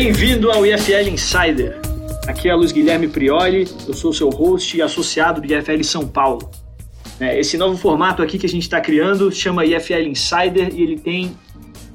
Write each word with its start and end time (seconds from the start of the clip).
Bem-vindo 0.00 0.52
ao 0.52 0.64
IFL 0.64 1.08
Insider. 1.10 1.80
Aqui 2.28 2.48
é 2.48 2.52
a 2.52 2.54
Luiz 2.54 2.70
Guilherme 2.70 3.08
Prioli, 3.08 3.66
eu 3.84 3.92
sou 3.92 4.12
seu 4.12 4.30
host 4.30 4.76
e 4.76 4.80
associado 4.80 5.40
do 5.40 5.52
IFL 5.52 5.82
São 5.82 6.06
Paulo. 6.06 6.52
É, 7.18 7.36
esse 7.40 7.58
novo 7.58 7.76
formato 7.76 8.22
aqui 8.22 8.38
que 8.38 8.46
a 8.46 8.48
gente 8.48 8.62
está 8.62 8.80
criando 8.80 9.32
chama 9.32 9.66
IFL 9.66 10.02
Insider 10.02 10.72
e 10.72 10.84
ele 10.84 11.00
tem 11.00 11.36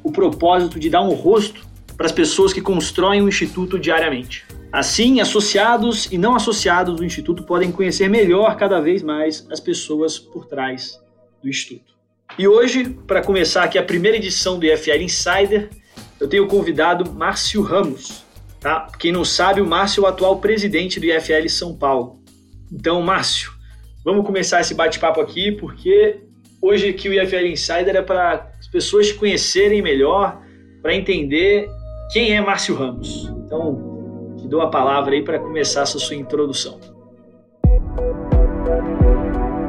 o 0.03 0.11
propósito 0.11 0.77
de 0.77 0.89
dar 0.89 1.01
um 1.01 1.13
rosto 1.13 1.65
para 1.95 2.05
as 2.05 2.11
pessoas 2.11 2.51
que 2.51 2.59
constroem 2.59 3.21
o 3.21 3.29
Instituto 3.29 3.79
diariamente. 3.79 4.45
Assim, 4.69 5.21
associados 5.21 6.11
e 6.11 6.17
não 6.17 6.35
associados 6.35 6.97
do 6.97 7.05
Instituto 7.05 7.43
podem 7.43 7.71
conhecer 7.71 8.09
melhor 8.09 8.57
cada 8.57 8.81
vez 8.81 9.01
mais 9.01 9.47
as 9.49 9.61
pessoas 9.61 10.19
por 10.19 10.45
trás 10.45 10.99
do 11.41 11.47
Instituto. 11.47 11.93
E 12.37 12.49
hoje, 12.49 12.83
para 13.07 13.23
começar 13.23 13.63
aqui 13.63 13.77
a 13.77 13.83
primeira 13.83 14.17
edição 14.17 14.59
do 14.59 14.65
IFL 14.65 15.03
Insider, 15.03 15.69
eu 16.23 16.29
tenho 16.29 16.47
convidado 16.47 17.11
Márcio 17.11 17.61
Ramos. 17.61 18.23
Tá? 18.61 18.87
Quem 18.97 19.11
não 19.11 19.25
sabe, 19.25 19.59
o 19.59 19.65
Márcio 19.65 20.01
é 20.01 20.03
o 20.05 20.07
atual 20.07 20.37
presidente 20.37 20.97
do 20.97 21.05
IFL 21.05 21.49
São 21.49 21.75
Paulo. 21.75 22.21
Então, 22.71 23.01
Márcio, 23.01 23.51
vamos 24.05 24.25
começar 24.25 24.61
esse 24.61 24.73
bate-papo 24.73 25.19
aqui, 25.19 25.51
porque 25.51 26.21
hoje 26.61 26.87
aqui 26.87 27.09
o 27.09 27.13
IFL 27.13 27.47
Insider 27.47 27.97
é 27.97 28.01
para 28.01 28.49
as 28.57 28.67
pessoas 28.67 29.11
conhecerem 29.11 29.81
melhor, 29.81 30.41
para 30.81 30.95
entender 30.95 31.67
quem 32.13 32.33
é 32.33 32.39
Márcio 32.39 32.73
Ramos. 32.73 33.29
Então, 33.45 34.33
te 34.37 34.47
dou 34.47 34.61
a 34.61 34.69
palavra 34.69 35.15
aí 35.15 35.21
para 35.21 35.39
começar 35.39 35.81
essa 35.81 35.99
sua 35.99 36.15
introdução. 36.15 36.79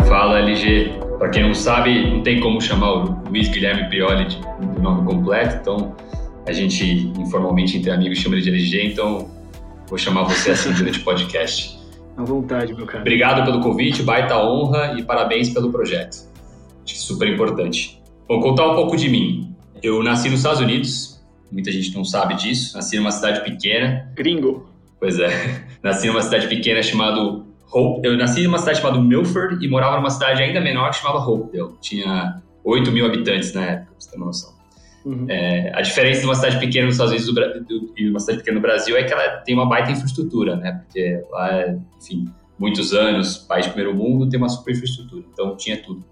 Fala, 0.06 0.38
LG. 0.38 1.00
Para 1.18 1.30
quem 1.30 1.42
não 1.42 1.54
sabe, 1.54 2.12
não 2.12 2.22
tem 2.22 2.38
como 2.38 2.60
chamar 2.60 2.92
o 2.92 3.28
Luiz 3.28 3.48
Guilherme 3.48 3.88
Prioli 3.88 4.26
de 4.26 4.40
nome 4.80 5.04
completo, 5.04 5.56
então 5.56 5.96
a 6.46 6.52
gente 6.52 6.84
informalmente 7.18 7.76
entre 7.76 7.90
amigos 7.90 8.18
chama 8.18 8.36
ele 8.36 8.42
de 8.42 8.50
LG, 8.50 8.92
então 8.92 9.30
vou 9.88 9.98
chamar 9.98 10.24
você 10.24 10.50
assim 10.52 10.72
durante 10.72 10.98
o 11.00 11.04
podcast. 11.04 11.78
À 12.16 12.22
vontade, 12.22 12.72
meu 12.74 12.86
cara. 12.86 13.00
Obrigado 13.00 13.44
pelo 13.44 13.60
convite, 13.60 14.02
baita 14.02 14.38
honra 14.38 14.94
e 14.98 15.02
parabéns 15.02 15.50
pelo 15.50 15.70
projeto. 15.70 16.28
Acho 16.84 16.94
que 16.94 16.98
super 16.98 17.28
importante. 17.28 18.00
Vou 18.28 18.40
contar 18.40 18.68
um 18.70 18.74
pouco 18.74 18.96
de 18.96 19.08
mim. 19.08 19.54
Eu 19.82 20.02
nasci 20.02 20.28
nos 20.28 20.40
Estados 20.40 20.60
Unidos, 20.60 21.24
muita 21.50 21.72
gente 21.72 21.94
não 21.94 22.04
sabe 22.04 22.34
disso. 22.34 22.76
Nasci 22.76 22.96
numa 22.96 23.10
cidade 23.10 23.42
pequena. 23.42 24.10
Gringo. 24.14 24.68
Pois 25.00 25.18
é. 25.18 25.64
Nasci 25.82 26.06
numa 26.06 26.22
cidade 26.22 26.46
pequena 26.46 26.82
chamada 26.82 27.20
Hope. 27.72 28.06
Eu 28.06 28.16
nasci 28.16 28.42
numa 28.44 28.58
cidade 28.58 28.78
chamada 28.80 28.98
Milford 29.00 29.62
e 29.64 29.68
morava 29.68 29.96
numa 29.96 30.08
cidade 30.08 30.42
ainda 30.42 30.60
menor 30.60 30.90
que 30.90 30.96
chamava 30.96 31.18
Hopedale. 31.18 31.74
Tinha 31.80 32.40
8 32.62 32.90
mil 32.92 33.04
habitantes 33.04 33.52
na 33.52 33.62
época, 33.64 33.86
pra 33.86 33.94
você 33.98 34.10
ter 34.10 34.16
uma 34.16 34.26
noção. 34.26 34.53
Uhum. 35.04 35.26
É, 35.28 35.70
a 35.74 35.82
diferença 35.82 36.20
de 36.20 36.26
uma 36.26 36.34
cidade 36.34 36.58
pequena 36.58 36.86
nos 36.86 36.94
Estados 36.94 37.12
Unidos 37.12 37.66
do, 37.66 37.92
e 37.96 38.08
uma 38.08 38.20
cidade 38.20 38.38
pequena 38.38 38.54
no 38.54 38.62
Brasil 38.62 38.96
é 38.96 39.04
que 39.04 39.12
ela 39.12 39.38
tem 39.38 39.54
uma 39.54 39.66
baita 39.66 39.90
infraestrutura, 39.90 40.56
né? 40.56 40.80
Porque 40.82 41.22
lá, 41.30 41.76
enfim, 42.00 42.26
muitos 42.58 42.94
anos, 42.94 43.36
país 43.36 43.66
de 43.66 43.72
primeiro 43.72 43.96
mundo, 43.96 44.28
tem 44.28 44.38
uma 44.38 44.48
super 44.48 44.72
infraestrutura. 44.72 45.24
Então, 45.32 45.56
tinha 45.56 45.76
tudo. 45.76 46.02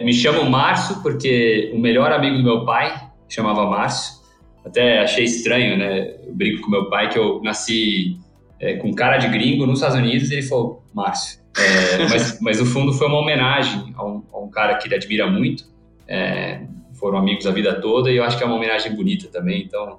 Me 0.00 0.12
chamo 0.12 0.48
Márcio 0.48 1.02
porque 1.02 1.70
o 1.74 1.78
melhor 1.78 2.10
amigo 2.10 2.38
do 2.38 2.42
meu 2.42 2.64
pai 2.64 3.08
chamava 3.28 3.66
Márcio. 3.66 4.20
Até 4.64 5.00
achei 5.00 5.24
estranho, 5.24 5.76
né? 5.76 6.14
Eu 6.26 6.34
brinco 6.34 6.62
com 6.62 6.70
meu 6.70 6.88
pai 6.88 7.08
que 7.08 7.18
eu 7.18 7.40
nasci 7.42 8.16
é, 8.58 8.76
com 8.76 8.92
cara 8.94 9.18
de 9.18 9.28
gringo 9.28 9.66
nos 9.66 9.78
Estados 9.78 9.98
Unidos 9.98 10.30
e 10.30 10.34
ele 10.34 10.42
falou, 10.42 10.82
Márcio. 10.94 11.40
É, 11.56 11.98
mas, 12.08 12.40
mas 12.40 12.60
no 12.60 12.66
fundo 12.66 12.92
foi 12.92 13.06
uma 13.08 13.18
homenagem 13.18 13.92
a 13.96 14.04
um, 14.04 14.22
a 14.32 14.38
um 14.38 14.48
cara 14.48 14.76
que 14.76 14.88
ele 14.88 14.94
admira 14.94 15.26
muito. 15.26 15.64
É, 16.08 16.62
foram 17.02 17.18
amigos 17.18 17.44
a 17.48 17.50
vida 17.50 17.80
toda 17.80 18.12
e 18.12 18.16
eu 18.16 18.22
acho 18.22 18.38
que 18.38 18.44
é 18.44 18.46
uma 18.46 18.54
homenagem 18.54 18.94
bonita 18.94 19.26
também. 19.26 19.64
Então, 19.64 19.98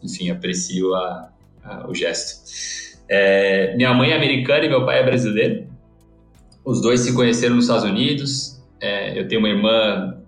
enfim, 0.00 0.30
aprecio 0.30 0.94
a, 0.94 1.28
a, 1.64 1.90
o 1.90 1.92
gesto. 1.92 2.40
É, 3.10 3.74
minha 3.74 3.92
mãe 3.92 4.12
é 4.12 4.16
americana 4.16 4.64
e 4.64 4.68
meu 4.68 4.86
pai 4.86 5.00
é 5.00 5.02
brasileiro. 5.02 5.66
Os 6.64 6.80
dois 6.80 7.00
se 7.00 7.12
conheceram 7.16 7.56
nos 7.56 7.64
Estados 7.64 7.82
Unidos. 7.82 8.62
É, 8.80 9.18
eu 9.18 9.26
tenho 9.26 9.40
uma 9.40 9.48
irmã 9.48 10.22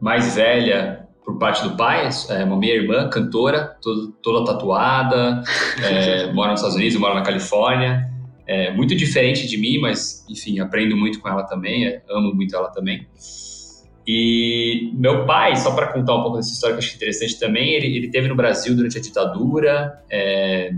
mais 0.00 0.34
velha 0.34 1.06
por 1.24 1.38
parte 1.38 1.62
do 1.62 1.76
pai, 1.76 2.08
é 2.30 2.44
uma 2.44 2.56
minha 2.56 2.74
irmã, 2.74 3.08
cantora, 3.08 3.76
todo, 3.80 4.12
toda 4.22 4.44
tatuada, 4.44 5.42
é, 5.82 6.30
mora 6.34 6.50
nos 6.50 6.60
Estados 6.60 6.76
Unidos, 6.76 6.98
mora 6.98 7.14
na 7.14 7.22
Califórnia. 7.22 8.10
É 8.44 8.72
muito 8.72 8.94
diferente 8.96 9.46
de 9.46 9.56
mim, 9.56 9.78
mas 9.78 10.26
enfim, 10.28 10.58
aprendo 10.58 10.96
muito 10.96 11.20
com 11.20 11.28
ela 11.28 11.44
também, 11.44 11.86
é, 11.86 12.02
amo 12.10 12.34
muito 12.34 12.56
ela 12.56 12.70
também. 12.70 13.06
E 14.06 14.90
meu 14.94 15.24
pai, 15.24 15.56
só 15.56 15.74
para 15.74 15.86
contar 15.86 16.14
um 16.14 16.22
pouco 16.22 16.36
dessa 16.36 16.52
história 16.52 16.76
que 16.76 16.82
eu 16.82 16.86
acho 16.86 16.96
interessante 16.96 17.38
também, 17.38 17.72
ele, 17.72 17.96
ele 17.96 18.08
teve 18.08 18.28
no 18.28 18.34
Brasil 18.34 18.74
durante 18.76 18.98
a 18.98 19.00
ditadura, 19.00 20.02
é, 20.10 20.70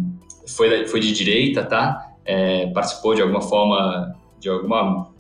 foi, 0.47 0.87
foi 0.87 1.01
de 1.01 1.13
direita, 1.13 1.65
tá? 1.65 2.15
É, 2.25 2.67
participou 2.69 3.15
de 3.15 3.23
alguma 3.23 3.43
forma, 3.43 4.15
de 4.39 4.49
alguma 4.49 5.11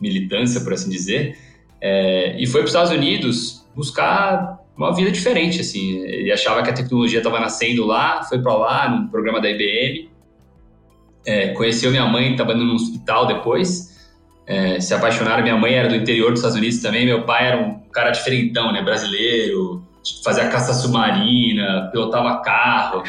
militância, 0.00 0.60
por 0.60 0.72
assim 0.72 0.88
dizer, 0.88 1.36
é, 1.80 2.40
e 2.40 2.46
foi 2.46 2.60
para 2.60 2.66
os 2.66 2.70
Estados 2.70 2.92
Unidos 2.92 3.66
buscar 3.74 4.58
uma 4.76 4.94
vida 4.94 5.10
diferente, 5.10 5.60
assim. 5.60 5.98
Ele 5.98 6.30
achava 6.30 6.62
que 6.62 6.70
a 6.70 6.72
tecnologia 6.72 7.18
estava 7.18 7.40
nascendo 7.40 7.84
lá, 7.84 8.22
foi 8.22 8.40
para 8.40 8.54
lá, 8.54 8.88
no 8.88 9.08
programa 9.08 9.40
da 9.40 9.50
IBM, 9.50 10.08
é, 11.26 11.48
conheceu 11.48 11.90
minha 11.90 12.06
mãe, 12.06 12.32
estava 12.32 12.54
no 12.54 12.74
hospital 12.74 13.26
depois, 13.26 13.87
é, 14.48 14.80
se 14.80 14.92
apaixonaram. 14.94 15.42
Minha 15.42 15.56
mãe 15.56 15.74
era 15.74 15.88
do 15.88 15.94
interior 15.94 16.30
dos 16.30 16.40
Estados 16.40 16.56
Unidos 16.56 16.80
também, 16.80 17.06
meu 17.06 17.24
pai 17.24 17.48
era 17.48 17.58
um 17.58 17.78
cara 17.92 18.10
diferentão, 18.10 18.72
né, 18.72 18.82
brasileiro, 18.82 19.82
fazia 20.24 20.48
caça 20.48 20.72
submarina, 20.72 21.88
pilotava 21.92 22.40
carro. 22.42 23.02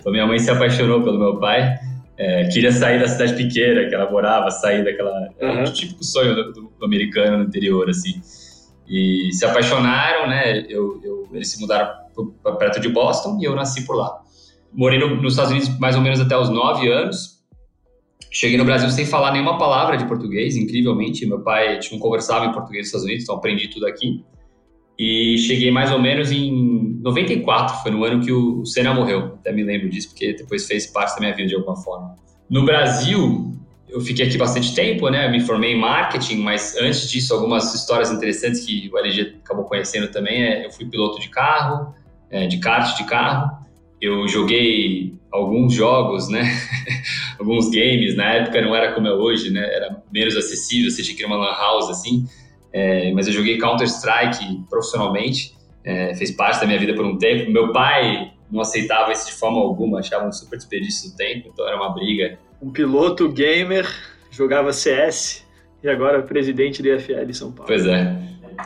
Então 0.00 0.10
minha 0.10 0.26
mãe 0.26 0.38
se 0.38 0.50
apaixonou 0.50 1.02
pelo 1.02 1.18
meu 1.18 1.38
pai. 1.38 1.78
É, 2.18 2.48
queria 2.48 2.72
sair 2.72 2.98
da 2.98 3.06
cidade 3.06 3.34
pequena 3.34 3.86
que 3.88 3.94
ela 3.94 4.10
morava, 4.10 4.50
sair 4.50 4.82
daquela. 4.82 5.28
Uhum. 5.40 5.64
o 5.64 5.72
típico 5.72 6.02
sonho 6.02 6.34
do, 6.34 6.52
do, 6.52 6.72
do 6.78 6.84
americano 6.84 7.38
no 7.38 7.44
interior, 7.44 7.90
assim 7.90 8.20
e 8.88 9.30
se 9.32 9.44
apaixonaram, 9.44 10.28
né? 10.28 10.60
Eu, 10.68 11.00
eu, 11.02 11.28
eles 11.32 11.50
se 11.50 11.60
mudaram 11.60 11.90
para 12.42 12.52
perto 12.52 12.80
de 12.80 12.88
Boston 12.88 13.38
e 13.40 13.44
eu 13.44 13.54
nasci 13.54 13.84
por 13.84 13.96
lá. 13.96 14.20
Morei 14.72 14.98
no, 14.98 15.20
nos 15.20 15.32
Estados 15.32 15.50
Unidos 15.50 15.78
mais 15.78 15.96
ou 15.96 16.02
menos 16.02 16.20
até 16.20 16.36
os 16.36 16.48
nove 16.48 16.90
anos. 16.90 17.35
Cheguei 18.30 18.58
no 18.58 18.64
Brasil 18.64 18.90
sem 18.90 19.06
falar 19.06 19.32
nenhuma 19.32 19.58
palavra 19.58 19.96
de 19.96 20.06
português, 20.06 20.56
incrivelmente. 20.56 21.26
Meu 21.26 21.40
pai 21.40 21.78
não 21.90 21.98
conversava 21.98 22.46
em 22.46 22.52
português 22.52 22.82
nos 22.82 22.88
Estados 22.88 23.04
Unidos, 23.04 23.24
então 23.24 23.36
aprendi 23.36 23.68
tudo 23.68 23.86
aqui. 23.86 24.24
E 24.98 25.36
cheguei 25.38 25.70
mais 25.70 25.92
ou 25.92 26.00
menos 26.00 26.32
em 26.32 26.98
94, 27.02 27.82
foi 27.82 27.90
no 27.90 28.02
ano 28.02 28.24
que 28.24 28.32
o 28.32 28.64
Senna 28.64 28.94
morreu. 28.94 29.34
Até 29.40 29.52
me 29.52 29.62
lembro 29.62 29.88
disso, 29.90 30.08
porque 30.08 30.32
depois 30.32 30.66
fez 30.66 30.86
parte 30.86 31.14
da 31.14 31.20
minha 31.20 31.34
vida 31.34 31.48
de 31.48 31.54
alguma 31.54 31.76
forma. 31.76 32.14
No 32.48 32.64
Brasil, 32.64 33.54
eu 33.88 34.00
fiquei 34.00 34.26
aqui 34.26 34.38
bastante 34.38 34.74
tempo, 34.74 35.08
né? 35.10 35.26
Eu 35.26 35.30
me 35.30 35.40
formei 35.40 35.72
em 35.72 35.78
marketing, 35.78 36.38
mas 36.38 36.76
antes 36.76 37.10
disso, 37.10 37.34
algumas 37.34 37.74
histórias 37.74 38.10
interessantes 38.10 38.64
que 38.64 38.90
o 38.92 38.98
LG 38.98 39.36
acabou 39.44 39.64
conhecendo 39.64 40.08
também. 40.08 40.42
É, 40.42 40.66
eu 40.66 40.70
fui 40.70 40.86
piloto 40.86 41.20
de 41.20 41.28
carro, 41.28 41.94
é, 42.30 42.46
de 42.46 42.58
kart 42.58 42.96
de 42.96 43.04
carro. 43.04 43.65
Eu 44.00 44.26
joguei 44.28 45.14
alguns 45.30 45.74
jogos, 45.74 46.28
né? 46.28 46.42
alguns 47.38 47.70
games. 47.70 48.16
Na 48.16 48.34
época 48.34 48.60
não 48.60 48.74
era 48.74 48.92
como 48.92 49.06
é 49.06 49.12
hoje, 49.12 49.50
né? 49.50 49.62
Era 49.74 50.02
menos 50.12 50.36
acessível, 50.36 50.90
você 50.90 51.02
tinha 51.02 51.16
que 51.16 51.22
ir 51.22 51.26
uma 51.26 51.36
lan 51.36 51.52
house 51.52 51.90
assim. 51.90 52.24
É, 52.72 53.12
mas 53.12 53.26
eu 53.26 53.32
joguei 53.32 53.58
Counter 53.58 53.86
Strike 53.86 54.64
profissionalmente. 54.68 55.54
É, 55.84 56.14
fez 56.14 56.30
parte 56.30 56.60
da 56.60 56.66
minha 56.66 56.78
vida 56.78 56.94
por 56.94 57.04
um 57.04 57.16
tempo. 57.16 57.50
Meu 57.50 57.72
pai 57.72 58.32
não 58.50 58.60
aceitava 58.60 59.12
isso 59.12 59.26
de 59.26 59.32
forma 59.32 59.58
alguma, 59.58 60.00
achava 60.00 60.26
um 60.26 60.32
super 60.32 60.56
desperdício 60.56 61.10
do 61.10 61.16
tempo, 61.16 61.48
então 61.52 61.66
era 61.66 61.76
uma 61.76 61.90
briga 61.90 62.38
um 62.60 62.70
piloto 62.70 63.28
gamer, 63.28 63.86
jogava 64.30 64.72
CS 64.72 65.46
e 65.82 65.88
agora 65.88 66.18
é 66.18 66.22
presidente 66.22 66.82
do 66.82 66.88
IFL 66.88 67.24
de 67.26 67.34
São 67.34 67.52
Paulo. 67.52 67.66
Pois 67.66 67.86
é. 67.86 68.16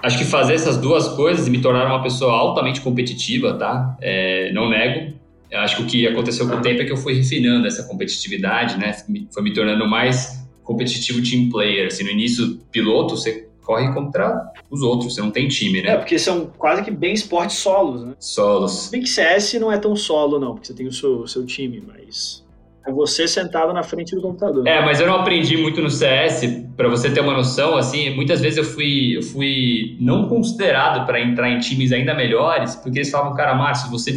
Acho 0.02 0.18
que 0.18 0.24
fazer 0.24 0.54
essas 0.54 0.76
duas 0.76 1.08
coisas 1.08 1.48
me 1.48 1.60
tornaram 1.60 1.90
uma 1.90 2.02
pessoa 2.02 2.32
altamente 2.32 2.80
competitiva, 2.80 3.54
tá? 3.54 3.96
É, 4.00 4.52
não 4.52 4.70
nego. 4.70 5.18
Acho 5.52 5.76
que 5.76 5.82
o 5.82 5.86
que 5.86 6.06
aconteceu 6.06 6.48
com 6.48 6.56
o 6.56 6.60
tempo 6.60 6.82
é 6.82 6.84
que 6.84 6.92
eu 6.92 6.96
fui 6.96 7.14
refinando 7.14 7.66
essa 7.66 7.82
competitividade, 7.84 8.78
né? 8.78 8.94
Foi 9.32 9.42
me 9.42 9.52
tornando 9.52 9.86
mais 9.86 10.40
competitivo 10.62 11.22
team 11.22 11.48
player. 11.48 11.86
Assim, 11.86 12.04
no 12.04 12.10
início, 12.10 12.58
piloto, 12.70 13.16
você 13.16 13.48
corre 13.62 13.92
contra 13.92 14.52
os 14.70 14.82
outros, 14.82 15.14
você 15.14 15.20
não 15.20 15.30
tem 15.30 15.48
time, 15.48 15.82
né? 15.82 15.90
É, 15.90 15.96
porque 15.96 16.18
são 16.18 16.46
quase 16.58 16.82
que 16.82 16.90
bem 16.90 17.12
esportes 17.12 17.56
solos, 17.56 18.04
né? 18.04 18.14
Solos. 18.18 18.88
Bem 18.90 19.02
que 19.02 19.08
CS 19.08 19.54
não 19.54 19.70
é 19.70 19.78
tão 19.78 19.94
solo, 19.94 20.38
não, 20.38 20.54
porque 20.54 20.66
você 20.66 20.74
tem 20.74 20.86
o 20.86 20.92
seu, 20.92 21.20
o 21.20 21.28
seu 21.28 21.44
time, 21.46 21.82
mas 21.86 22.39
é 22.86 22.90
você 22.90 23.28
sentado 23.28 23.72
na 23.72 23.82
frente 23.82 24.14
do 24.14 24.22
computador. 24.22 24.66
É, 24.66 24.84
mas 24.84 25.00
eu 25.00 25.06
não 25.06 25.16
aprendi 25.16 25.56
muito 25.56 25.82
no 25.82 25.90
CS, 25.90 26.64
para 26.76 26.88
você 26.88 27.10
ter 27.10 27.20
uma 27.20 27.34
noção, 27.34 27.76
assim, 27.76 28.14
muitas 28.14 28.40
vezes 28.40 28.58
eu 28.58 28.64
fui, 28.64 29.16
eu 29.16 29.22
fui 29.22 29.96
não 30.00 30.28
considerado 30.28 31.04
para 31.04 31.20
entrar 31.20 31.50
em 31.50 31.58
times 31.58 31.92
ainda 31.92 32.14
melhores, 32.14 32.74
porque 32.76 32.98
eles 32.98 33.10
falavam, 33.10 33.34
cara, 33.34 33.54
Márcio, 33.54 33.90
você 33.90 34.12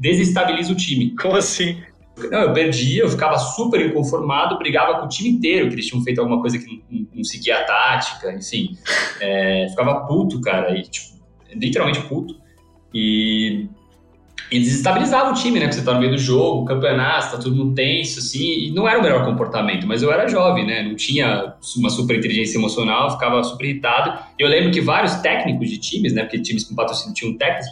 desestabiliza 0.00 0.72
o 0.72 0.76
time. 0.76 1.14
Como 1.14 1.36
assim? 1.36 1.76
Não, 2.30 2.40
eu 2.40 2.52
perdia, 2.52 3.02
eu 3.02 3.08
ficava 3.08 3.38
super 3.38 3.80
inconformado, 3.84 4.58
brigava 4.58 4.98
com 4.98 5.06
o 5.06 5.08
time 5.08 5.30
inteiro, 5.30 5.68
que 5.68 5.74
eles 5.74 5.86
tinham 5.86 6.02
feito 6.02 6.20
alguma 6.20 6.40
coisa 6.40 6.58
que 6.58 6.82
não, 6.90 7.06
não 7.14 7.24
seguia 7.24 7.58
a 7.58 7.64
tática, 7.64 8.32
enfim. 8.32 8.76
É, 9.20 9.66
ficava 9.70 10.06
puto, 10.06 10.40
cara, 10.40 10.76
e, 10.76 10.82
tipo, 10.82 11.18
literalmente 11.54 12.00
puto. 12.02 12.34
E 12.92 13.68
e 14.50 14.58
desestabilizava 14.58 15.30
o 15.30 15.34
time, 15.34 15.60
né? 15.60 15.66
Porque 15.66 15.78
você 15.78 15.84
tá 15.84 15.94
no 15.94 16.00
meio 16.00 16.10
do 16.10 16.18
jogo, 16.18 16.64
campeonato, 16.64 17.36
tá 17.36 17.38
tudo 17.38 17.72
tenso, 17.72 18.18
assim, 18.18 18.66
e 18.66 18.70
não 18.72 18.88
era 18.88 18.98
o 18.98 19.02
melhor 19.02 19.24
comportamento, 19.24 19.86
mas 19.86 20.02
eu 20.02 20.12
era 20.12 20.26
jovem, 20.26 20.66
né? 20.66 20.82
Não 20.82 20.96
tinha 20.96 21.54
uma 21.76 21.88
super 21.88 22.18
inteligência 22.18 22.58
emocional, 22.58 23.12
ficava 23.12 23.42
super 23.44 23.64
irritado. 23.64 24.18
E 24.38 24.42
eu 24.42 24.48
lembro 24.48 24.72
que 24.72 24.80
vários 24.80 25.14
técnicos 25.16 25.68
de 25.68 25.78
times, 25.78 26.12
né? 26.12 26.22
Porque 26.22 26.40
times 26.40 26.64
com 26.64 26.74
patrocínio 26.74 27.14
tinham 27.14 27.36
técnicos, 27.36 27.68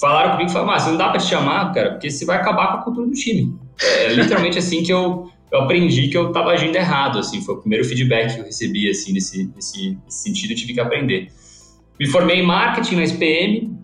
falaram 0.00 0.32
comigo, 0.32 0.50
falaram, 0.50 0.72
mas 0.72 0.86
não 0.86 0.96
dá 0.96 1.10
pra 1.10 1.20
te 1.20 1.26
chamar, 1.26 1.72
cara, 1.72 1.92
porque 1.92 2.10
você 2.10 2.24
vai 2.24 2.38
acabar 2.38 2.72
com 2.72 2.78
a 2.78 2.82
cultura 2.82 3.06
do 3.06 3.12
time. 3.12 3.56
É 3.80 4.12
literalmente 4.12 4.58
assim 4.58 4.82
que 4.82 4.92
eu, 4.92 5.30
eu 5.52 5.60
aprendi 5.60 6.08
que 6.08 6.16
eu 6.16 6.32
tava 6.32 6.50
agindo 6.50 6.74
errado, 6.74 7.20
assim, 7.20 7.40
foi 7.40 7.54
o 7.54 7.58
primeiro 7.58 7.84
feedback 7.84 8.34
que 8.34 8.40
eu 8.40 8.44
recebi, 8.44 8.90
assim, 8.90 9.12
nesse, 9.12 9.48
nesse, 9.54 9.98
nesse 10.04 10.22
sentido, 10.24 10.50
eu 10.50 10.56
tive 10.56 10.74
que 10.74 10.80
aprender. 10.80 11.28
Me 12.00 12.06
formei 12.06 12.40
em 12.40 12.42
marketing 12.42 12.96
na 12.96 13.04
SPM, 13.04 13.75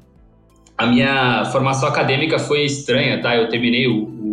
a 0.77 0.87
minha 0.87 1.45
formação 1.47 1.89
acadêmica 1.89 2.39
foi 2.39 2.65
estranha, 2.65 3.21
tá? 3.21 3.37
Eu 3.37 3.49
terminei 3.49 3.87
o, 3.87 4.05
o 4.05 4.33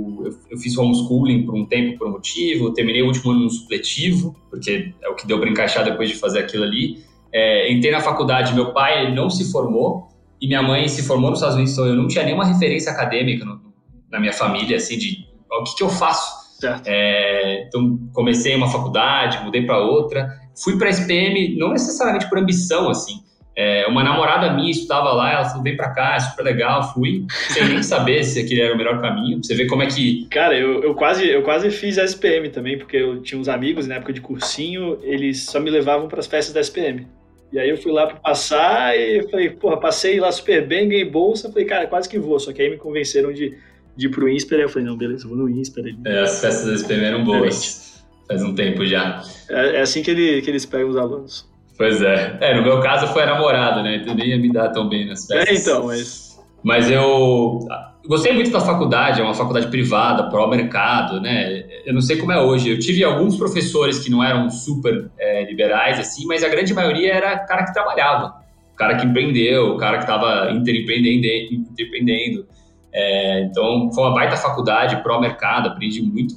eu 0.50 0.57
fiz 0.57 0.77
homeschooling 0.77 1.44
por 1.44 1.56
um 1.56 1.65
tempo 1.65 1.97
por 1.97 2.07
um 2.07 2.12
motivo, 2.12 2.74
terminei 2.74 3.01
o 3.01 3.07
último 3.07 3.31
ano 3.31 3.41
no 3.41 3.50
supletivo, 3.50 4.36
porque 4.50 4.94
é 5.01 5.09
o 5.09 5.15
que 5.15 5.27
deu 5.27 5.39
para 5.39 5.50
encaixar 5.50 5.83
depois 5.83 6.09
de 6.09 6.15
fazer 6.15 6.39
aquilo 6.39 6.63
ali. 6.63 7.03
É, 7.31 7.71
entrei 7.71 7.91
na 7.91 8.00
faculdade, 8.00 8.53
meu 8.53 8.74
pai 8.74 9.13
não 9.13 9.30
se 9.30 9.51
formou 9.51 10.07
e 10.41 10.47
minha 10.47 10.63
mãe 10.63 10.88
se 10.88 11.03
formou 11.03 11.30
nos 11.30 11.39
Estados 11.39 11.56
Unidos, 11.56 11.74
então 11.74 11.86
eu 11.86 11.95
não 11.95 12.07
tinha 12.07 12.24
nenhuma 12.24 12.45
referência 12.45 12.92
acadêmica 12.92 13.45
no, 13.45 13.62
na 14.09 14.19
minha 14.19 14.33
família, 14.33 14.77
assim, 14.77 14.97
de 14.97 15.27
o 15.51 15.63
que, 15.63 15.75
que 15.75 15.83
eu 15.83 15.89
faço. 15.89 16.39
É, 16.85 17.65
então 17.68 17.97
comecei 18.13 18.53
uma 18.56 18.69
faculdade, 18.69 19.44
mudei 19.45 19.65
para 19.65 19.77
outra, 19.77 20.27
fui 20.62 20.77
para 20.77 20.88
a 20.88 20.89
SPM 20.89 21.57
não 21.57 21.71
necessariamente 21.71 22.27
por 22.27 22.38
ambição, 22.38 22.89
assim, 22.89 23.21
é, 23.59 23.85
uma 23.88 24.06
namorada 24.06 24.53
minha 24.53 24.71
estudava 24.71 25.11
lá, 25.11 25.33
ela 25.33 25.44
falou, 25.44 25.63
vem 25.63 25.75
pra 25.75 25.89
cá, 25.89 26.15
é 26.15 26.19
super 26.21 26.44
legal, 26.44 26.94
fui, 26.94 27.25
sem 27.50 27.67
nem 27.67 27.83
saber 27.83 28.23
se 28.23 28.39
aquele 28.39 28.61
era 28.61 28.73
o 28.73 28.77
melhor 28.77 29.01
caminho. 29.01 29.44
Você 29.44 29.53
vê 29.53 29.67
como 29.67 29.83
é 29.83 29.88
que. 29.88 30.25
Cara, 30.31 30.57
eu, 30.57 30.81
eu, 30.81 30.95
quase, 30.95 31.27
eu 31.27 31.44
quase 31.44 31.69
fiz 31.69 31.97
a 31.97 32.06
SPM 32.06 32.47
também, 32.51 32.77
porque 32.77 32.95
eu 32.95 33.21
tinha 33.21 33.38
uns 33.38 33.50
amigos 33.50 33.85
na 33.85 33.95
época 33.95 34.13
de 34.13 34.21
cursinho, 34.21 34.97
eles 35.03 35.44
só 35.44 35.59
me 35.59 35.69
levavam 35.69 36.07
para 36.07 36.21
as 36.21 36.25
festas 36.25 36.53
da 36.53 36.61
SPM. 36.61 37.06
E 37.51 37.59
aí 37.59 37.69
eu 37.69 37.75
fui 37.75 37.91
lá 37.91 38.07
para 38.07 38.15
passar 38.15 38.97
e 38.97 39.27
falei, 39.29 39.50
porra, 39.50 39.77
passei 39.77 40.21
lá 40.21 40.31
super 40.31 40.65
bem, 40.65 40.88
ganhei 40.88 41.03
bolsa, 41.03 41.51
falei, 41.51 41.65
cara, 41.65 41.85
quase 41.85 42.07
que 42.07 42.17
vou. 42.17 42.39
Só 42.39 42.53
que 42.53 42.61
aí 42.61 42.69
me 42.69 42.77
convenceram 42.77 43.33
de, 43.33 43.57
de 43.94 44.06
ir 44.06 44.09
pro 44.09 44.29
INSPER, 44.29 44.59
aí 44.59 44.63
eu 44.63 44.69
falei, 44.69 44.88
não, 44.88 44.95
beleza, 44.95 45.27
vou 45.27 45.35
no 45.35 45.50
INSPER. 45.50 45.97
É, 46.06 46.21
as 46.21 46.39
festas 46.39 46.65
da 46.65 46.73
SPM 46.75 47.03
eram 47.03 47.25
boas, 47.25 48.06
faz 48.25 48.41
um 48.41 48.56
tempo 48.56 48.85
já. 48.85 49.21
É, 49.50 49.75
é 49.75 49.81
assim 49.81 50.01
que, 50.01 50.11
ele, 50.11 50.41
que 50.41 50.50
eles 50.50 50.65
pegam 50.65 50.88
os 50.88 50.95
alunos. 50.95 51.49
Pois 51.80 52.02
é. 52.02 52.38
É, 52.42 52.54
no 52.58 52.62
meu 52.62 52.81
caso 52.81 53.08
foi 53.08 53.24
a 53.24 53.26
namorada, 53.26 53.81
né? 53.81 53.96
Então 53.96 54.14
nem 54.14 54.28
ia 54.28 54.38
me 54.38 54.52
dar 54.52 54.68
tão 54.68 54.90
bem 54.90 55.08
nas 55.08 55.26
festas. 55.26 55.48
É, 55.48 55.54
então, 55.62 55.86
mas. 55.88 56.38
Mas 56.62 56.92
eu 56.92 57.66
gostei 58.06 58.34
muito 58.34 58.52
da 58.52 58.60
faculdade, 58.60 59.22
é 59.22 59.24
uma 59.24 59.34
faculdade 59.34 59.68
privada, 59.68 60.30
pró-mercado, 60.30 61.22
né? 61.22 61.64
Eu 61.86 61.94
não 61.94 62.02
sei 62.02 62.18
como 62.18 62.34
é 62.34 62.42
hoje. 62.42 62.70
Eu 62.70 62.80
tive 62.80 63.02
alguns 63.02 63.38
professores 63.38 64.00
que 64.00 64.12
não 64.12 64.22
eram 64.22 64.50
super 64.50 65.10
é, 65.18 65.46
liberais, 65.46 65.98
assim, 65.98 66.26
mas 66.26 66.44
a 66.44 66.50
grande 66.50 66.74
maioria 66.74 67.14
era 67.14 67.40
cara 67.40 67.64
que 67.64 67.72
trabalhava. 67.72 68.36
Cara 68.76 68.98
que 68.98 69.06
empreendeu, 69.06 69.70
o 69.70 69.78
cara 69.78 70.00
que 70.00 70.04
estava 70.04 70.52
interempreendendo. 70.52 72.46
É, 72.92 73.44
então, 73.44 73.90
foi 73.94 74.04
uma 74.04 74.14
baita 74.14 74.36
faculdade, 74.36 75.02
pró-mercado, 75.02 75.70
aprendi 75.70 76.02
muito. 76.02 76.36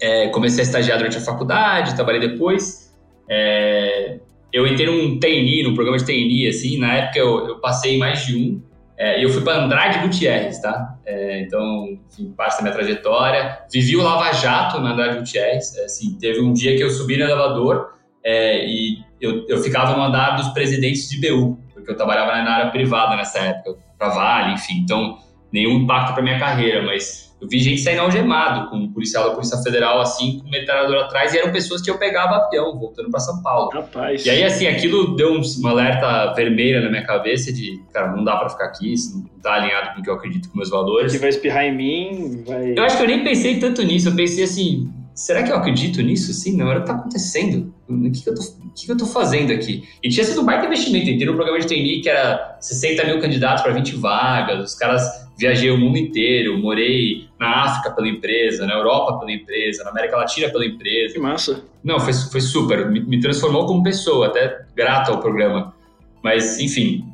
É, 0.00 0.28
comecei 0.28 0.60
a 0.60 0.66
estagiar 0.66 0.96
durante 0.96 1.18
a 1.18 1.20
faculdade, 1.20 1.96
trabalhei 1.96 2.20
depois. 2.20 2.96
É, 3.28 4.20
eu 4.52 4.66
entrei 4.66 4.86
num 4.86 5.18
TNI, 5.18 5.62
num 5.62 5.74
programa 5.74 5.98
de 5.98 6.04
TNI, 6.04 6.48
assim, 6.48 6.78
na 6.78 6.94
época 6.94 7.18
eu, 7.18 7.48
eu 7.48 7.60
passei 7.60 7.98
mais 7.98 8.26
de 8.26 8.36
um, 8.36 8.62
é, 8.96 9.20
e 9.20 9.22
eu 9.22 9.30
fui 9.30 9.42
para 9.42 9.62
Andrade 9.62 10.00
Gutierrez, 10.00 10.60
tá? 10.60 10.96
É, 11.06 11.42
então, 11.42 11.98
enfim, 12.10 12.32
parte 12.36 12.56
da 12.56 12.62
minha 12.62 12.74
trajetória. 12.74 13.60
Vivi 13.72 13.96
o 13.96 14.02
Lava 14.02 14.32
Jato 14.32 14.80
na 14.80 14.92
Andrade 14.92 15.18
Gutierrez, 15.18 15.76
é, 15.76 15.84
assim, 15.84 16.18
teve 16.18 16.40
um 16.40 16.52
dia 16.52 16.76
que 16.76 16.82
eu 16.82 16.90
subi 16.90 17.16
no 17.16 17.22
elevador 17.22 17.94
é, 18.24 18.66
e 18.66 18.98
eu, 19.20 19.46
eu 19.48 19.58
ficava 19.58 19.96
no 19.96 20.02
andar 20.02 20.36
dos 20.36 20.48
presidentes 20.48 21.08
de 21.08 21.20
BU, 21.20 21.58
porque 21.72 21.92
eu 21.92 21.96
trabalhava 21.96 22.32
na 22.42 22.50
área 22.50 22.70
privada 22.70 23.14
nessa 23.16 23.38
época, 23.38 23.78
para 23.96 24.08
Vale, 24.08 24.54
enfim, 24.54 24.80
então 24.80 25.18
nenhum 25.52 25.78
impacto 25.78 26.14
para 26.14 26.22
minha 26.22 26.38
carreira, 26.38 26.82
mas 26.82 27.27
eu 27.40 27.48
vi 27.48 27.58
gente 27.60 27.80
saindo 27.80 28.00
algemado 28.00 28.68
com 28.68 28.76
um 28.76 28.92
policial 28.92 29.28
da 29.28 29.34
Polícia 29.34 29.56
Federal, 29.58 30.00
assim, 30.00 30.40
com 30.40 30.50
metralhador 30.50 31.04
atrás, 31.04 31.32
e 31.32 31.38
eram 31.38 31.52
pessoas 31.52 31.80
que 31.80 31.90
eu 31.90 31.96
pegava 31.96 32.36
avião, 32.36 32.76
voltando 32.76 33.10
para 33.10 33.20
São 33.20 33.40
Paulo. 33.42 33.70
Rapaz. 33.72 34.26
E 34.26 34.30
aí, 34.30 34.42
assim, 34.42 34.66
aquilo 34.66 35.14
deu 35.14 35.32
um, 35.32 35.40
uma 35.58 35.70
alerta 35.70 36.32
vermelha 36.34 36.80
na 36.80 36.90
minha 36.90 37.04
cabeça 37.04 37.52
de, 37.52 37.80
cara, 37.92 38.14
não 38.16 38.24
dá 38.24 38.36
para 38.36 38.48
ficar 38.48 38.64
aqui, 38.64 38.92
isso 38.92 39.16
não 39.16 39.40
tá 39.40 39.54
alinhado 39.54 39.94
com 39.94 40.00
o 40.00 40.02
que 40.02 40.10
eu 40.10 40.14
acredito 40.14 40.50
com 40.50 40.56
meus 40.56 40.68
valores. 40.68 41.12
Que 41.12 41.18
vai 41.18 41.30
espirrar 41.30 41.64
em 41.64 41.76
mim, 41.76 42.42
vai... 42.44 42.76
Eu 42.76 42.82
acho 42.82 42.96
que 42.96 43.02
eu 43.04 43.06
nem 43.08 43.22
pensei 43.22 43.60
tanto 43.60 43.82
nisso, 43.82 44.08
eu 44.08 44.16
pensei 44.16 44.42
assim, 44.42 44.90
será 45.18 45.42
que 45.42 45.50
eu 45.50 45.56
acredito 45.56 46.00
nisso? 46.00 46.32
Sim, 46.32 46.56
não, 46.56 46.70
era 46.70 46.78
o 46.78 46.82
que 46.82 46.88
tá 46.88 46.94
acontecendo. 46.94 47.74
O 47.88 48.10
que, 48.10 48.22
que, 48.22 48.30
eu 48.30 48.34
tô, 48.36 48.40
o 48.40 48.70
que, 48.72 48.86
que 48.86 48.92
eu 48.92 48.96
tô 48.96 49.04
fazendo 49.04 49.52
aqui? 49.52 49.82
E 50.00 50.08
tinha 50.08 50.24
sido 50.24 50.42
um 50.42 50.44
baita 50.44 50.66
investimento. 50.66 51.10
Entrei 51.10 51.26
no 51.26 51.34
programa 51.34 51.58
de 51.58 51.66
trainee 51.66 52.00
que 52.00 52.08
era 52.08 52.56
60 52.60 53.04
mil 53.04 53.20
candidatos 53.20 53.64
para 53.64 53.72
20 53.72 53.96
vagas, 53.96 54.64
os 54.64 54.74
caras 54.76 55.02
viajei 55.36 55.72
o 55.72 55.78
mundo 55.78 55.98
inteiro, 55.98 56.56
morei 56.58 57.26
na 57.38 57.64
África 57.64 57.90
pela 57.90 58.08
empresa, 58.08 58.64
na 58.64 58.74
Europa 58.74 59.18
pela 59.18 59.32
empresa, 59.32 59.82
na 59.82 59.90
América 59.90 60.16
Latina 60.16 60.50
pela 60.50 60.64
empresa. 60.64 61.14
Que 61.14 61.20
massa. 61.20 61.64
Não, 61.82 61.98
foi, 61.98 62.12
foi 62.12 62.40
super, 62.40 62.88
me, 62.88 63.00
me 63.00 63.20
transformou 63.20 63.66
como 63.66 63.82
pessoa, 63.82 64.28
até 64.28 64.60
grato 64.76 65.10
ao 65.10 65.18
programa. 65.18 65.74
Mas, 66.22 66.60
enfim, 66.60 67.04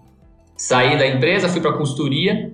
saí 0.59 0.99
da 0.99 1.07
empresa, 1.07 1.49
fui 1.49 1.63
para 1.63 1.73
consultoria, 1.73 2.53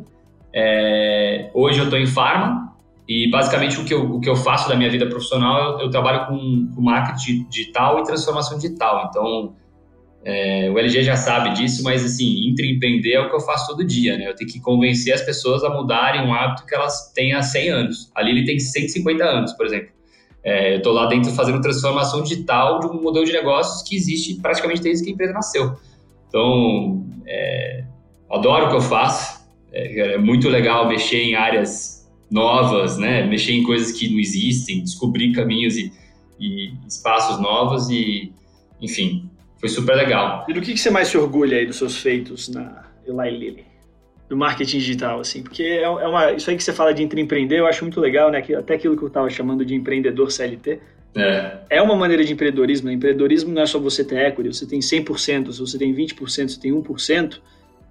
é, 0.53 1.51
hoje 1.53 1.81
eu 1.81 1.85
estou 1.85 1.99
em 1.99 2.07
farma 2.07 2.70
e 3.11 3.29
basicamente 3.29 3.81
o 3.81 3.85
que, 3.85 3.93
eu, 3.93 4.09
o 4.09 4.21
que 4.21 4.31
eu 4.31 4.37
faço 4.37 4.69
da 4.69 4.77
minha 4.77 4.89
vida 4.89 5.05
profissional, 5.05 5.73
eu, 5.73 5.87
eu 5.87 5.91
trabalho 5.91 6.29
com, 6.29 6.73
com 6.73 6.81
marketing 6.81 7.45
digital 7.51 7.99
e 7.99 8.05
transformação 8.05 8.57
digital. 8.57 9.09
Então, 9.11 9.57
é, 10.25 10.71
o 10.71 10.79
LG 10.79 11.03
já 11.03 11.17
sabe 11.17 11.53
disso, 11.55 11.83
mas 11.83 12.05
assim, 12.05 12.49
empreender 12.49 13.15
é 13.15 13.21
o 13.21 13.29
que 13.29 13.35
eu 13.35 13.41
faço 13.41 13.67
todo 13.67 13.85
dia, 13.85 14.17
né? 14.17 14.29
Eu 14.29 14.37
tenho 14.37 14.49
que 14.49 14.61
convencer 14.61 15.13
as 15.13 15.23
pessoas 15.23 15.65
a 15.65 15.71
mudarem 15.71 16.25
um 16.25 16.33
hábito 16.33 16.65
que 16.65 16.73
elas 16.73 17.13
têm 17.13 17.33
há 17.33 17.43
100 17.43 17.71
anos. 17.71 18.13
Ali 18.15 18.31
ele 18.31 18.45
tem 18.45 18.61
150 18.61 19.25
anos, 19.25 19.55
por 19.55 19.67
exemplo. 19.67 19.89
É, 20.45 20.75
eu 20.75 20.77
estou 20.77 20.93
lá 20.93 21.07
dentro 21.07 21.33
fazendo 21.33 21.61
transformação 21.61 22.23
digital 22.23 22.79
de 22.79 22.87
um 22.87 23.03
modelo 23.03 23.27
de 23.27 23.33
negócios 23.33 23.83
que 23.83 23.97
existe 23.97 24.41
praticamente 24.41 24.83
desde 24.83 25.03
que 25.03 25.11
a 25.11 25.13
empresa 25.15 25.33
nasceu. 25.33 25.75
Então, 26.29 27.05
é, 27.27 27.83
adoro 28.31 28.67
o 28.67 28.69
que 28.69 28.77
eu 28.77 28.81
faço. 28.81 29.45
É, 29.73 30.13
é 30.13 30.19
muito 30.19 30.49
legal 30.49 30.87
mexer 30.87 31.21
em 31.25 31.35
áreas 31.35 32.00
novas, 32.31 32.97
né? 32.97 33.27
Mexer 33.27 33.53
em 33.53 33.63
coisas 33.63 33.93
que 33.93 34.09
não 34.09 34.19
existem, 34.19 34.83
descobrir 34.83 35.33
caminhos 35.33 35.77
e, 35.77 35.93
e 36.39 36.73
espaços 36.87 37.41
novos 37.41 37.91
e, 37.91 38.33
enfim, 38.81 39.29
foi 39.59 39.69
super 39.69 39.97
legal. 39.97 40.47
E 40.49 40.55
do 40.55 40.61
que, 40.61 40.73
que 40.73 40.81
você 40.81 40.91
mais 40.91 41.09
se 41.09 41.19
orgulha 41.19 41.59
aí 41.59 41.67
dos 41.67 41.77
seus 41.77 41.97
feitos 41.97 42.49
na 42.49 42.85
Eli 43.07 43.39
Lilly? 43.39 43.65
Do 44.29 44.37
marketing 44.37 44.79
digital, 44.79 45.19
assim, 45.19 45.43
porque 45.43 45.63
é, 45.63 45.83
é 45.83 45.89
uma, 45.89 46.33
isso 46.33 46.49
aí 46.49 46.57
que 46.57 46.63
você 46.63 46.73
fala 46.73 46.95
de 46.95 47.03
empreender, 47.03 47.59
eu 47.59 47.67
acho 47.67 47.83
muito 47.85 48.01
legal, 48.01 48.31
né? 48.31 48.41
Que, 48.41 48.55
até 48.55 48.75
aquilo 48.75 48.97
que 48.97 49.03
eu 49.03 49.09
estava 49.09 49.29
chamando 49.29 49.65
de 49.65 49.75
empreendedor 49.75 50.31
CLT. 50.31 50.79
É. 51.17 51.59
é 51.69 51.83
uma 51.83 51.97
maneira 51.97 52.25
de 52.25 52.33
empreendedorismo. 52.33 52.87
Né? 52.87 52.95
Empreendedorismo 52.95 53.53
não 53.53 53.63
é 53.63 53.67
só 53.67 53.81
você 53.81 54.05
ter 54.05 54.29
equity, 54.29 54.55
você 54.55 54.65
tem 54.65 54.79
100%, 54.79 55.51
se 55.51 55.59
você 55.59 55.77
tem 55.77 55.93
20%, 55.93 56.49
você 56.49 56.61
tem 56.61 56.73
1%. 56.73 57.41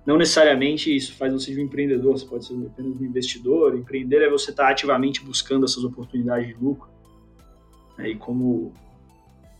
Não 0.09 0.17
necessariamente 0.17 0.93
isso 0.93 1.13
faz 1.13 1.31
você 1.31 1.55
um 1.55 1.65
empreendedor, 1.65 2.17
você 2.17 2.25
pode 2.25 2.43
ser 2.43 2.55
apenas 2.55 2.99
um 2.99 3.05
investidor. 3.05 3.77
Empreender 3.77 4.23
é 4.23 4.27
você 4.27 4.49
estar 4.49 4.67
ativamente 4.67 5.23
buscando 5.23 5.65
essas 5.65 5.83
oportunidades 5.83 6.47
de 6.47 6.55
lucro. 6.55 6.89
Né? 7.95 8.09
E 8.09 8.15
como 8.15 8.73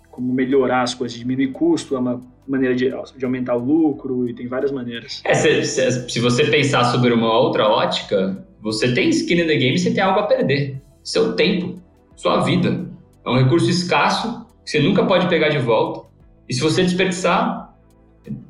como 0.10 0.34
melhorar 0.34 0.82
as 0.82 0.96
coisas, 0.96 1.15
diminuir 1.20 1.51
custo, 1.51 1.96
é 1.96 2.00
uma 2.00 2.20
maneira 2.48 2.74
de, 2.74 2.91
de 3.15 3.25
aumentar 3.25 3.58
o 3.58 3.60
lucro 3.60 4.27
e 4.27 4.34
tem 4.34 4.48
várias 4.48 4.72
maneiras. 4.72 5.22
É, 5.24 5.36
se, 5.36 5.63
se, 5.65 6.10
se, 6.10 6.20
você 6.20 6.44
pensar 6.46 6.84
sobre 6.86 7.13
uma 7.13 7.32
outra 7.32 7.68
ótica, 7.70 8.44
você 8.60 8.91
tem 8.91 9.10
skin 9.10 9.41
in 9.41 9.46
the 9.46 9.56
game, 9.56 9.77
você 9.77 9.94
tem 9.94 10.01
algo 10.01 10.20
a 10.20 10.24
perder. 10.24 10.82
Seu 11.03 11.36
tempo, 11.36 11.79
sua 12.15 12.39
vida. 12.39 12.89
É 13.24 13.29
um 13.29 13.38
recurso 13.38 13.70
escasso 13.70 14.48
que 14.65 14.72
você 14.72 14.79
nunca 14.79 15.06
pode 15.06 15.27
pegar 15.27 15.50
de 15.50 15.60
volta. 15.60 16.10
E 16.50 16.56
se 16.56 16.60
você 16.60 16.82
desperdiçar, 16.82 17.72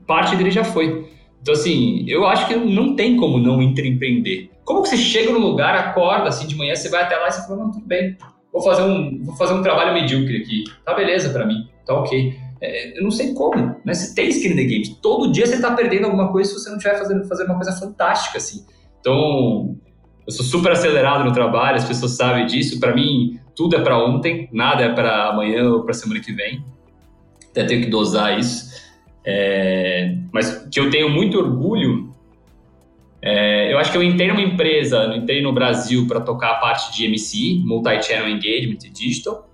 parte 0.08 0.38
dele 0.38 0.50
já 0.50 0.64
foi. 0.64 1.19
Então, 1.42 1.54
assim, 1.54 2.06
eu 2.08 2.26
acho 2.28 2.48
que 2.48 2.56
não 2.56 2.96
tem 2.96 3.18
como 3.18 3.38
não 3.40 3.62
empreender. 3.62 4.52
Como 4.66 4.84
que 4.84 4.90
você 4.90 4.98
chega 4.98 5.32
no 5.32 5.40
lugar, 5.40 5.76
acorda 5.76 6.30
assim 6.30 6.46
de 6.46 6.56
manhã, 6.56 6.76
você 6.76 6.90
vai 6.90 7.04
até 7.04 7.16
lá 7.18 7.28
e 7.28 7.32
você 7.32 7.48
fala, 7.48 7.64
não, 7.64 7.72
tudo 7.72 7.86
bem, 7.86 8.18
vou 8.52 8.62
fazer 8.62 8.84
um, 8.84 9.24
vou 9.24 9.36
fazer 9.36 9.54
um 9.54 9.64
trabalho 9.64 9.94
medíocre 9.94 10.38
aqui. 10.38 10.64
Tá 10.86 10.94
beleza 10.94 11.30
para 11.30 11.46
mim, 11.46 11.68
tá 11.86 11.94
ok. 11.94 12.36
É, 12.62 13.00
eu 13.00 13.04
não 13.04 13.12
sei 13.12 13.34
como, 13.34 13.56
né? 13.86 13.94
Você 13.94 14.14
tem 14.14 14.30
skin 14.30 14.50
in 14.50 14.56
the 14.56 14.64
game. 14.66 14.96
Todo 15.02 15.32
dia 15.32 15.48
você 15.48 15.62
tá 15.62 15.74
perdendo 15.74 16.06
alguma 16.06 16.32
coisa 16.32 16.50
se 16.50 16.60
você 16.60 16.70
não 16.70 16.78
estiver 16.78 16.98
fazendo, 16.98 17.26
fazendo 17.26 17.48
uma 17.48 17.56
coisa 17.56 17.72
fantástica, 17.72 18.38
assim. 18.38 18.66
Então, 19.00 19.78
eu 20.28 20.34
sou 20.34 20.46
super 20.46 20.74
acelerado 20.74 21.24
no 21.24 21.32
trabalho, 21.32 21.78
as 21.78 21.86
pessoas 21.86 22.12
sabem 22.12 22.46
disso. 22.46 22.80
Para 22.80 22.94
mim, 22.94 23.40
tudo 23.56 23.78
é 23.78 23.82
para 23.82 23.98
ontem, 23.98 24.50
nada 24.52 24.84
é 24.84 24.94
para 24.94 25.30
amanhã 25.30 25.70
ou 25.70 25.84
para 25.84 25.94
semana 25.94 26.20
que 26.20 26.34
vem. 26.34 26.64
Até 27.50 27.64
tenho 27.64 27.82
que 27.82 27.90
dosar 27.90 28.38
isso. 28.38 28.70
É, 29.26 30.16
mas 30.32 30.68
que 30.72 30.80
eu 30.80 30.90
tenho 30.90 31.10
muito 31.10 31.38
orgulho 31.38 32.10
É, 33.22 33.74
eu 33.74 33.78
acho 33.78 33.92
que 33.92 33.98
eu 33.98 34.04
entrei 34.04 34.30
numa 34.30 34.42
empresa, 34.42 35.14
entrei 35.14 35.42
no 35.42 35.52
Brasil 35.52 36.08
para 36.08 36.22
tocar 36.22 36.52
a 36.52 36.56
parte 36.56 36.96
de 36.96 37.06
MC, 37.06 37.62
Multi-Channel 37.66 38.30
Engagement 38.30 38.80
e 38.86 38.90
Digital. 38.90 39.50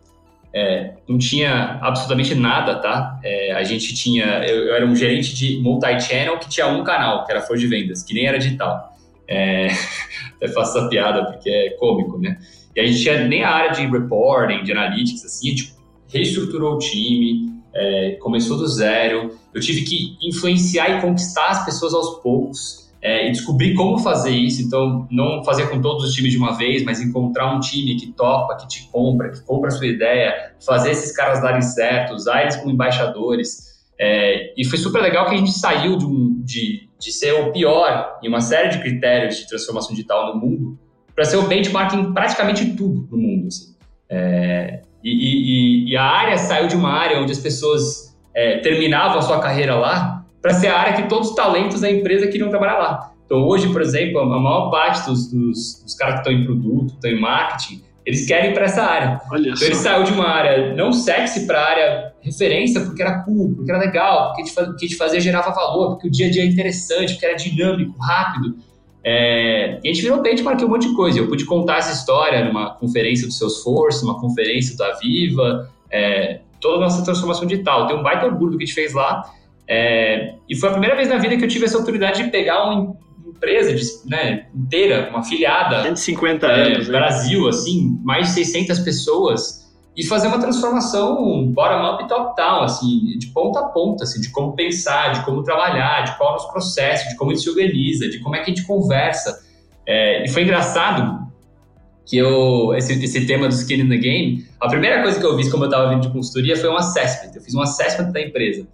É, 0.53 0.93
não 1.05 1.17
tinha 1.17 1.79
absolutamente 1.81 2.33
nada, 2.33 2.75
tá? 2.75 3.19
É, 3.23 3.51
a 3.51 3.63
gente 3.63 3.93
tinha, 3.93 4.45
eu, 4.47 4.67
eu, 4.67 4.75
era 4.75 4.85
um 4.85 4.95
gerente 4.95 5.35
de 5.35 5.57
multi-channel 5.57 6.37
que 6.37 6.47
tinha 6.47 6.67
um 6.67 6.81
canal, 6.81 7.25
que 7.25 7.31
era 7.31 7.41
Flor 7.41 7.57
de 7.57 7.67
Vendas, 7.67 8.03
que 8.03 8.13
nem 8.13 8.25
era 8.25 8.37
digital. 8.37 8.95
É, 9.27 9.67
até 10.37 10.47
faço 10.47 10.77
essa 10.77 10.87
piada 10.87 11.25
porque 11.25 11.49
é 11.49 11.71
cômico, 11.71 12.17
né? 12.17 12.37
E 12.73 12.79
a 12.79 12.85
gente 12.85 13.01
tinha 13.01 13.27
nem 13.27 13.43
a 13.43 13.49
área 13.49 13.71
de 13.71 13.85
reporting, 13.85 14.63
de 14.63 14.71
analytics, 14.71 15.25
assim, 15.25 15.47
a 15.47 15.51
gente 15.51 15.73
reestruturou 16.07 16.75
o 16.75 16.79
time, 16.79 17.49
é, 17.73 18.11
começou 18.21 18.57
do 18.57 18.67
zero. 18.67 19.37
Eu 19.55 19.61
tive 19.61 19.83
que 19.83 20.17
influenciar 20.21 20.97
e 20.97 21.01
conquistar 21.01 21.47
as 21.47 21.65
pessoas 21.65 21.93
aos 21.93 22.19
poucos 22.21 22.91
é, 23.01 23.27
e 23.27 23.31
descobrir 23.31 23.73
como 23.73 23.97
fazer 23.97 24.31
isso. 24.31 24.61
Então, 24.61 25.07
não 25.09 25.43
fazer 25.45 25.69
com 25.69 25.81
todos 25.81 26.03
os 26.03 26.13
times 26.13 26.33
de 26.33 26.37
uma 26.37 26.57
vez, 26.57 26.83
mas 26.83 26.99
encontrar 26.99 27.55
um 27.55 27.61
time 27.61 27.95
que 27.95 28.11
topa, 28.11 28.57
que 28.57 28.67
te 28.67 28.89
compra, 28.91 29.29
que 29.31 29.41
compra 29.45 29.69
a 29.69 29.71
sua 29.71 29.87
ideia, 29.87 30.53
fazer 30.65 30.91
esses 30.91 31.15
caras 31.15 31.41
darem 31.41 31.61
certo, 31.61 32.13
usar 32.13 32.41
eles 32.41 32.57
como 32.57 32.69
embaixadores. 32.69 33.73
É, 33.97 34.53
e 34.57 34.65
foi 34.65 34.77
super 34.77 35.01
legal 35.01 35.29
que 35.29 35.35
a 35.35 35.37
gente 35.37 35.53
saiu 35.53 35.97
de, 35.97 36.05
um, 36.05 36.41
de, 36.43 36.89
de 36.99 37.11
ser 37.13 37.31
o 37.31 37.53
pior 37.53 38.19
em 38.21 38.27
uma 38.27 38.41
série 38.41 38.67
de 38.67 38.79
critérios 38.79 39.37
de 39.37 39.47
transformação 39.47 39.91
digital 39.91 40.33
no 40.35 40.41
mundo 40.41 40.77
para 41.15 41.23
ser 41.23 41.37
o 41.37 41.43
benchmark 41.43 41.93
em 41.93 42.13
praticamente 42.13 42.73
tudo 42.73 43.07
no 43.09 43.17
mundo. 43.17 43.47
Assim. 43.47 43.73
É, 44.09 44.81
e, 45.01 45.11
e, 45.11 45.91
e, 45.91 45.95
a 45.95 46.03
área 46.03 46.37
saiu 46.37 46.67
de 46.67 46.75
uma 46.75 46.91
área 46.91 47.21
onde 47.21 47.31
as 47.31 47.39
pessoas 47.39 48.04
é, 48.35 48.57
terminavam 48.57 49.19
a 49.19 49.21
sua 49.21 49.39
carreira 49.39 49.75
lá 49.75 50.25
para 50.41 50.53
ser 50.53 50.67
a 50.67 50.77
área 50.77 50.93
que 50.93 51.09
todos 51.09 51.29
os 51.29 51.35
talentos 51.35 51.81
da 51.81 51.89
empresa 51.89 52.27
queriam 52.27 52.49
trabalhar 52.49 52.77
lá. 52.77 53.11
Então, 53.25 53.43
hoje, 53.43 53.71
por 53.71 53.81
exemplo, 53.81 54.19
a 54.19 54.39
maior 54.39 54.69
parte 54.69 55.09
dos, 55.09 55.31
dos, 55.31 55.81
dos 55.83 55.95
caras 55.95 56.15
que 56.15 56.19
estão 56.19 56.33
em 56.33 56.45
produto, 56.45 56.93
estão 56.93 57.09
em 57.09 57.19
marketing, 57.19 57.81
eles 58.05 58.27
querem 58.27 58.51
ir 58.51 58.53
para 58.53 58.65
essa 58.65 58.83
área. 58.83 59.19
Olha 59.31 59.47
então, 59.47 59.55
só. 59.57 59.65
ele 59.65 59.75
saiu 59.75 60.03
de 60.03 60.11
uma 60.11 60.27
área 60.27 60.75
não 60.75 60.93
sexy 60.93 61.47
para 61.47 61.59
a 61.59 61.65
área 61.67 62.13
referência, 62.21 62.81
porque 62.81 63.01
era 63.01 63.23
cool, 63.23 63.55
porque 63.55 63.71
era 63.71 63.79
legal, 63.79 64.33
porque 64.33 64.43
o 64.43 64.75
que 64.75 64.85
a 64.85 64.87
gente 64.87 64.95
fazia 64.95 65.19
gerava 65.19 65.49
valor, 65.51 65.93
porque 65.93 66.07
o 66.07 66.11
dia 66.11 66.27
a 66.27 66.31
dia 66.31 66.43
é 66.43 66.45
interessante, 66.45 67.13
porque 67.13 67.25
era 67.25 67.35
dinâmico, 67.35 67.97
rápido. 67.99 68.55
É, 69.03 69.79
e 69.83 69.89
a 69.89 69.93
gente 69.93 70.03
virou 70.03 70.21
benchmark 70.21 70.61
um 70.63 70.67
monte 70.67 70.87
de 70.87 70.95
coisa. 70.95 71.17
Eu 71.17 71.27
pude 71.27 71.45
contar 71.45 71.77
essa 71.77 71.93
história 71.93 72.45
numa 72.45 72.75
conferência 72.75 73.27
do 73.27 73.33
Salesforce, 73.33 74.05
numa 74.05 74.19
conferência 74.19 74.77
da 74.77 74.91
Viva, 74.93 75.71
é, 75.91 76.41
toda 76.59 76.77
a 76.77 76.79
nossa 76.81 77.03
transformação 77.03 77.45
digital. 77.45 77.87
Tem 77.87 77.95
um 77.95 78.03
baita 78.03 78.25
orgulho 78.25 78.57
que 78.57 78.63
a 78.63 78.65
gente 78.65 78.75
fez 78.75 78.93
lá. 78.93 79.23
É, 79.67 80.35
e 80.47 80.55
foi 80.55 80.69
a 80.69 80.71
primeira 80.73 80.95
vez 80.95 81.09
na 81.09 81.17
vida 81.17 81.35
que 81.37 81.43
eu 81.43 81.47
tive 81.47 81.65
essa 81.65 81.75
oportunidade 81.75 82.23
de 82.23 82.29
pegar 82.29 82.65
uma 82.65 82.95
empresa 83.27 83.73
de, 83.73 83.83
né, 84.05 84.47
inteira, 84.53 85.09
uma 85.09 85.23
filiada. 85.23 85.83
150 85.83 86.45
é, 86.45 86.73
anos. 86.73 86.87
Brasil, 86.87 87.47
assim, 87.47 87.99
mais 88.03 88.27
de 88.27 88.33
600 88.33 88.79
pessoas. 88.79 89.65
E 89.95 90.05
fazer 90.05 90.27
uma 90.27 90.39
transformação 90.39 91.47
bottom-up 91.53 92.03
e 92.03 92.07
top-down, 92.07 92.63
assim, 92.63 93.17
de 93.17 93.27
ponta 93.27 93.61
a 93.61 93.63
ponta, 93.63 94.03
assim, 94.03 94.19
de 94.19 94.29
como 94.29 94.53
pensar, 94.53 95.13
de 95.13 95.23
como 95.23 95.41
trabalhar, 95.41 96.01
de 96.03 96.17
qual 96.17 96.29
é 96.29 96.31
o 96.31 96.35
nosso 96.35 96.51
processo, 96.51 97.07
de 97.07 97.15
como 97.15 97.31
a 97.31 97.33
gente 97.33 97.43
se 97.43 97.49
organiza, 97.49 98.09
de 98.09 98.19
como 98.19 98.35
é 98.35 98.39
que 98.39 98.51
a 98.51 98.53
gente 98.53 98.67
conversa. 98.67 99.41
É, 99.87 100.25
e 100.25 100.27
foi 100.27 100.43
engraçado 100.43 101.24
que 102.05 102.17
eu, 102.17 102.73
esse, 102.75 102.93
esse 103.03 103.25
tema 103.25 103.47
do 103.47 103.53
skin 103.53 103.81
in 103.81 103.89
the 103.89 103.97
game, 103.97 104.45
a 104.61 104.67
primeira 104.67 105.01
coisa 105.01 105.19
que 105.19 105.25
eu 105.25 105.35
vi 105.35 105.49
quando 105.49 105.63
eu 105.63 105.69
estava 105.69 105.89
vindo 105.89 106.01
de 106.01 106.09
consultoria 106.09 106.55
foi 106.55 106.69
um 106.69 106.77
assessment. 106.77 107.31
Eu 107.35 107.41
fiz 107.41 107.55
um 107.55 107.61
assessment 107.61 108.11
da 108.11 108.21
empresa. 108.21 108.67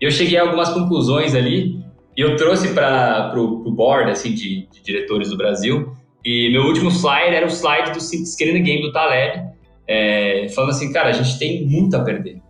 E 0.00 0.04
eu 0.04 0.10
cheguei 0.10 0.38
a 0.38 0.42
algumas 0.42 0.68
conclusões 0.68 1.34
ali 1.34 1.84
e 2.16 2.20
eu 2.20 2.36
trouxe 2.36 2.68
para 2.68 3.32
o 3.36 3.70
board 3.70 4.10
assim, 4.10 4.32
de, 4.32 4.68
de, 4.72 4.82
diretores 4.82 5.30
do 5.30 5.36
Brasil. 5.36 5.92
E 6.24 6.50
meu 6.50 6.62
último 6.62 6.90
slide 6.90 7.34
era 7.34 7.46
o 7.46 7.50
slide 7.50 7.92
do 7.92 7.98
Skin 7.98 8.52
the 8.52 8.58
Game 8.60 8.82
do 8.82 8.92
Taleb, 8.92 9.42
é, 9.86 10.48
falando 10.54 10.70
assim, 10.70 10.92
cara, 10.92 11.10
a 11.10 11.12
gente 11.12 11.38
tem 11.38 11.66
muito 11.66 11.94
a 11.94 12.00
perder. 12.00 12.40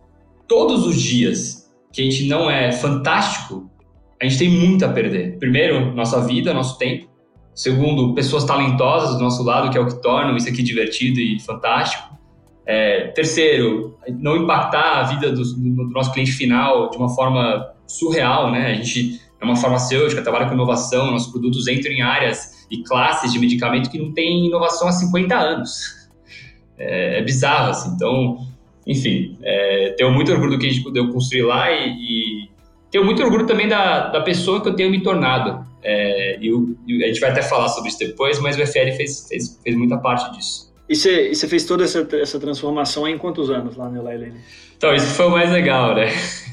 Todos 0.47 0.85
os 0.85 1.01
dias 1.01 1.69
que 1.91 2.01
a 2.01 2.03
gente 2.03 2.27
não 2.27 2.49
é 2.49 2.71
fantástico, 2.71 3.69
a 4.21 4.25
gente 4.25 4.39
tem 4.39 4.49
muito 4.49 4.85
a 4.85 4.89
perder. 4.89 5.37
Primeiro, 5.37 5.93
nossa 5.93 6.21
vida, 6.21 6.53
nosso 6.53 6.77
tempo. 6.77 7.07
Segundo, 7.57 8.13
pessoas 8.13 8.45
talentosas 8.45 9.17
do 9.17 9.23
nosso 9.23 9.41
lado, 9.41 9.71
que 9.71 9.77
é 9.79 9.81
o 9.81 9.87
que 9.87 9.99
tornam 9.99 10.37
isso 10.37 10.47
aqui 10.47 10.61
divertido 10.61 11.19
e 11.19 11.39
fantástico. 11.39 12.15
É, 12.63 13.07
terceiro, 13.07 13.97
não 14.19 14.37
impactar 14.37 14.99
a 14.99 15.03
vida 15.03 15.31
do, 15.31 15.43
do, 15.43 15.89
nosso 15.89 16.13
cliente 16.13 16.33
final 16.33 16.91
de 16.91 16.97
uma 16.97 17.09
forma 17.09 17.67
surreal, 17.87 18.51
né? 18.51 18.67
A 18.67 18.73
gente 18.75 19.19
é 19.41 19.43
uma 19.43 19.55
farmacêutica, 19.55 20.21
trabalha 20.21 20.45
com 20.45 20.53
inovação, 20.53 21.09
nossos 21.09 21.31
produtos 21.31 21.67
entram 21.67 21.91
em 21.91 22.03
áreas 22.03 22.67
e 22.69 22.83
classes 22.83 23.33
de 23.33 23.39
medicamento 23.39 23.89
que 23.89 23.97
não 23.97 24.13
tem 24.13 24.45
inovação 24.45 24.87
há 24.87 24.91
50 24.91 25.35
anos. 25.35 26.09
É, 26.77 27.17
é 27.17 27.23
bizarro, 27.23 27.71
assim. 27.71 27.89
Então, 27.95 28.37
enfim, 28.85 29.35
é, 29.41 29.95
tenho 29.97 30.11
muito 30.13 30.31
orgulho 30.31 30.51
do 30.51 30.59
que 30.59 30.67
a 30.67 30.69
gente 30.69 30.83
pudeu 30.83 31.11
construir 31.11 31.41
lá 31.41 31.71
e, 31.71 31.89
e 31.89 32.49
tenho 32.91 33.03
muito 33.03 33.23
orgulho 33.23 33.47
também 33.47 33.67
da, 33.67 34.09
da 34.09 34.21
pessoa 34.21 34.61
que 34.61 34.69
eu 34.69 34.75
tenho 34.75 34.91
me 34.91 35.01
tornado. 35.01 35.65
É, 35.83 36.37
e, 36.41 36.49
e, 36.87 37.03
a 37.03 37.07
gente 37.07 37.19
vai 37.19 37.31
até 37.31 37.41
falar 37.41 37.69
sobre 37.69 37.89
isso 37.89 37.99
depois, 37.99 38.39
mas 38.39 38.57
o 38.57 38.65
FL 38.65 38.91
fez, 38.95 39.27
fez, 39.27 39.59
fez 39.63 39.75
muita 39.75 39.97
parte 39.97 40.35
disso. 40.35 40.67
E 40.89 40.95
você, 40.95 41.47
fez 41.47 41.65
toda 41.65 41.83
essa, 41.83 42.07
essa 42.13 42.39
transformação 42.39 43.07
em 43.07 43.17
quantos 43.17 43.49
anos 43.49 43.75
lá 43.75 43.89
no 43.89 44.09
Eli 44.09 44.33
Então, 44.77 44.93
isso 44.93 45.07
foi 45.07 45.27
o 45.27 45.31
mais 45.31 45.51
legal, 45.51 45.95
né? 45.95 46.07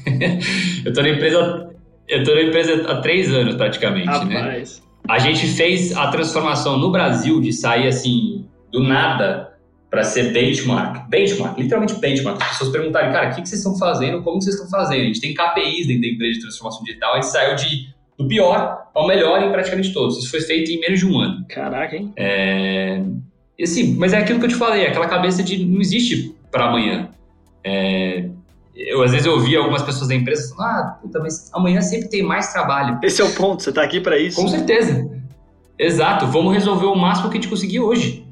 eu 0.85 0.93
tô 0.93 1.01
na 1.01 1.09
empresa, 1.09 1.73
eu 2.07 2.23
tô 2.23 2.35
na 2.35 2.41
empresa 2.41 2.91
há 2.91 3.01
três 3.01 3.33
anos 3.33 3.55
praticamente, 3.55 4.25
né? 4.25 4.37
Rapaz. 4.37 4.79
né? 4.79 4.85
A 5.07 5.19
gente 5.19 5.47
fez 5.47 5.95
a 5.95 6.07
transformação 6.07 6.77
no 6.77 6.91
Brasil 6.91 7.39
de 7.39 7.53
sair 7.53 7.87
assim 7.87 8.45
do 8.71 8.81
nada 8.81 9.55
para 9.89 10.03
ser 10.03 10.33
benchmark. 10.33 11.07
Benchmark, 11.07 11.57
literalmente 11.57 11.93
benchmark. 11.95 12.41
As 12.41 12.49
pessoas 12.49 12.71
perguntarem, 12.71 13.13
cara, 13.13 13.31
o 13.31 13.35
que, 13.35 13.41
que 13.41 13.47
vocês 13.47 13.61
estão 13.61 13.77
fazendo? 13.77 14.21
Como 14.23 14.41
vocês 14.41 14.55
estão 14.55 14.69
fazendo? 14.69 15.01
A 15.01 15.05
gente 15.05 15.21
tem 15.21 15.33
KPIs 15.33 15.87
dentro 15.87 16.01
da 16.01 16.07
empresa 16.07 16.33
de 16.33 16.41
transformação 16.41 16.83
digital. 16.83 17.13
A 17.13 17.15
gente 17.15 17.31
saiu 17.31 17.55
de, 17.55 17.94
do 18.17 18.27
pior 18.27 18.87
ao 18.93 19.07
melhor 19.07 19.43
em 19.43 19.51
praticamente 19.51 19.93
todos. 19.93 20.17
Isso 20.17 20.29
foi 20.29 20.41
feito 20.41 20.71
em 20.71 20.79
menos 20.79 20.99
de 20.99 21.05
um 21.05 21.19
ano. 21.19 21.45
Caraca, 21.49 21.95
hein? 21.95 22.13
É... 22.15 23.01
E 23.57 23.63
assim, 23.63 23.95
mas 23.95 24.13
é 24.13 24.17
aquilo 24.17 24.39
que 24.39 24.45
eu 24.45 24.49
te 24.49 24.55
falei, 24.55 24.85
aquela 24.85 25.07
cabeça 25.07 25.41
de 25.41 25.65
não 25.65 25.79
existe 25.79 26.35
para 26.51 26.65
amanhã. 26.65 27.09
É, 27.63 28.25
eu 28.75 29.01
às 29.01 29.11
vezes 29.11 29.25
eu 29.25 29.33
ouvi 29.33 29.55
algumas 29.55 29.81
pessoas 29.81 30.09
da 30.09 30.15
empresa 30.15 30.53
falando, 30.53 30.69
ah, 30.69 30.99
puta, 31.01 31.19
mas 31.19 31.49
amanhã 31.53 31.81
sempre 31.81 32.09
tem 32.09 32.21
mais 32.21 32.51
trabalho. 32.51 32.99
Esse 33.01 33.21
é 33.21 33.25
o 33.25 33.33
ponto, 33.33 33.63
você 33.63 33.69
está 33.69 33.81
aqui 33.81 34.01
para 34.01 34.17
isso. 34.17 34.41
Com 34.41 34.47
certeza. 34.47 35.09
Exato, 35.79 36.27
vamos 36.27 36.53
resolver 36.53 36.85
o 36.85 36.95
máximo 36.95 37.29
que 37.29 37.37
a 37.37 37.41
gente 37.41 37.49
conseguir 37.49 37.79
hoje. 37.79 38.25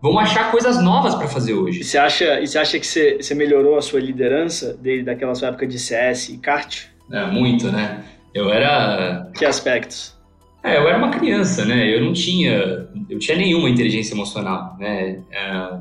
Vamos 0.00 0.22
achar 0.22 0.50
coisas 0.50 0.80
novas 0.82 1.14
para 1.14 1.26
fazer 1.26 1.54
hoje. 1.54 1.80
E 1.80 1.84
você 1.84 1.98
acha, 1.98 2.40
e 2.40 2.46
você 2.46 2.58
acha 2.58 2.78
que 2.78 2.86
você, 2.86 3.16
você 3.16 3.34
melhorou 3.34 3.76
a 3.76 3.82
sua 3.82 4.00
liderança 4.00 4.78
desde 4.80 5.04
daquela 5.04 5.34
sua 5.34 5.48
época 5.48 5.66
de 5.66 5.78
CS 5.78 6.28
e 6.28 6.38
kart? 6.38 6.84
É, 7.10 7.26
muito, 7.26 7.72
né? 7.72 8.04
Eu 8.34 8.50
era. 8.50 9.30
Que 9.36 9.44
aspectos? 9.44 10.16
É, 10.62 10.76
eu 10.76 10.88
era 10.88 10.98
uma 10.98 11.10
criança, 11.10 11.64
né? 11.64 11.88
Eu 11.94 12.04
não 12.04 12.12
tinha, 12.12 12.88
eu 13.08 13.18
tinha 13.18 13.36
nenhuma 13.36 13.70
inteligência 13.70 14.14
emocional, 14.14 14.76
né? 14.78 15.20
É, 15.30 15.78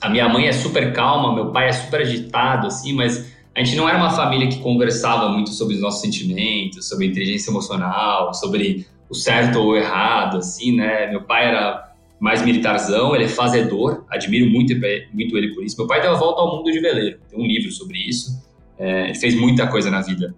a 0.00 0.08
minha 0.10 0.28
mãe 0.28 0.46
é 0.46 0.52
super 0.52 0.92
calma, 0.92 1.34
meu 1.34 1.50
pai 1.50 1.68
é 1.68 1.72
super 1.72 2.00
agitado, 2.00 2.66
assim, 2.66 2.92
mas 2.92 3.32
a 3.54 3.62
gente 3.62 3.76
não 3.76 3.88
era 3.88 3.96
uma 3.96 4.10
família 4.10 4.48
que 4.48 4.58
conversava 4.58 5.28
muito 5.30 5.50
sobre 5.50 5.76
os 5.76 5.80
nossos 5.80 6.00
sentimentos, 6.00 6.88
sobre 6.88 7.06
inteligência 7.06 7.50
emocional, 7.50 8.34
sobre 8.34 8.86
o 9.08 9.14
certo 9.14 9.58
ou 9.60 9.68
o 9.68 9.76
errado, 9.76 10.38
assim, 10.38 10.76
né? 10.76 11.06
Meu 11.06 11.22
pai 11.22 11.46
era 11.46 11.92
mais 12.20 12.42
militarzão, 12.42 13.14
ele 13.14 13.24
é 13.24 13.28
fazedor, 13.28 14.04
admiro 14.10 14.50
muito, 14.50 14.74
muito 15.12 15.36
ele 15.36 15.54
por 15.54 15.64
isso. 15.64 15.76
Meu 15.78 15.86
pai 15.86 16.02
deu 16.02 16.10
a 16.10 16.14
volta 16.14 16.40
ao 16.40 16.56
mundo 16.56 16.70
de 16.70 16.80
veleiro, 16.80 17.18
tem 17.30 17.38
um 17.38 17.46
livro 17.46 17.70
sobre 17.70 17.98
isso, 17.98 18.30
é, 18.78 19.04
ele 19.04 19.14
fez 19.14 19.34
muita 19.34 19.66
coisa 19.66 19.90
na 19.90 20.02
vida. 20.02 20.34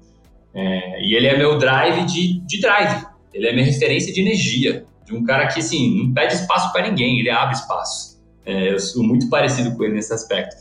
É, 0.55 1.02
e 1.02 1.14
ele 1.14 1.26
é 1.26 1.37
meu 1.37 1.59
drive 1.59 2.05
de, 2.07 2.40
de 2.40 2.61
drive, 2.61 3.07
ele 3.33 3.47
é 3.47 3.52
minha 3.52 3.64
referência 3.64 4.12
de 4.12 4.21
energia, 4.21 4.85
de 5.05 5.14
um 5.14 5.25
cara 5.25 5.47
que, 5.47 5.61
assim, 5.61 6.02
não 6.02 6.12
pede 6.12 6.35
espaço 6.35 6.73
para 6.73 6.88
ninguém, 6.88 7.21
ele 7.21 7.31
abre 7.31 7.55
espaço. 7.55 8.19
É, 8.45 8.73
eu 8.73 8.78
sou 8.78 9.02
muito 9.02 9.28
parecido 9.28 9.76
com 9.76 9.85
ele 9.85 9.95
nesse 9.95 10.12
aspecto. 10.12 10.57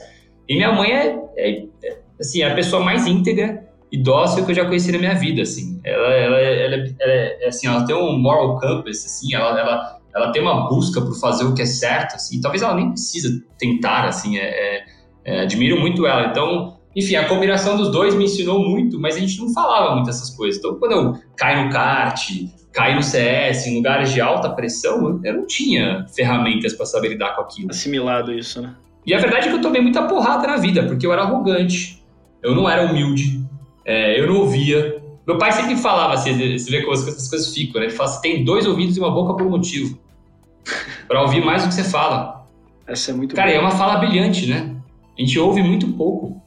E 0.48 0.56
minha 0.56 0.72
mãe 0.72 0.92
é, 0.92 1.20
é, 1.38 1.64
é, 1.84 1.98
assim, 2.20 2.42
a 2.44 2.54
pessoa 2.54 2.84
mais 2.84 3.06
íntegra 3.06 3.68
e 3.92 3.98
dócil 3.98 4.46
que 4.46 4.52
eu 4.52 4.56
já 4.56 4.66
conheci 4.66 4.92
na 4.92 4.98
minha 4.98 5.16
vida, 5.16 5.42
assim. 5.42 5.80
Ela, 5.84 6.08
ela, 6.14 6.38
ela, 6.38 6.76
ela 6.76 6.86
é, 7.02 7.48
assim, 7.48 7.68
ela 7.68 7.86
tem 7.86 7.96
um 7.96 8.18
moral 8.18 8.60
compass, 8.60 9.06
assim, 9.06 9.34
ela, 9.34 9.60
ela, 9.60 10.00
ela 10.16 10.32
tem 10.32 10.42
uma 10.42 10.68
busca 10.68 11.02
por 11.02 11.18
fazer 11.20 11.46
o 11.46 11.54
que 11.54 11.62
é 11.62 11.66
certo, 11.66 12.16
assim. 12.16 12.42
Talvez 12.42 12.62
ela 12.62 12.76
nem 12.76 12.90
precisa 12.92 13.30
tentar, 13.58 14.06
assim, 14.06 14.38
é, 14.38 14.86
é, 15.26 15.42
admiro 15.42 15.80
muito 15.80 16.06
ela. 16.06 16.28
Então, 16.28 16.77
enfim, 16.96 17.16
a 17.16 17.28
combinação 17.28 17.78
dos 17.78 17.92
dois 17.92 18.16
me 18.16 18.26
ensinou 18.26 18.60
muito, 18.60 19.00
mas 19.00 19.16
a 19.16 19.20
gente 19.20 19.40
não 19.40 19.54
falava 19.54 19.96
muito 19.96 20.10
essas 20.10 20.30
coisas. 20.32 20.60
Então, 20.60 20.76
quando 20.76 20.92
eu 20.92 21.20
caio 21.36 21.66
no 21.66 21.72
kart, 21.72 22.30
caio 22.72 22.96
no 22.96 23.04
CS, 23.04 23.68
em 23.68 23.76
lugares 23.76 24.12
de 24.12 24.22
alta 24.22 24.50
pressão, 24.50 25.20
eu 25.24 25.34
não 25.34 25.46
tinha 25.46 26.06
ferramentas 26.16 26.74
para 26.74 26.86
saber 26.86 27.10
lidar 27.10 27.36
com 27.36 27.42
aquilo. 27.42 27.70
Assimilado 27.70 28.34
isso, 28.34 28.62
né? 28.62 28.76
E 29.06 29.14
a 29.14 29.20
verdade 29.20 29.48
é 29.48 29.52
que 29.52 29.56
eu 29.58 29.62
tomei 29.62 29.82
muita 29.82 30.04
porrada 30.04 30.46
na 30.46 30.58
vida, 30.58 30.84
porque 30.84 31.06
eu 31.06 31.14
era 31.14 31.22
arrogante, 31.22 32.04
eu 32.44 32.54
não 32.54 32.70
era 32.70 32.84
humilde, 32.86 33.42
é, 33.86 34.20
eu 34.20 34.28
não 34.28 34.42
ouvia, 34.42 35.02
Meu 35.26 35.38
pai 35.38 35.52
sempre 35.52 35.76
falava 35.76 36.14
assim, 36.14 36.58
você 36.58 36.72
vê 36.72 36.82
como 36.82 36.94
essas 36.94 37.30
coisas 37.30 37.54
ficam, 37.54 37.82
né? 37.82 37.88
Ele 37.88 37.96
fala, 37.96 38.10
você 38.10 38.22
tem 38.22 38.46
dois 38.46 38.66
ouvidos 38.66 38.96
e 38.96 39.00
uma 39.00 39.12
boca 39.12 39.34
por 39.34 39.46
um 39.46 39.50
motivo. 39.50 40.00
para 41.08 41.22
ouvir 41.22 41.44
mais 41.44 41.64
do 41.64 41.70
que 41.70 41.76
você 41.76 41.84
fala. 41.84 42.48
Essa 42.86 43.12
é 43.12 43.14
muito 43.14 43.36
Cara, 43.36 43.50
boa. 43.50 43.58
é 43.58 43.62
uma 43.62 43.72
fala 43.72 43.98
brilhante, 43.98 44.48
né? 44.48 44.76
A 45.18 45.22
gente 45.22 45.38
ouve 45.38 45.62
muito 45.62 45.88
pouco. 45.94 46.42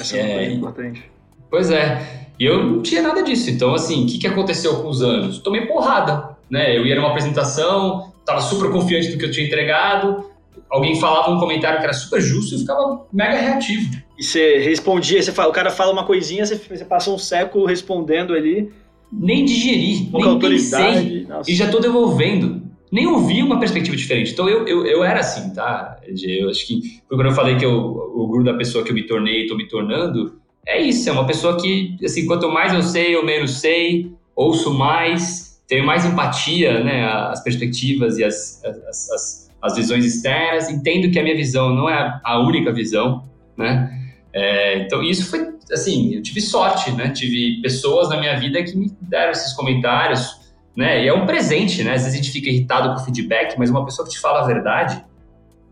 Essa 0.00 0.16
é, 0.16 0.20
é 0.20 0.24
uma 0.24 0.34
coisa 0.34 0.52
importante. 0.52 1.10
Pois 1.50 1.70
é. 1.70 2.26
E 2.38 2.44
eu 2.44 2.64
não 2.64 2.82
tinha 2.82 3.02
nada 3.02 3.22
disso. 3.22 3.50
Então, 3.50 3.74
assim, 3.74 4.04
o 4.04 4.06
que, 4.06 4.18
que 4.18 4.26
aconteceu 4.26 4.80
com 4.82 4.88
os 4.88 5.02
anos? 5.02 5.38
Tomei 5.38 5.66
porrada, 5.66 6.36
né? 6.48 6.76
Eu 6.76 6.86
ia 6.86 6.94
numa 6.94 7.08
apresentação, 7.08 8.12
tava 8.24 8.40
super 8.40 8.70
confiante 8.70 9.08
do 9.08 9.18
que 9.18 9.24
eu 9.24 9.30
tinha 9.30 9.46
entregado, 9.46 10.24
alguém 10.70 11.00
falava 11.00 11.30
um 11.30 11.38
comentário 11.38 11.78
que 11.78 11.84
era 11.84 11.92
super 11.92 12.20
justo 12.20 12.52
e 12.52 12.56
eu 12.56 12.60
ficava 12.60 13.06
mega 13.12 13.38
reativo. 13.38 13.96
E 14.18 14.22
você 14.22 14.58
respondia, 14.58 15.22
você 15.22 15.32
fala, 15.32 15.48
o 15.48 15.52
cara 15.52 15.70
fala 15.70 15.92
uma 15.92 16.04
coisinha, 16.04 16.44
você, 16.44 16.56
você 16.56 16.84
passa 16.84 17.10
um 17.10 17.18
século 17.18 17.66
respondendo 17.66 18.34
ali. 18.34 18.70
Nem 19.10 19.46
digeri, 19.46 20.10
nem 20.12 20.38
pensei, 20.38 21.26
nossa. 21.26 21.50
e 21.50 21.54
já 21.54 21.70
tô 21.70 21.78
devolvendo. 21.78 22.67
Nem 22.90 23.06
ouvi 23.06 23.42
uma 23.42 23.58
perspectiva 23.58 23.96
diferente. 23.96 24.32
Então 24.32 24.48
eu, 24.48 24.66
eu, 24.66 24.86
eu 24.86 25.04
era 25.04 25.20
assim, 25.20 25.52
tá? 25.52 25.98
Eu 26.06 26.48
acho 26.48 26.66
que 26.66 27.00
quando 27.08 27.26
eu 27.26 27.32
falei 27.32 27.56
que 27.56 27.64
eu, 27.64 27.72
o 27.72 28.26
guru 28.26 28.44
da 28.44 28.54
pessoa 28.54 28.84
que 28.84 28.90
eu 28.90 28.94
me 28.94 29.06
tornei, 29.06 29.46
tô 29.46 29.56
me 29.56 29.68
tornando, 29.68 30.38
é 30.68 30.78
isso, 30.82 31.08
é 31.08 31.12
uma 31.12 31.26
pessoa 31.26 31.58
que, 31.58 31.96
assim, 32.04 32.26
quanto 32.26 32.46
mais 32.50 32.74
eu 32.74 32.82
sei, 32.82 33.14
eu 33.16 33.24
menos 33.24 33.52
sei, 33.52 34.12
ouço 34.36 34.72
mais, 34.74 35.58
tenho 35.66 35.84
mais 35.84 36.04
empatia, 36.04 36.84
né, 36.84 37.06
as 37.06 37.42
perspectivas 37.42 38.18
e 38.18 38.24
as, 38.24 38.62
as, 38.62 39.10
as, 39.10 39.50
as 39.62 39.76
visões 39.76 40.04
externas, 40.04 40.68
entendo 40.68 41.10
que 41.10 41.18
a 41.18 41.22
minha 41.22 41.34
visão 41.34 41.74
não 41.74 41.88
é 41.88 42.20
a 42.22 42.38
única 42.38 42.70
visão, 42.70 43.24
né, 43.56 43.90
é, 44.30 44.80
então 44.80 45.02
isso 45.02 45.30
foi, 45.30 45.48
assim, 45.72 46.14
eu 46.14 46.22
tive 46.22 46.42
sorte, 46.42 46.92
né, 46.92 47.08
tive 47.10 47.62
pessoas 47.62 48.10
na 48.10 48.18
minha 48.20 48.38
vida 48.38 48.62
que 48.62 48.76
me 48.76 48.92
deram 49.00 49.32
esses 49.32 49.54
comentários, 49.54 50.37
né, 50.78 51.02
e 51.02 51.08
é 51.08 51.12
um 51.12 51.26
presente, 51.26 51.82
né, 51.82 51.94
às 51.94 52.04
vezes 52.04 52.14
a 52.14 52.22
gente 52.22 52.30
fica 52.30 52.48
irritado 52.48 52.94
com 52.94 53.00
o 53.00 53.04
feedback, 53.04 53.58
mas 53.58 53.68
uma 53.68 53.84
pessoa 53.84 54.06
que 54.06 54.14
te 54.14 54.20
fala 54.20 54.42
a 54.42 54.46
verdade 54.46 55.04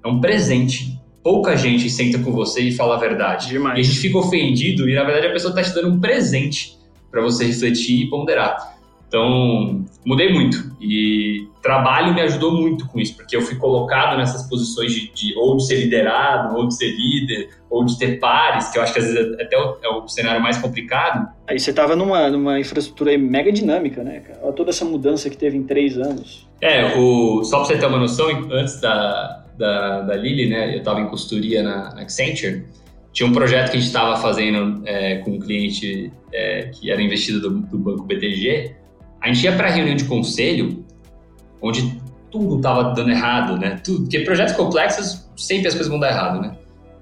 é 0.04 0.08
um 0.08 0.20
presente, 0.20 1.00
pouca 1.22 1.56
gente 1.56 1.88
senta 1.88 2.18
com 2.18 2.32
você 2.32 2.62
e 2.62 2.72
fala 2.72 2.96
a 2.96 2.98
verdade. 2.98 3.50
Demais. 3.50 3.78
E 3.78 3.80
a 3.82 3.84
gente 3.84 4.00
fica 4.00 4.18
ofendido 4.18 4.90
e, 4.90 4.96
na 4.96 5.04
verdade, 5.04 5.28
a 5.28 5.32
pessoa 5.32 5.50
está 5.50 5.62
te 5.62 5.72
dando 5.72 5.94
um 5.94 6.00
presente 6.00 6.76
para 7.08 7.22
você 7.22 7.46
refletir 7.46 8.02
e 8.02 8.10
ponderar. 8.10 8.76
Então, 9.06 9.84
mudei 10.04 10.32
muito 10.32 10.76
e 10.80 11.46
trabalho 11.66 12.14
me 12.14 12.20
ajudou 12.20 12.52
muito 12.52 12.87
com 12.87 13.00
isso, 13.00 13.16
porque 13.16 13.37
eu 13.37 13.42
fui 13.42 13.56
colocado 13.56 14.16
nessas 14.16 14.49
posições 14.49 14.92
de, 14.92 15.12
de 15.12 15.37
ou 15.37 15.56
de 15.56 15.66
ser 15.66 15.80
liderado, 15.80 16.56
ou 16.56 16.68
de 16.68 16.76
ser 16.76 16.90
líder, 16.90 17.50
ou 17.68 17.85
de 17.85 17.99
ter 17.99 18.20
pares, 18.20 18.68
que 18.68 18.78
eu 18.78 18.82
acho 18.82 18.92
que 18.92 19.00
às 19.00 19.06
vezes 19.06 19.38
é 19.38 19.42
até 19.42 19.58
o, 19.58 19.76
é 19.82 19.88
o 19.88 20.06
cenário 20.06 20.40
mais 20.40 20.56
complicado. 20.58 21.28
Aí 21.49 21.58
você 21.58 21.70
estava 21.70 21.96
numa, 21.96 22.30
numa 22.30 22.61
infraestrutura 22.61 23.18
mega 23.18 23.50
dinâmica, 23.50 24.04
né, 24.04 24.20
cara? 24.20 24.38
Olha 24.44 24.52
toda 24.52 24.70
essa 24.70 24.85
mudança 24.85 25.28
que 25.28 25.37
teve 25.37 25.56
em 25.56 25.64
três 25.64 25.99
anos. 25.99 26.49
É, 26.61 26.96
o, 26.96 27.42
só 27.42 27.58
para 27.58 27.66
você 27.66 27.76
ter 27.76 27.87
uma 27.87 27.99
noção, 27.99 28.28
antes 28.52 28.80
da, 28.80 29.44
da, 29.58 30.02
da 30.02 30.14
Lili, 30.14 30.49
né? 30.49 30.75
Eu 30.75 30.78
estava 30.78 31.00
em 31.00 31.08
consultoria 31.08 31.62
na, 31.62 31.94
na, 31.94 32.02
Accenture. 32.02 32.64
Tinha 33.12 33.28
um 33.28 33.32
projeto 33.32 33.70
que 33.70 33.76
a 33.76 33.80
gente 33.80 33.88
estava 33.88 34.16
fazendo 34.16 34.82
é, 34.87 35.16
com 35.16 35.32
um 35.32 35.40
cliente 35.40 36.12
é, 36.32 36.70
que 36.73 36.90
era 36.90 37.02
investido 37.02 37.40
do, 37.40 37.50
do, 37.61 37.78
banco 37.78 38.04
BTG. 38.04 38.76
A 39.20 39.32
gente 39.32 39.44
ia 39.44 39.52
para 39.52 39.68
a 39.68 39.70
reunião 39.70 39.96
de 39.96 40.04
conselho, 40.04 40.85
onde 41.60 42.00
tudo 42.30 42.56
estava 42.56 42.94
dando 42.94 43.10
errado, 43.10 43.56
né? 43.58 43.80
Tudo, 43.84 44.02
porque 44.02 44.20
projetos 44.20 44.54
complexos 44.54 45.28
sempre 45.36 45.68
as 45.68 45.75
coisas 45.75 45.88
vão 45.90 45.98
dar 45.98 46.10
errado, 46.10 46.40
né? 46.40 46.56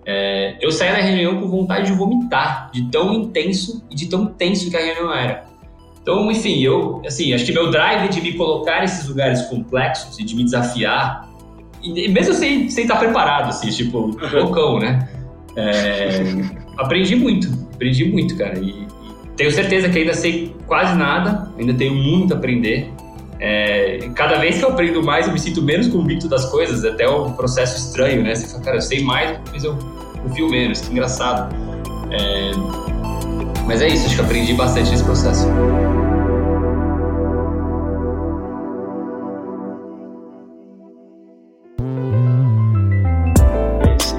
É, 0.07 0.57
eu 0.61 0.71
saí 0.71 0.93
da 0.93 0.99
reunião 0.99 1.41
com 1.41 1.49
vontade 1.49 1.87
de 1.87 1.93
vomitar, 1.97 2.71
de 2.73 2.91
tão 2.91 3.15
intenso 3.15 3.83
e 3.91 3.95
de 3.95 4.07
tão 4.07 4.27
tenso 4.27 4.71
que 4.71 4.77
a 4.77 4.81
reunião 4.81 5.13
era. 5.13 5.45
Então, 6.03 6.31
enfim, 6.31 6.63
eu, 6.63 7.01
assim, 7.07 7.33
acho 7.33 7.47
que 7.47 7.53
meu 7.53 7.71
drive 7.71 8.11
de 8.11 8.21
me 8.21 8.35
colocar 8.35 8.83
nesses 8.83 9.09
lugares 9.09 9.41
complexos 9.43 10.19
e 10.19 10.25
de 10.25 10.37
me 10.37 10.45
desafiar 10.45 11.33
e 11.85 12.09
mesmo 12.09 12.33
sem, 12.33 12.71
sem 12.71 12.85
estar 12.85 12.97
preparado, 12.97 13.51
assim, 13.51 13.69
tipo, 13.69 14.17
loucão, 14.33 14.79
né? 14.79 15.07
É, 15.55 16.23
aprendi 16.79 17.15
muito, 17.15 17.47
aprendi 17.75 18.07
muito, 18.07 18.37
cara. 18.37 18.59
E, 18.59 18.71
e, 18.71 18.87
tenho 19.37 19.51
certeza 19.53 19.89
que 19.91 19.99
ainda 19.99 20.15
sei 20.15 20.55
quase 20.67 20.97
nada, 20.97 21.53
ainda 21.59 21.75
tenho 21.75 21.95
muito 21.95 22.33
a 22.33 22.39
aprender. 22.39 22.91
É, 23.47 23.99
cada 24.15 24.39
vez 24.39 24.57
que 24.57 24.65
eu 24.65 24.71
aprendo 24.71 25.03
mais, 25.03 25.27
eu 25.27 25.33
me 25.35 25.39
sinto 25.39 25.61
menos 25.61 25.87
convicto 25.89 26.27
das 26.27 26.47
coisas, 26.47 26.83
até 26.83 27.07
um 27.07 27.35
processo 27.35 27.77
estranho, 27.77 28.23
né? 28.23 28.35
Você 28.35 28.47
fala, 28.47 28.63
cara, 28.63 28.77
eu 28.79 28.81
sei 28.81 29.05
mais, 29.05 29.39
mas 29.53 29.63
eu 29.63 29.77
confio 30.23 30.49
menos, 30.49 30.81
que 30.81 30.91
engraçado. 30.91 31.55
É, 32.11 32.53
mas 33.67 33.83
é 33.83 33.89
isso, 33.89 34.07
acho 34.07 34.15
que 34.15 34.23
aprendi 34.23 34.55
bastante 34.55 34.91
nesse 34.91 35.05
processo. 35.05 35.47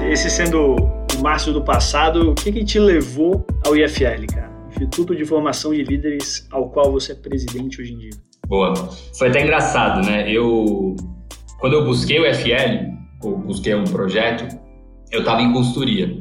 esse 0.08 0.30
sendo 0.30 0.76
o 0.76 1.20
Márcio 1.20 1.52
do 1.52 1.62
passado, 1.62 2.30
o 2.30 2.34
que, 2.34 2.50
que 2.50 2.64
te 2.64 2.78
levou 2.78 3.44
ao 3.66 3.76
IFL, 3.76 4.24
cara? 4.32 4.50
Instituto 4.70 5.16
de 5.16 5.24
Formação 5.24 5.74
de 5.74 5.82
Líderes, 5.82 6.46
ao 6.50 6.70
qual 6.70 6.92
você 6.92 7.12
é 7.12 7.14
presidente 7.16 7.82
hoje 7.82 7.92
em 7.92 7.98
dia. 7.98 8.25
Boa. 8.46 8.74
Foi 9.18 9.28
até 9.28 9.42
engraçado, 9.42 10.06
né? 10.06 10.30
Eu, 10.30 10.94
quando 11.58 11.74
eu 11.74 11.84
busquei 11.84 12.20
o 12.20 12.26
IFL, 12.26 12.94
ou 13.22 13.38
busquei 13.38 13.74
um 13.74 13.84
projeto, 13.84 14.56
eu 15.10 15.20
estava 15.20 15.42
em 15.42 15.52
consultoria. 15.52 16.16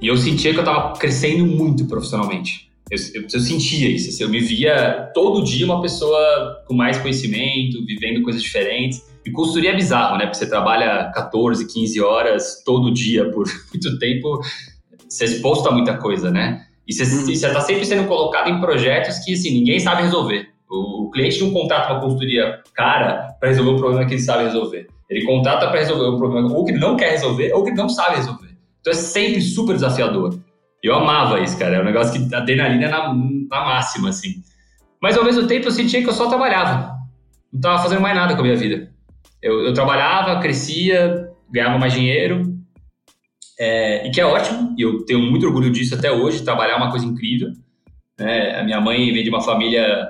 E 0.00 0.06
eu 0.06 0.16
sentia 0.16 0.52
que 0.52 0.58
eu 0.58 0.64
estava 0.64 0.92
crescendo 0.98 1.46
muito 1.46 1.86
profissionalmente. 1.86 2.70
Eu, 2.90 2.98
eu, 3.14 3.26
eu, 3.32 3.40
sentia 3.40 3.88
isso. 3.88 4.10
Assim, 4.10 4.24
eu 4.24 4.28
me 4.28 4.40
via 4.40 5.10
todo 5.14 5.44
dia 5.44 5.64
uma 5.64 5.80
pessoa 5.80 6.62
com 6.66 6.74
mais 6.74 6.98
conhecimento, 6.98 7.84
vivendo 7.86 8.22
coisas 8.22 8.42
diferentes. 8.42 9.02
E 9.24 9.30
consultoria 9.30 9.70
é 9.70 9.76
bizarro, 9.76 10.18
né? 10.18 10.26
Porque 10.26 10.38
você 10.38 10.48
trabalha 10.48 11.10
14, 11.14 11.66
15 11.66 12.00
horas 12.00 12.62
todo 12.64 12.92
dia 12.92 13.30
por 13.30 13.46
muito 13.72 13.98
tempo, 13.98 14.40
você 15.08 15.24
é 15.24 15.26
exposto 15.28 15.68
a 15.68 15.72
muita 15.72 15.96
coisa, 15.96 16.30
né? 16.30 16.66
E 16.86 16.92
você 16.92 17.04
uhum. 17.04 17.30
está 17.30 17.60
sempre 17.60 17.86
sendo 17.86 18.08
colocado 18.08 18.50
em 18.50 18.60
projetos 18.60 19.20
que 19.20 19.32
assim, 19.32 19.52
ninguém 19.52 19.78
sabe 19.78 20.02
resolver. 20.02 20.51
O, 20.72 21.10
cliente 21.10 21.40
não 21.42 21.50
contrata 21.50 21.92
uma 21.92 22.00
consultoria 22.00 22.62
cara 22.74 23.36
para 23.38 23.50
resolver 23.50 23.70
um 23.72 23.76
problema 23.76 24.06
que 24.06 24.14
ele 24.14 24.22
sabe 24.22 24.44
resolver. 24.44 24.86
Ele 25.10 25.26
contrata 25.26 25.68
para 25.68 25.78
resolver 25.78 26.16
um 26.16 26.18
problema 26.18 26.50
ou 26.52 26.64
que 26.64 26.72
ele 26.72 26.80
não 26.80 26.96
quer 26.96 27.10
resolver 27.10 27.52
ou 27.52 27.62
que 27.62 27.70
ele 27.70 27.76
não 27.76 27.88
sabe 27.88 28.16
resolver. 28.16 28.56
Então 28.80 28.92
é 28.92 28.96
sempre 28.96 29.40
super 29.40 29.74
desafiador. 29.74 30.38
Eu 30.82 30.94
amava 30.94 31.40
isso, 31.40 31.58
cara. 31.58 31.76
É 31.76 31.80
um 31.80 31.84
negócio 31.84 32.28
que 32.28 32.34
a 32.34 32.38
adrenalina 32.38 32.86
é 32.86 32.88
na, 32.88 33.14
na 33.14 33.64
máxima, 33.64 34.08
assim. 34.08 34.42
Mas 35.00 35.16
ao 35.16 35.24
mesmo 35.24 35.46
tempo 35.46 35.66
eu 35.66 35.70
sentia 35.70 36.02
que 36.02 36.08
eu 36.08 36.14
só 36.14 36.28
trabalhava. 36.28 36.96
Não 37.52 37.58
estava 37.58 37.82
fazendo 37.82 38.00
mais 38.00 38.16
nada 38.16 38.34
com 38.34 38.40
a 38.40 38.44
minha 38.44 38.56
vida. 38.56 38.90
Eu, 39.42 39.66
eu 39.66 39.74
trabalhava, 39.74 40.40
crescia, 40.40 41.28
ganhava 41.50 41.78
mais 41.78 41.92
dinheiro, 41.92 42.52
é, 43.58 44.06
e 44.06 44.10
que 44.10 44.20
é 44.20 44.26
ótimo, 44.26 44.74
e 44.78 44.82
eu 44.82 45.04
tenho 45.04 45.20
muito 45.20 45.46
orgulho 45.46 45.70
disso 45.70 45.94
até 45.94 46.10
hoje, 46.10 46.42
trabalhar 46.42 46.74
é 46.74 46.76
uma 46.76 46.90
coisa 46.90 47.06
incrível. 47.06 47.52
Né? 48.18 48.58
A 48.58 48.64
minha 48.64 48.80
mãe 48.80 49.12
vem 49.12 49.22
de 49.22 49.28
uma 49.28 49.40
família 49.40 50.08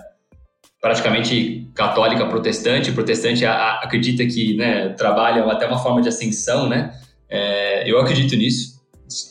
praticamente 0.83 1.71
católica 1.75 2.27
protestante, 2.27 2.91
protestante 2.91 3.47
a, 3.47 3.55
a, 3.55 3.75
acredita 3.85 4.27
que 4.27 4.57
né, 4.57 4.89
trabalho 4.91 5.49
é 5.49 5.53
até 5.53 5.67
uma 5.67 5.79
forma 5.79 6.03
de 6.03 6.09
ascensão, 6.09 6.69
né? 6.69 6.93
É, 7.31 7.89
eu 7.91 7.99
acredito 8.01 8.37
nisso, 8.37 8.83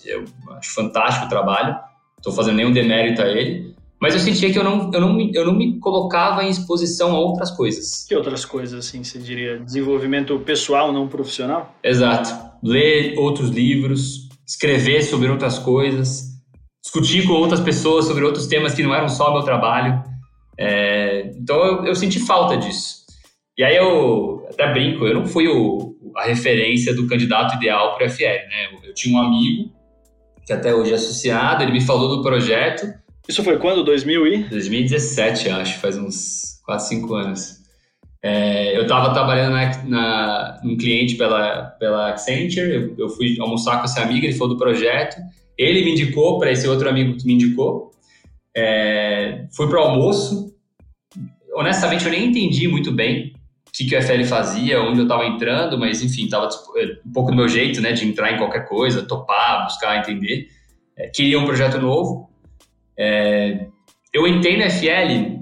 eu 0.05 0.23
acho 0.57 0.73
fantástico 0.73 1.25
o 1.25 1.29
trabalho, 1.29 1.75
estou 2.17 2.33
fazendo 2.33 2.55
nenhum 2.55 2.71
demérito 2.71 3.21
a 3.21 3.27
ele, 3.27 3.75
mas 4.01 4.13
eu 4.15 4.19
sentia 4.21 4.51
que 4.51 4.57
eu 4.57 4.63
não, 4.63 4.89
eu 4.93 5.01
não, 5.01 5.13
me, 5.13 5.31
eu 5.35 5.45
não 5.45 5.53
me 5.53 5.77
colocava 5.77 6.43
em 6.43 6.49
exposição 6.49 7.15
a 7.15 7.19
outras 7.19 7.51
coisas. 7.51 8.05
Que 8.07 8.15
outras 8.15 8.45
coisas, 8.45 8.87
assim, 8.87 9.03
você 9.03 9.19
diria? 9.19 9.59
Desenvolvimento 9.59 10.39
pessoal, 10.39 10.91
não 10.91 11.07
profissional? 11.07 11.75
Exato. 11.83 12.33
Ler 12.63 13.15
outros 13.19 13.49
livros, 13.49 14.29
escrever 14.47 15.03
sobre 15.03 15.29
outras 15.29 15.59
coisas, 15.59 16.31
discutir 16.81 17.27
com 17.27 17.33
outras 17.33 17.59
pessoas 17.59 18.05
sobre 18.05 18.23
outros 18.23 18.47
temas 18.47 18.73
que 18.73 18.81
não 18.81 18.95
eram 18.95 19.09
só 19.09 19.33
meu 19.33 19.43
trabalho. 19.43 20.01
É, 20.61 21.31
então 21.35 21.57
eu, 21.65 21.85
eu, 21.85 21.95
senti 21.95 22.19
falta 22.19 22.57
disso. 22.57 23.01
E 23.57 23.63
aí 23.63 23.75
eu 23.75 24.45
até 24.49 24.71
brinco, 24.71 25.05
eu 25.05 25.13
não 25.13 25.25
fui 25.25 25.47
o, 25.47 25.95
a 26.15 26.25
referência 26.25 26.93
do 26.93 27.07
candidato 27.07 27.55
ideal 27.55 27.95
para 27.95 28.07
o 28.07 28.09
FL, 28.09 28.23
né? 28.23 28.67
Eu, 28.71 28.89
eu 28.89 28.93
tinha 28.93 29.17
um 29.17 29.21
amigo 29.21 29.71
que 30.45 30.53
até 30.53 30.73
hoje 30.73 30.91
é 30.91 30.95
associado, 30.95 31.63
ele 31.63 31.71
me 31.71 31.81
falou 31.81 32.15
do 32.15 32.21
projeto 32.21 33.01
isso 33.27 33.43
foi 33.43 33.57
quando? 33.57 33.83
2000 33.83 34.27
e? 34.27 34.43
2017, 34.49 35.49
acho, 35.49 35.79
faz 35.79 35.97
uns 35.97 36.59
4, 36.65 36.85
5 36.87 37.13
anos. 37.13 37.61
É, 38.23 38.77
eu 38.77 38.83
estava 38.83 39.13
trabalhando 39.13 39.53
na, 39.53 39.83
na, 39.83 40.61
num 40.63 40.77
cliente 40.77 41.15
pela, 41.15 41.63
pela 41.79 42.09
Accenture, 42.09 42.69
eu, 42.69 42.95
eu, 42.97 43.09
fui 43.09 43.37
almoçar 43.39 43.79
com 43.79 43.85
esse 43.85 43.99
amigo, 43.99 44.25
ele 44.25 44.33
falou 44.33 44.53
do 44.53 44.59
projeto, 44.59 45.17
ele 45.57 45.83
me 45.83 45.91
indicou 45.91 46.37
para 46.37 46.51
esse 46.51 46.67
outro 46.67 46.87
amigo 46.89 47.17
que 47.17 47.25
me 47.25 47.33
indicou, 47.33 47.91
é, 48.55 49.45
fui 49.55 49.67
para 49.69 49.79
o 49.79 49.83
almoço, 49.83 50.50
honestamente 51.53 52.05
eu 52.05 52.11
nem 52.11 52.27
entendi 52.27 52.67
muito 52.67 52.91
bem 52.91 53.33
o 53.67 53.71
que, 53.71 53.85
que 53.85 53.95
o 53.95 54.01
FL 54.01 54.23
fazia, 54.25 54.81
onde 54.81 54.99
eu 54.99 55.03
estava 55.03 55.25
entrando, 55.25 55.77
mas 55.77 56.03
enfim, 56.03 56.25
estava 56.25 56.49
é, 56.77 56.99
um 57.05 57.11
pouco 57.11 57.31
do 57.31 57.37
meu 57.37 57.47
jeito, 57.47 57.79
né, 57.81 57.93
de 57.93 58.05
entrar 58.05 58.33
em 58.33 58.37
qualquer 58.37 58.67
coisa, 58.67 59.03
topar, 59.03 59.63
buscar 59.63 59.97
entender. 59.97 60.47
É, 60.97 61.07
queria 61.07 61.39
um 61.39 61.45
projeto 61.45 61.79
novo, 61.79 62.29
é, 62.97 63.67
eu 64.13 64.27
entrei 64.27 64.57
no 64.57 64.69
FL 64.69 65.39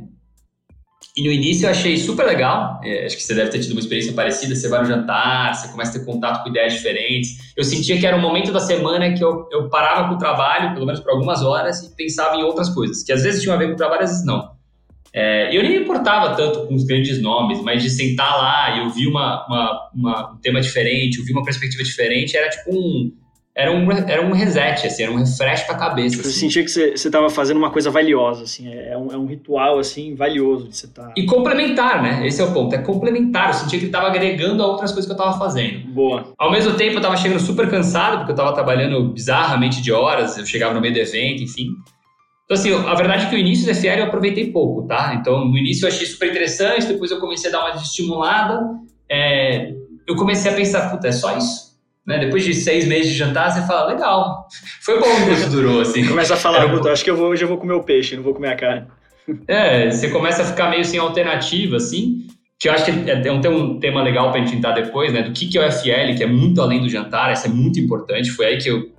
e 1.18 1.24
no 1.24 1.32
início 1.32 1.66
eu 1.66 1.72
achei 1.72 1.98
super 1.98 2.26
legal. 2.26 2.80
É, 2.84 3.06
acho 3.06 3.18
que 3.18 3.24
você 3.24 3.34
deve 3.34 3.50
ter 3.50 3.60
tido 3.60 3.72
uma 3.72 3.82
experiência 3.82 4.14
parecida. 4.14 4.56
Você 4.56 4.70
vai 4.70 4.80
no 4.80 4.86
jantar, 4.86 5.54
você 5.54 5.68
começa 5.70 5.98
a 5.98 6.00
ter 6.00 6.06
contato 6.06 6.44
com 6.44 6.50
ideias 6.50 6.74
diferentes. 6.74 7.54
Eu 7.58 7.64
sentia 7.64 8.00
que 8.00 8.06
era 8.06 8.16
um 8.16 8.22
momento 8.22 8.52
da 8.52 8.60
semana 8.60 9.12
que 9.14 9.24
eu, 9.24 9.48
eu 9.52 9.70
parava 9.70 10.08
com 10.08 10.16
o 10.16 10.18
trabalho, 10.18 10.74
pelo 10.74 10.86
menos 10.86 11.02
por 11.02 11.12
algumas 11.12 11.44
horas, 11.44 11.84
e 11.84 11.96
pensava 11.96 12.36
em 12.38 12.44
outras 12.44 12.70
coisas, 12.70 13.04
que 13.04 13.12
às 13.12 13.24
vezes 13.24 13.42
tinham 13.42 13.56
a 13.56 13.58
ver 13.58 13.68
com 13.68 13.74
o 13.74 13.78
trabalho, 13.78 14.04
às 14.04 14.12
vezes 14.12 14.26
não. 14.26 14.59
É, 15.14 15.56
eu 15.56 15.64
nem 15.64 15.72
me 15.72 15.84
importava 15.84 16.36
tanto 16.36 16.68
com 16.68 16.76
os 16.76 16.84
grandes 16.84 17.22
nomes, 17.22 17.62
mas 17.62 17.82
de 17.82 17.90
sentar 17.90 18.38
lá 18.38 18.78
e 18.78 18.82
ouvir 18.82 19.08
uma, 19.08 19.46
uma, 19.48 19.90
uma, 19.94 20.32
um 20.34 20.38
tema 20.38 20.62
diferente, 20.62 21.20
ouvir 21.20 21.34
uma 21.34 21.44
perspectiva 21.44 21.84
diferente, 21.84 22.38
era 22.38 22.50
tipo 22.50 22.72
um 22.72 23.12
era 23.60 23.74
um, 23.74 23.92
era 23.92 24.26
um 24.26 24.32
reset, 24.32 24.88
assim, 24.88 25.04
era 25.04 25.12
um 25.12 25.18
refresh 25.18 25.64
pra 25.64 25.76
cabeça. 25.76 26.16
Você 26.16 26.30
assim. 26.30 26.40
sentia 26.40 26.64
que 26.64 26.70
você 26.70 26.94
estava 26.94 27.30
fazendo 27.30 27.58
uma 27.58 27.70
coisa 27.70 27.92
valiosa, 27.92 28.44
assim, 28.44 28.70
é, 28.70 28.92
é 28.92 28.98
um, 28.98 29.12
é 29.12 29.18
um 29.18 29.26
ritual, 29.26 29.80
assim, 29.80 30.16
valioso 30.16 30.70
de 30.70 30.78
você 30.78 30.86
estar... 30.86 31.08
Tá... 31.08 31.14
E 31.18 31.26
complementar, 31.26 32.02
né? 32.02 32.26
Esse 32.26 32.42
é 32.42 32.46
o 32.46 32.54
ponto, 32.54 32.74
é 32.74 32.78
complementar. 32.78 33.50
Eu 33.50 33.54
sentia 33.56 33.78
que 33.78 33.86
ele 33.86 33.90
estava 33.90 34.08
agregando 34.08 34.64
a 34.64 34.66
outras 34.66 34.94
coisas 34.94 35.06
que 35.06 35.12
eu 35.12 35.22
estava 35.22 35.38
fazendo. 35.38 35.92
Boa. 35.92 36.32
Ao 36.38 36.50
mesmo 36.50 36.74
tempo, 36.76 36.94
eu 36.94 36.98
estava 37.00 37.18
chegando 37.18 37.42
super 37.42 37.70
cansado, 37.70 38.20
porque 38.20 38.32
eu 38.32 38.36
estava 38.36 38.54
trabalhando 38.54 39.10
bizarramente 39.10 39.82
de 39.82 39.92
horas, 39.92 40.38
eu 40.38 40.46
chegava 40.46 40.74
no 40.74 40.80
meio 40.80 40.94
do 40.94 41.00
evento, 41.00 41.44
enfim. 41.44 41.72
Então, 42.50 42.60
assim, 42.60 42.74
a 42.74 42.96
verdade 42.96 43.28
é 43.28 43.30
que 43.30 43.36
o 43.36 43.38
início 43.38 43.68
da 43.68 43.76
FL 43.76 44.00
eu 44.00 44.06
aproveitei 44.06 44.52
pouco, 44.52 44.88
tá? 44.88 45.14
Então, 45.14 45.46
no 45.46 45.56
início 45.56 45.86
eu 45.86 45.90
achei 45.94 46.08
super 46.08 46.32
interessante, 46.32 46.88
depois 46.88 47.12
eu 47.12 47.20
comecei 47.20 47.48
a 47.48 47.54
dar 47.54 47.60
uma 47.60 47.80
estimulada, 47.80 48.68
é... 49.08 49.72
eu 50.08 50.16
comecei 50.16 50.52
a 50.52 50.56
pensar, 50.56 50.90
puta, 50.90 51.10
é 51.10 51.12
só 51.12 51.38
isso? 51.38 51.78
Né? 52.08 52.18
Depois 52.18 52.44
de 52.44 52.56
seis 52.56 52.88
meses 52.88 53.12
de 53.12 53.18
jantar, 53.20 53.52
você 53.52 53.68
fala, 53.68 53.94
legal, 53.94 54.48
foi 54.82 55.00
bom 55.00 55.06
isso 55.32 55.48
durou, 55.52 55.82
assim. 55.82 56.04
Começa 56.08 56.34
a 56.34 56.38
falar, 56.38 56.68
é, 56.68 56.92
acho 56.92 57.04
que 57.04 57.12
eu 57.12 57.16
vou, 57.16 57.28
hoje 57.28 57.44
eu 57.44 57.48
vou 57.48 57.60
comer 57.60 57.74
o 57.74 57.84
peixe, 57.84 58.16
não 58.16 58.24
vou 58.24 58.34
comer 58.34 58.54
a 58.54 58.56
carne. 58.56 58.88
É, 59.48 59.92
você 59.92 60.10
começa 60.10 60.42
a 60.42 60.46
ficar 60.46 60.72
meio 60.72 60.84
sem 60.84 61.00
alternativa, 61.00 61.78
assim, 61.78 62.26
que 62.60 62.68
eu 62.68 62.74
acho 62.74 62.84
que 62.84 63.12
é 63.12 63.32
um, 63.32 63.42
tem 63.42 63.52
um 63.52 63.80
tema 63.80 64.02
legal 64.02 64.32
para 64.32 64.42
a 64.42 64.44
gente 64.44 64.58
entrar 64.58 64.72
depois, 64.72 65.14
né, 65.14 65.22
do 65.22 65.32
que, 65.34 65.46
que 65.46 65.60
é 65.60 65.68
o 65.68 65.72
FL, 65.72 66.18
que 66.18 66.24
é 66.24 66.28
muito 66.28 66.60
além 66.64 66.82
do 66.82 66.90
jantar, 66.90 67.32
essa 67.32 67.48
é 67.48 67.52
muito 67.52 67.80
importante, 67.80 68.32
foi 68.32 68.48
aí 68.48 68.58
que 68.58 68.70
eu, 68.70 68.90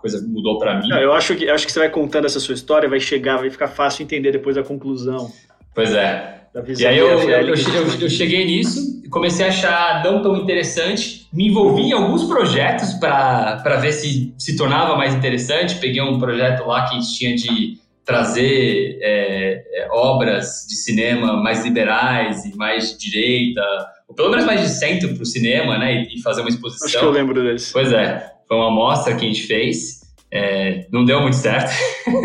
coisa 0.00 0.24
mudou 0.26 0.58
para 0.58 0.80
mim. 0.80 0.88
Não, 0.88 0.98
eu 0.98 1.12
acho 1.12 1.34
que, 1.36 1.48
acho 1.48 1.66
que 1.66 1.72
você 1.72 1.78
vai 1.78 1.90
contando 1.90 2.24
essa 2.24 2.40
sua 2.40 2.54
história, 2.54 2.88
vai 2.88 3.00
chegar, 3.00 3.36
vai 3.36 3.50
ficar 3.50 3.68
fácil 3.68 4.02
entender 4.02 4.32
depois 4.32 4.56
a 4.56 4.62
conclusão. 4.62 5.30
Pois 5.74 5.94
é. 5.94 6.40
E 6.76 6.84
aí 6.84 6.98
eu, 6.98 7.06
eu, 7.06 7.30
eu, 7.30 7.54
eu, 8.00 8.08
cheguei 8.08 8.44
nisso, 8.44 9.08
comecei 9.08 9.46
a 9.46 9.50
achar 9.50 10.02
não 10.02 10.20
tão 10.20 10.36
interessante, 10.36 11.28
me 11.32 11.46
envolvi 11.46 11.82
em 11.82 11.92
alguns 11.92 12.24
projetos 12.24 12.94
para 12.94 13.76
ver 13.80 13.92
se 13.92 14.34
se 14.36 14.56
tornava 14.56 14.96
mais 14.96 15.14
interessante. 15.14 15.76
Peguei 15.76 16.02
um 16.02 16.18
projeto 16.18 16.66
lá 16.66 16.88
que 16.88 16.98
tinha 17.16 17.36
de 17.36 17.78
trazer 18.04 18.98
é, 19.00 19.62
é, 19.72 19.88
obras 19.92 20.66
de 20.68 20.74
cinema 20.74 21.40
mais 21.40 21.64
liberais 21.64 22.44
e 22.44 22.56
mais 22.56 22.98
de 22.98 23.10
direita, 23.10 23.62
ou 24.08 24.14
pelo 24.16 24.30
menos 24.30 24.44
mais 24.44 24.60
de 24.60 24.68
centro 24.68 25.14
para 25.14 25.22
o 25.22 25.26
cinema, 25.26 25.78
né? 25.78 26.02
E, 26.02 26.16
e, 26.16 26.22
fazer 26.22 26.40
uma 26.40 26.50
exposição. 26.50 26.86
Acho 26.86 26.98
que 26.98 27.04
eu 27.04 27.10
lembro 27.10 27.40
desse. 27.44 27.72
Pois 27.72 27.92
é, 27.92 28.28
foi 28.50 28.58
uma 28.58 28.66
amostra 28.66 29.14
que 29.14 29.24
a 29.24 29.28
gente 29.28 29.46
fez. 29.46 30.00
É, 30.32 30.88
não 30.90 31.04
deu 31.04 31.20
muito 31.20 31.36
certo, 31.36 31.70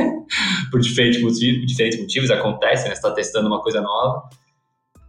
por 0.71 0.79
diferentes 0.79 1.21
motivos, 1.21 1.67
diferentes 1.67 1.99
motivos 1.99 2.31
acontece, 2.31 2.88
né? 2.88 2.95
Você 2.95 2.95
está 2.95 3.11
testando 3.11 3.47
uma 3.47 3.61
coisa 3.61 3.79
nova. 3.79 4.23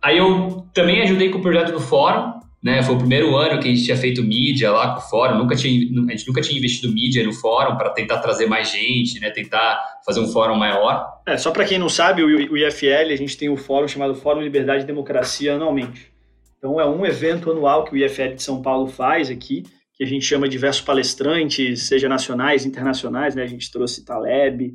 Aí 0.02 0.18
eu 0.18 0.66
também 0.74 1.00
ajudei 1.02 1.30
com 1.30 1.38
o 1.38 1.42
projeto 1.42 1.72
do 1.72 1.80
fórum, 1.80 2.34
né? 2.62 2.82
Foi 2.82 2.94
o 2.94 2.98
primeiro 2.98 3.34
ano 3.34 3.60
que 3.60 3.66
a 3.66 3.70
gente 3.70 3.84
tinha 3.84 3.96
feito 3.96 4.22
mídia 4.22 4.70
lá 4.70 4.92
com 4.92 4.98
o 4.98 5.08
fórum, 5.08 5.38
nunca 5.38 5.56
tinha, 5.56 5.74
a 6.06 6.10
gente 6.10 6.28
nunca 6.28 6.42
tinha 6.42 6.58
investido 6.58 6.92
mídia 6.92 7.24
no 7.24 7.32
fórum 7.32 7.76
para 7.78 7.90
tentar 7.90 8.18
trazer 8.18 8.46
mais 8.46 8.70
gente, 8.70 9.18
né? 9.18 9.30
Tentar 9.30 9.80
fazer 10.04 10.20
um 10.20 10.28
fórum 10.28 10.54
maior. 10.54 11.06
É, 11.26 11.38
só 11.38 11.50
para 11.50 11.64
quem 11.64 11.78
não 11.78 11.88
sabe, 11.88 12.22
o 12.22 12.56
IFL, 12.56 13.10
a 13.10 13.16
gente 13.16 13.38
tem 13.38 13.48
um 13.48 13.56
fórum 13.56 13.88
chamado 13.88 14.14
Fórum 14.14 14.42
Liberdade 14.42 14.84
e 14.84 14.86
Democracia 14.86 15.54
anualmente. 15.54 16.12
Então 16.58 16.78
é 16.78 16.86
um 16.86 17.06
evento 17.06 17.50
anual 17.50 17.84
que 17.84 17.94
o 17.94 17.96
IFL 17.96 18.34
de 18.34 18.42
São 18.42 18.60
Paulo 18.60 18.86
faz 18.86 19.30
aqui, 19.30 19.64
que 19.96 20.04
a 20.04 20.06
gente 20.06 20.24
chama 20.24 20.48
diversos 20.48 20.82
palestrantes, 20.82 21.84
seja 21.84 22.08
nacionais, 22.08 22.66
internacionais, 22.66 23.34
né? 23.34 23.42
A 23.42 23.46
gente 23.46 23.70
trouxe 23.70 24.04
Taleb 24.04 24.74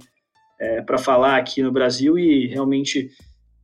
é, 0.60 0.82
para 0.82 0.98
falar 0.98 1.38
aqui 1.38 1.62
no 1.62 1.72
Brasil 1.72 2.18
e 2.18 2.48
realmente 2.48 3.12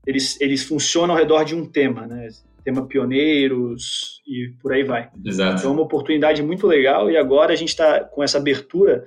eles, 0.05 0.39
eles 0.39 0.63
funcionam 0.63 1.15
ao 1.15 1.19
redor 1.19 1.43
de 1.43 1.55
um 1.55 1.65
tema, 1.65 2.05
né? 2.05 2.27
Tema 2.63 2.85
pioneiros 2.85 4.21
e 4.27 4.53
por 4.61 4.71
aí 4.71 4.83
vai. 4.83 5.09
Exato. 5.25 5.59
Então 5.59 5.71
é 5.71 5.73
uma 5.73 5.83
oportunidade 5.83 6.43
muito 6.43 6.67
legal 6.67 7.09
e 7.09 7.17
agora 7.17 7.53
a 7.53 7.55
gente 7.55 7.69
está 7.69 8.03
com 8.03 8.23
essa 8.23 8.37
abertura 8.37 9.05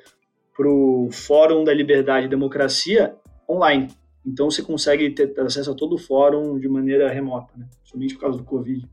para 0.56 0.68
o 0.68 1.08
Fórum 1.12 1.62
da 1.62 1.72
Liberdade 1.72 2.26
e 2.26 2.28
Democracia 2.28 3.14
online. 3.48 3.88
Então 4.26 4.50
você 4.50 4.62
consegue 4.62 5.10
ter 5.10 5.38
acesso 5.40 5.70
a 5.70 5.74
todo 5.74 5.94
o 5.94 5.98
fórum 5.98 6.58
de 6.58 6.68
maneira 6.68 7.10
remota, 7.10 7.52
né? 7.56 7.66
somente 7.84 8.14
por 8.14 8.20
causa 8.22 8.38
do 8.38 8.44
Covid. 8.44 8.86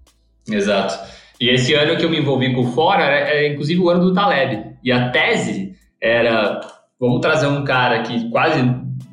Exato. 0.49 0.93
E 1.39 1.49
esse 1.49 1.73
ano 1.73 1.97
que 1.97 2.05
eu 2.05 2.09
me 2.09 2.19
envolvi 2.19 2.53
com 2.53 2.61
o 2.61 2.71
Fora 2.71 3.03
era, 3.03 3.29
era 3.29 3.47
inclusive 3.47 3.79
o 3.79 3.89
ano 3.89 4.05
do 4.05 4.13
Taleb. 4.13 4.75
E 4.83 4.91
a 4.91 5.09
tese 5.09 5.75
era: 6.01 6.59
vamos 6.99 7.21
trazer 7.21 7.47
um 7.47 7.63
cara 7.63 8.01
que 8.03 8.29
quase 8.29 8.59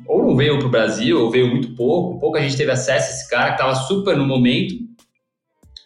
ou 0.07 0.23
não 0.23 0.35
veio 0.35 0.57
para 0.59 0.67
o 0.67 0.71
Brasil, 0.71 1.19
ou 1.19 1.31
veio 1.31 1.47
muito 1.47 1.75
pouco, 1.75 2.19
pouco 2.19 2.37
a 2.37 2.41
gente 2.41 2.57
teve 2.57 2.71
acesso 2.71 3.07
a 3.07 3.09
esse 3.09 3.29
cara 3.29 3.47
que 3.47 3.61
estava 3.61 3.75
super 3.75 4.15
no 4.15 4.25
momento, 4.25 4.75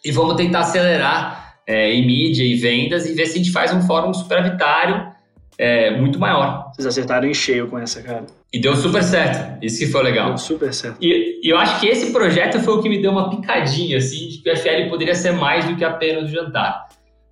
e 0.04 0.12
vamos 0.12 0.34
tentar 0.34 0.60
acelerar 0.60 1.56
é, 1.66 1.92
em 1.92 2.06
mídia 2.06 2.44
e 2.44 2.54
vendas 2.54 3.06
e 3.06 3.14
ver 3.14 3.26
se 3.26 3.34
a 3.34 3.38
gente 3.38 3.52
faz 3.52 3.72
um 3.72 3.82
fórum 3.82 4.12
superavitário 4.12 5.10
é, 5.58 5.90
muito 5.98 6.18
maior. 6.18 6.70
Vocês 6.72 6.86
acertaram 6.86 7.28
em 7.28 7.34
cheio 7.34 7.68
com 7.68 7.78
essa, 7.78 8.02
cara. 8.02 8.26
E 8.52 8.60
deu 8.60 8.74
super 8.74 9.02
certo. 9.02 9.64
Isso 9.64 9.78
que 9.78 9.86
foi 9.86 10.02
legal. 10.02 10.28
Deu 10.28 10.38
super 10.38 10.74
certo. 10.74 10.98
E, 11.00 11.40
e, 11.42 11.48
eu 11.48 11.56
acho 11.56 11.80
que 11.80 11.86
esse 11.86 12.12
projeto 12.12 12.58
foi 12.60 12.74
o 12.74 12.82
que 12.82 12.88
me 12.88 13.00
deu 13.00 13.12
uma 13.12 13.30
picadinha, 13.30 13.98
assim, 13.98 14.28
de 14.28 14.38
que 14.38 14.50
o 14.50 14.56
FL 14.56 14.88
poderia 14.88 15.14
ser 15.14 15.32
mais 15.32 15.64
do 15.64 15.76
que 15.76 15.84
apenas 15.84 16.24
o 16.24 16.32
jantar. 16.32 16.88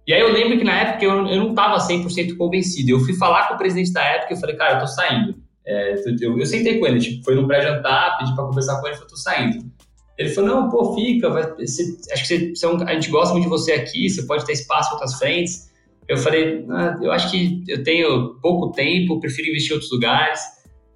E 0.07 0.15
aí 0.15 0.21
eu 0.21 0.33
lembro 0.33 0.57
que 0.57 0.65
na 0.65 0.81
época 0.81 1.05
eu, 1.05 1.27
eu 1.27 1.37
não 1.37 1.51
estava 1.51 1.77
100% 1.77 2.37
convencido. 2.37 2.91
Eu 2.91 3.01
fui 3.01 3.15
falar 3.15 3.49
com 3.49 3.55
o 3.55 3.59
presidente 3.59 3.93
da 3.93 4.03
época 4.03 4.35
e 4.35 4.41
falei, 4.41 4.57
cara, 4.57 4.75
eu 4.75 4.81
tô 4.81 4.87
saindo. 4.87 5.35
É, 5.67 5.95
eu, 6.23 6.39
eu, 6.39 6.47
sentei 6.47 6.79
com 6.79 6.87
ele, 6.87 6.99
tipo, 6.99 7.23
foi 7.23 7.35
num 7.35 7.47
pré-jantar, 7.47 8.17
pedi 8.17 8.35
para 8.35 8.45
conversar 8.45 8.81
com 8.81 8.87
ele, 8.87 8.97
falei, 8.97 9.11
tô 9.11 9.17
saindo. 9.17 9.71
Ele 10.17 10.31
falou, 10.31 10.51
não, 10.51 10.71
pô, 10.71 10.95
fica, 10.95 11.29
vai, 11.29 11.43
você, 11.55 11.97
acho 12.11 12.27
que 12.27 12.57
você, 12.57 12.67
é 12.67 12.91
a 12.91 12.95
gente 12.95 13.11
gosta 13.11 13.35
muito 13.35 13.45
de 13.45 13.51
você 13.51 13.73
aqui, 13.73 14.09
você 14.09 14.23
pode 14.23 14.47
ter 14.47 14.53
espaço 14.53 14.89
para 14.89 14.97
outras 14.97 15.19
frentes. 15.19 15.69
Eu 16.09 16.17
falei, 16.17 16.65
ah, 16.71 16.99
eu 17.03 17.13
acho 17.13 17.31
que 17.31 17.63
eu 17.69 17.85
tenho 17.85 18.41
pouco 18.41 18.73
tempo, 18.73 19.21
prefiro 19.21 19.49
investir 19.49 19.73
em 19.73 19.75
outros 19.75 19.93
lugares. 19.93 20.41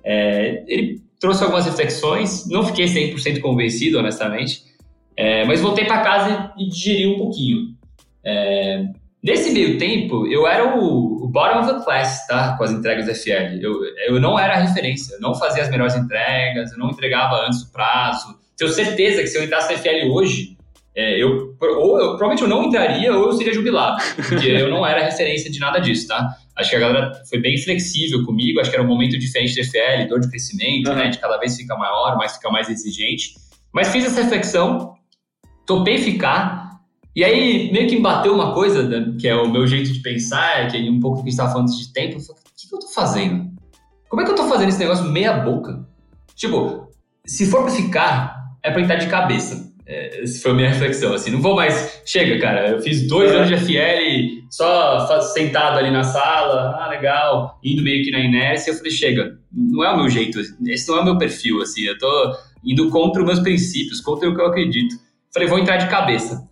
É, 0.05 0.65
ele 0.67 1.01
trouxe 1.21 1.43
algumas 1.43 1.65
reflexões, 1.65 2.49
não 2.49 2.65
fiquei 2.65 2.87
100% 2.87 3.41
convencido, 3.41 3.99
honestamente, 3.99 4.65
é, 5.17 5.45
mas 5.45 5.61
voltei 5.61 5.85
para 5.85 6.01
casa 6.01 6.53
e 6.59 6.69
digeri 6.69 7.07
um 7.07 7.19
pouquinho. 7.19 7.77
É, 8.25 8.85
nesse 9.23 9.53
meio 9.53 9.79
tempo, 9.79 10.27
eu 10.27 10.47
era 10.47 10.77
o, 10.77 11.25
o, 11.25 11.29
bottom 11.29 11.61
of 11.61 11.73
the 11.73 11.85
class, 11.85 12.27
tá? 12.27 12.57
Com 12.57 12.65
as 12.65 12.73
entregas 12.73 13.07
da 13.07 13.15
FL. 13.15 13.61
Eu, 13.61 13.81
eu 14.09 14.21
não 14.21 14.39
era 14.39 14.55
a 14.55 14.59
referência, 14.59 15.15
eu 15.15 15.21
não 15.21 15.35
fazia 15.35 15.63
as 15.63 15.71
melhores 15.71 15.95
entregas, 15.95 16.73
eu 16.73 16.79
não 16.79 16.91
entregava 16.91 17.47
antes 17.47 17.65
do 17.65 17.73
prazo. 17.73 18.37
Tenho 18.57 18.71
certeza 18.71 19.23
que 19.23 19.29
se 19.29 19.39
eu 19.39 19.45
entrasse 19.45 19.73
na 19.73 19.79
FL 19.79 20.11
hoje, 20.11 20.57
é, 20.95 21.23
eu, 21.23 21.57
ou 21.61 21.99
eu, 21.99 22.09
provavelmente 22.17 22.43
eu 22.43 22.49
não 22.49 22.65
entraria 22.65 23.15
ou 23.15 23.27
eu 23.27 23.33
seria 23.33 23.55
jubilado, 23.55 24.03
porque 24.29 24.49
eu 24.49 24.71
não 24.71 24.87
era 24.87 25.05
referência 25.05 25.51
de 25.51 25.59
nada 25.59 25.79
disso, 25.79 26.09
tá? 26.09 26.37
Acho 26.63 26.71
que 26.71 26.77
a 26.77 26.81
galera 26.81 27.13
foi 27.29 27.39
bem 27.39 27.59
flexível 27.59 28.25
comigo, 28.25 28.61
acho 28.61 28.71
que 28.71 28.77
era 28.77 28.85
um 28.85 28.89
momento 28.89 29.19
diferente 29.19 29.55
do 29.55 29.65
FL, 29.65 30.09
dor 30.09 30.21
de 30.21 30.31
crescimento, 30.31 30.89
uhum. 30.89 30.97
né? 30.97 31.09
De 31.09 31.19
cada 31.19 31.37
vez 31.37 31.57
fica 31.57 31.77
maior, 31.77 32.17
mais 32.17 32.35
fica 32.35 32.51
mais 32.51 32.71
exigente. 32.71 33.35
Mas 33.73 33.89
fiz 33.89 34.05
essa 34.05 34.23
reflexão, 34.23 34.95
topei 35.67 35.99
ficar, 35.99 36.81
e 37.15 37.25
aí 37.25 37.71
meio 37.73 37.89
que 37.89 37.97
me 37.97 38.03
bateu 38.03 38.35
uma 38.35 38.55
coisa, 38.55 38.83
né, 38.83 39.15
que 39.19 39.29
é 39.29 39.35
o 39.35 39.51
meu 39.51 39.67
jeito 39.67 39.93
de 39.93 40.01
pensar, 40.01 40.69
que 40.69 40.77
é 40.77 40.91
um 40.91 41.01
pouco 41.01 41.19
do 41.19 41.23
que 41.23 41.29
a 41.29 41.31
gente 41.31 41.33
estava 41.33 41.53
falando 41.53 41.69
de 41.69 41.93
tempo, 41.93 42.17
eu 42.17 42.21
falei, 42.21 42.43
o 42.43 42.57
que, 42.57 42.69
que 42.69 42.75
eu 42.75 42.79
tô 42.79 42.89
fazendo? 42.89 43.51
Como 44.09 44.23
é 44.23 44.25
que 44.25 44.31
eu 44.31 44.37
tô 44.37 44.49
fazendo 44.49 44.69
esse 44.69 44.79
negócio 44.79 45.05
meia 45.05 45.33
boca? 45.33 45.87
Tipo, 46.35 46.89
se 47.25 47.47
for 47.47 47.63
pra 47.63 47.73
ficar, 47.73 48.57
é 48.63 48.71
pra 48.71 48.81
entrar 48.81 48.97
de 48.97 49.09
cabeça. 49.09 49.72
É, 49.87 50.23
essa 50.23 50.41
foi 50.41 50.53
a 50.53 50.55
minha 50.55 50.69
reflexão, 50.69 51.13
assim, 51.13 51.31
não 51.31 51.41
vou 51.41 51.57
mais, 51.57 52.03
chega, 52.07 52.39
cara, 52.41 52.71
eu 52.71 52.81
fiz 52.81 53.09
dois 53.09 53.33
anos 53.33 53.49
de 53.49 53.57
FL 53.57 54.47
só 54.49 55.21
sentado 55.21 55.79
ali 55.79 55.91
na 55.91 56.05
sala, 56.05 56.77
ah, 56.79 56.89
legal, 56.89 57.59
indo 57.65 57.83
meio 57.83 58.05
que 58.05 58.13
na 58.13 58.21
inércia, 58.21 58.71
eu 58.71 58.77
falei, 58.77 58.93
chega, 58.93 59.39
não 59.51 59.85
é 59.85 59.93
o 59.93 59.97
meu 59.97 60.09
jeito, 60.09 60.39
esse 60.67 60.89
não 60.89 60.99
é 60.99 61.01
o 61.01 61.05
meu 61.05 61.19
perfil, 61.19 61.61
assim, 61.61 61.83
eu 61.83 61.99
tô 61.99 62.37
indo 62.65 62.91
contra 62.91 63.21
os 63.23 63.27
meus 63.27 63.41
princípios, 63.41 64.01
contra 64.01 64.29
o 64.29 64.35
que 64.35 64.41
eu 64.41 64.47
acredito. 64.47 64.95
Falei, 65.33 65.49
vou 65.49 65.59
entrar 65.59 65.79
de 65.79 65.89
cabeça. 65.89 66.49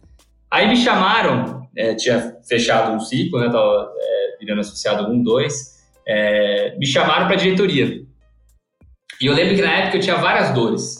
Aí 0.50 0.66
me 0.66 0.76
chamaram, 0.76 1.68
é, 1.76 1.94
tinha 1.94 2.36
fechado 2.48 2.92
um 2.92 2.98
ciclo, 2.98 3.38
né, 3.38 3.46
tava 3.46 3.92
é, 3.96 4.36
virando 4.40 4.60
associado 4.60 5.10
1, 5.12 5.22
2, 5.22 5.54
é, 6.08 6.76
me 6.78 6.86
chamaram 6.86 7.28
para 7.28 7.36
diretoria. 7.36 8.02
E 9.20 9.26
eu 9.26 9.34
lembro 9.34 9.54
que 9.54 9.62
na 9.62 9.72
época 9.72 9.98
eu 9.98 10.00
tinha 10.00 10.16
várias 10.16 10.52
dores. 10.52 10.99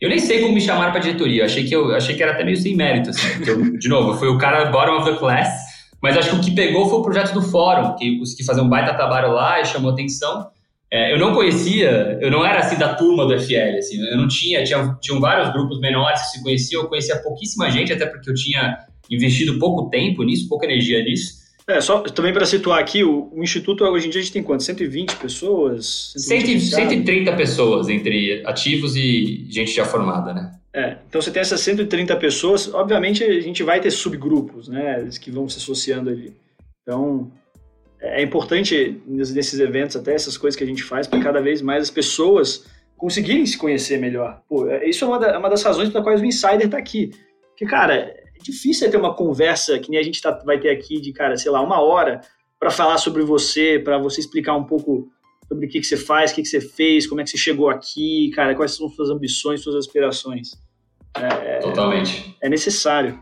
Eu 0.00 0.08
nem 0.08 0.18
sei 0.18 0.40
como 0.40 0.54
me 0.54 0.60
chamaram 0.60 0.92
para 0.92 1.00
diretoria. 1.00 1.42
Eu 1.42 1.46
achei 1.46 1.64
que 1.64 1.74
eu 1.74 1.94
achei 1.94 2.14
que 2.14 2.22
era 2.22 2.32
até 2.32 2.44
meio 2.44 2.56
sem 2.56 2.74
mérito, 2.74 3.10
assim. 3.10 3.26
Eu, 3.46 3.78
de 3.78 3.88
novo, 3.88 4.18
foi 4.18 4.28
o 4.28 4.38
cara 4.38 4.70
bottom 4.70 4.96
of 4.96 5.10
the 5.10 5.18
class. 5.18 5.70
Mas 6.02 6.16
acho 6.16 6.30
que 6.30 6.36
o 6.36 6.40
que 6.40 6.52
pegou 6.52 6.88
foi 6.88 6.98
o 6.98 7.02
projeto 7.02 7.34
do 7.34 7.42
fórum, 7.42 7.94
que 7.94 8.14
eu 8.14 8.18
consegui 8.20 8.44
fazer 8.44 8.62
um 8.62 8.68
baita 8.68 8.94
trabalho 8.94 9.32
lá 9.32 9.60
e 9.60 9.66
chamou 9.66 9.90
atenção. 9.90 10.48
é, 10.90 11.12
eu 11.12 11.18
não 11.18 11.34
conhecia, 11.34 12.18
eu 12.20 12.30
não 12.30 12.44
era 12.44 12.60
assim 12.60 12.76
da 12.76 12.94
turma 12.94 13.24
do 13.26 13.38
FL, 13.38 13.78
assim, 13.78 14.00
eu 14.10 14.16
não 14.16 14.26
tinha, 14.26 14.64
tinha, 14.64 14.96
tinham 15.00 15.20
vários 15.20 15.52
grupos 15.52 15.78
menores 15.78 16.20
que 16.22 16.28
se 16.28 16.42
conheciam, 16.42 16.82
eu 16.82 16.88
conhecia 16.88 17.16
pouquíssima 17.22 17.70
gente, 17.70 17.92
até 17.92 18.06
porque 18.06 18.28
eu 18.28 18.34
tinha 18.34 18.78
investido 19.10 19.58
pouco 19.58 19.88
tempo 19.88 20.24
nisso, 20.24 20.48
pouca 20.48 20.66
energia 20.66 21.04
nisso. 21.04 21.39
É, 21.70 21.80
só 21.80 22.00
também 22.00 22.32
para 22.32 22.44
situar 22.44 22.80
aqui, 22.80 23.04
o, 23.04 23.30
o, 23.32 23.42
Instituto 23.42 23.84
hoje 23.84 24.08
em 24.08 24.10
dia 24.10 24.20
a 24.20 24.24
gente 24.24 24.32
tem 24.32 24.42
quanto? 24.42 24.64
120 24.64 25.16
pessoas? 25.16 26.12
120 26.16 26.74
130 26.74 27.36
pessoas 27.36 27.88
entre 27.88 28.42
ativos 28.44 28.96
e 28.96 29.46
gente 29.48 29.72
já 29.72 29.84
formada, 29.84 30.34
né? 30.34 30.52
É, 30.74 30.98
então 31.08 31.22
você 31.22 31.30
tem 31.30 31.40
essas 31.40 31.60
130 31.60 32.16
pessoas, 32.16 32.72
obviamente 32.74 33.22
a 33.22 33.40
gente 33.40 33.62
vai 33.62 33.80
ter 33.80 33.90
subgrupos, 33.90 34.68
né, 34.68 35.08
que 35.20 35.30
vão 35.30 35.48
se 35.48 35.58
associando 35.58 36.10
ali. 36.10 36.32
Então, 36.82 37.30
é 38.00 38.22
importante 38.22 39.00
nesses 39.06 39.60
eventos, 39.60 39.94
até 39.94 40.14
essas 40.14 40.36
coisas 40.36 40.56
que 40.56 40.64
a 40.64 40.66
gente 40.66 40.82
faz, 40.82 41.06
para 41.06 41.20
cada 41.20 41.40
vez 41.40 41.62
mais 41.62 41.84
as 41.84 41.90
pessoas 41.90 42.66
conseguirem 42.96 43.46
se 43.46 43.56
conhecer 43.56 43.98
melhor. 43.98 44.42
Pô, 44.48 44.68
é, 44.68 44.88
isso 44.88 45.04
é 45.04 45.08
uma, 45.08 45.18
da, 45.18 45.38
uma 45.38 45.48
das 45.48 45.62
razões 45.62 45.88
pelas 45.88 46.04
quais 46.04 46.20
o 46.20 46.24
Insider 46.24 46.66
está 46.66 46.78
aqui. 46.78 47.10
Porque, 47.50 47.66
cara, 47.66 48.14
é 48.40 48.42
difícil 48.42 48.90
ter 48.90 48.96
uma 48.96 49.14
conversa 49.14 49.78
que 49.78 49.90
nem 49.90 50.00
a 50.00 50.02
gente 50.02 50.20
tá, 50.20 50.30
vai 50.44 50.58
ter 50.58 50.70
aqui 50.70 51.00
de, 51.00 51.12
cara, 51.12 51.36
sei 51.36 51.50
lá, 51.50 51.60
uma 51.60 51.80
hora 51.80 52.20
para 52.58 52.70
falar 52.70 52.98
sobre 52.98 53.22
você, 53.22 53.78
para 53.78 53.98
você 53.98 54.20
explicar 54.20 54.56
um 54.56 54.64
pouco 54.64 55.08
sobre 55.46 55.66
o 55.66 55.68
que, 55.68 55.80
que 55.80 55.86
você 55.86 55.96
faz, 55.96 56.30
o 56.30 56.34
que, 56.34 56.42
que 56.42 56.48
você 56.48 56.60
fez, 56.60 57.06
como 57.06 57.20
é 57.20 57.24
que 57.24 57.30
você 57.30 57.38
chegou 57.38 57.68
aqui, 57.68 58.30
cara, 58.34 58.54
quais 58.54 58.72
são 58.72 58.88
suas 58.88 59.10
ambições, 59.10 59.62
suas 59.62 59.76
aspirações. 59.76 60.50
É, 61.14 61.58
Totalmente. 61.58 62.36
É 62.42 62.48
necessário. 62.48 63.18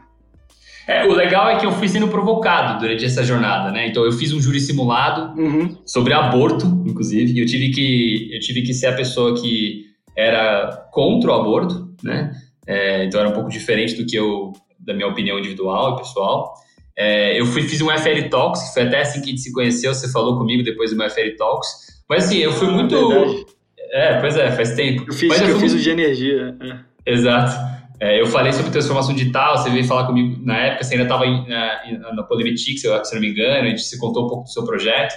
É, 0.86 1.04
o 1.06 1.12
legal 1.12 1.50
é 1.50 1.58
que 1.58 1.66
eu 1.66 1.72
fui 1.72 1.86
sendo 1.86 2.08
provocado 2.08 2.80
durante 2.80 3.04
essa 3.04 3.22
jornada, 3.22 3.70
né? 3.70 3.86
Então 3.86 4.04
eu 4.04 4.12
fiz 4.12 4.32
um 4.32 4.40
júri 4.40 4.58
simulado 4.58 5.38
uhum. 5.38 5.76
sobre 5.84 6.14
aborto, 6.14 6.66
inclusive, 6.86 7.32
e 7.32 7.38
eu 7.38 7.46
tive 7.46 7.70
que 7.70 8.30
eu 8.32 8.40
tive 8.40 8.62
que 8.62 8.72
ser 8.72 8.86
a 8.86 8.94
pessoa 8.94 9.38
que 9.38 9.84
era 10.16 10.88
contra 10.90 11.30
o 11.30 11.34
aborto, 11.34 11.94
né? 12.02 12.32
É, 12.66 13.04
então 13.04 13.20
era 13.20 13.28
um 13.28 13.32
pouco 13.32 13.50
diferente 13.50 13.94
do 13.94 14.06
que 14.06 14.16
eu 14.16 14.52
da 14.88 14.94
minha 14.94 15.06
opinião 15.06 15.38
individual 15.38 15.94
e 15.94 15.98
pessoal. 15.98 16.54
É, 16.96 17.38
eu 17.38 17.46
fui 17.46 17.62
fiz 17.62 17.80
um 17.80 17.90
FL 17.90 18.28
Talks, 18.28 18.68
que 18.68 18.74
foi 18.74 18.82
até 18.84 19.02
assim 19.02 19.20
que 19.20 19.26
a 19.26 19.30
gente 19.30 19.42
se 19.42 19.52
conheceu, 19.52 19.94
você 19.94 20.10
falou 20.10 20.36
comigo 20.36 20.64
depois 20.64 20.90
do 20.90 20.96
meu 20.96 21.08
FL 21.08 21.36
Talks. 21.36 22.02
Mas 22.08 22.24
assim, 22.24 22.38
eu 22.38 22.52
fui 22.52 22.66
ah, 22.66 22.72
muito. 22.72 23.46
É, 23.92 24.18
pois 24.18 24.36
é, 24.36 24.50
faz 24.50 24.74
tempo. 24.74 25.04
Eu 25.06 25.12
fiz, 25.12 25.28
Mas 25.28 25.42
eu, 25.42 25.50
eu 25.50 25.60
fiz 25.60 25.74
o 25.74 25.78
de 25.78 25.90
energia. 25.90 26.56
É. 26.60 27.12
Exato. 27.12 27.52
É, 28.00 28.20
eu 28.20 28.26
falei 28.26 28.52
sobre 28.52 28.70
transformação 28.70 29.14
digital, 29.14 29.58
você 29.58 29.70
veio 29.70 29.84
falar 29.84 30.06
comigo 30.06 30.40
na 30.44 30.56
época, 30.56 30.84
você 30.84 30.94
ainda 30.94 31.04
estava 31.04 31.26
na, 31.26 32.14
na 32.14 32.22
Polymetrics, 32.22 32.80
se 32.80 32.86
eu 32.86 32.94
não 32.94 33.20
me 33.20 33.30
engano, 33.30 33.66
a 33.66 33.70
gente 33.70 33.82
se 33.82 33.98
contou 33.98 34.24
um 34.24 34.28
pouco 34.28 34.44
do 34.44 34.50
seu 34.50 34.64
projeto. 34.64 35.14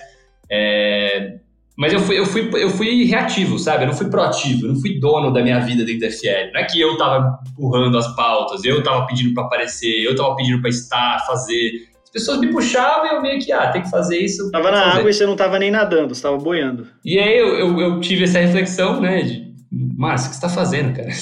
É, 0.50 1.38
mas 1.78 1.94
eu 1.94 2.00
fui, 2.00 2.20
eu, 2.20 2.26
fui, 2.26 2.50
eu 2.54 2.70
fui 2.70 3.06
reativo, 3.06 3.58
sabe? 3.58 3.84
Eu 3.84 3.88
não 3.88 3.96
fui 3.96 4.10
proativo, 4.10 4.66
eu 4.66 4.74
não 4.74 4.82
fui 4.82 5.00
dono 5.00 5.32
da 5.32 5.42
minha 5.42 5.60
vida 5.60 5.84
dentro 5.84 6.02
da 6.02 6.12
FL. 6.12 6.52
Não 6.54 6.62
é 6.62 6.64
que 6.66 6.80
eu 6.80 6.94
estava 6.94 7.40
empurrando 7.52 7.98
as 7.98 8.16
pautas, 8.16 8.64
eu 8.64 8.80
estava 8.80 9.06
pedindo 9.06 9.34
para 9.34 9.44
aparecer, 9.44 10.04
eu 10.04 10.12
estava 10.12 10.36
pedindo 10.36 10.62
para 10.62 10.70
estar, 10.70 11.26
fazer 11.26 11.92
pessoas 12.12 12.40
me 12.40 12.52
puxavam 12.52 13.06
e 13.06 13.16
eu 13.16 13.22
meio 13.22 13.40
que, 13.40 13.52
ah, 13.52 13.72
tem 13.72 13.82
que 13.82 13.90
fazer 13.90 14.20
isso. 14.20 14.52
Tava 14.52 14.70
na 14.70 14.96
água 14.96 15.10
e 15.10 15.14
você 15.14 15.26
não 15.26 15.36
tava 15.36 15.58
nem 15.58 15.72
nadando, 15.72 16.14
você 16.14 16.22
tava 16.22 16.38
boiando. 16.38 16.88
E 17.06 17.18
aí 17.18 17.38
eu, 17.38 17.58
eu, 17.58 17.80
eu 17.80 18.00
tive 18.02 18.26
essa 18.26 18.40
reflexão, 18.40 19.00
né, 19.00 19.22
de, 19.22 19.52
Márcio, 19.72 20.28
o 20.28 20.30
que 20.32 20.36
você 20.36 20.42
tá 20.42 20.50
fazendo, 20.50 20.94
cara? 20.94 21.10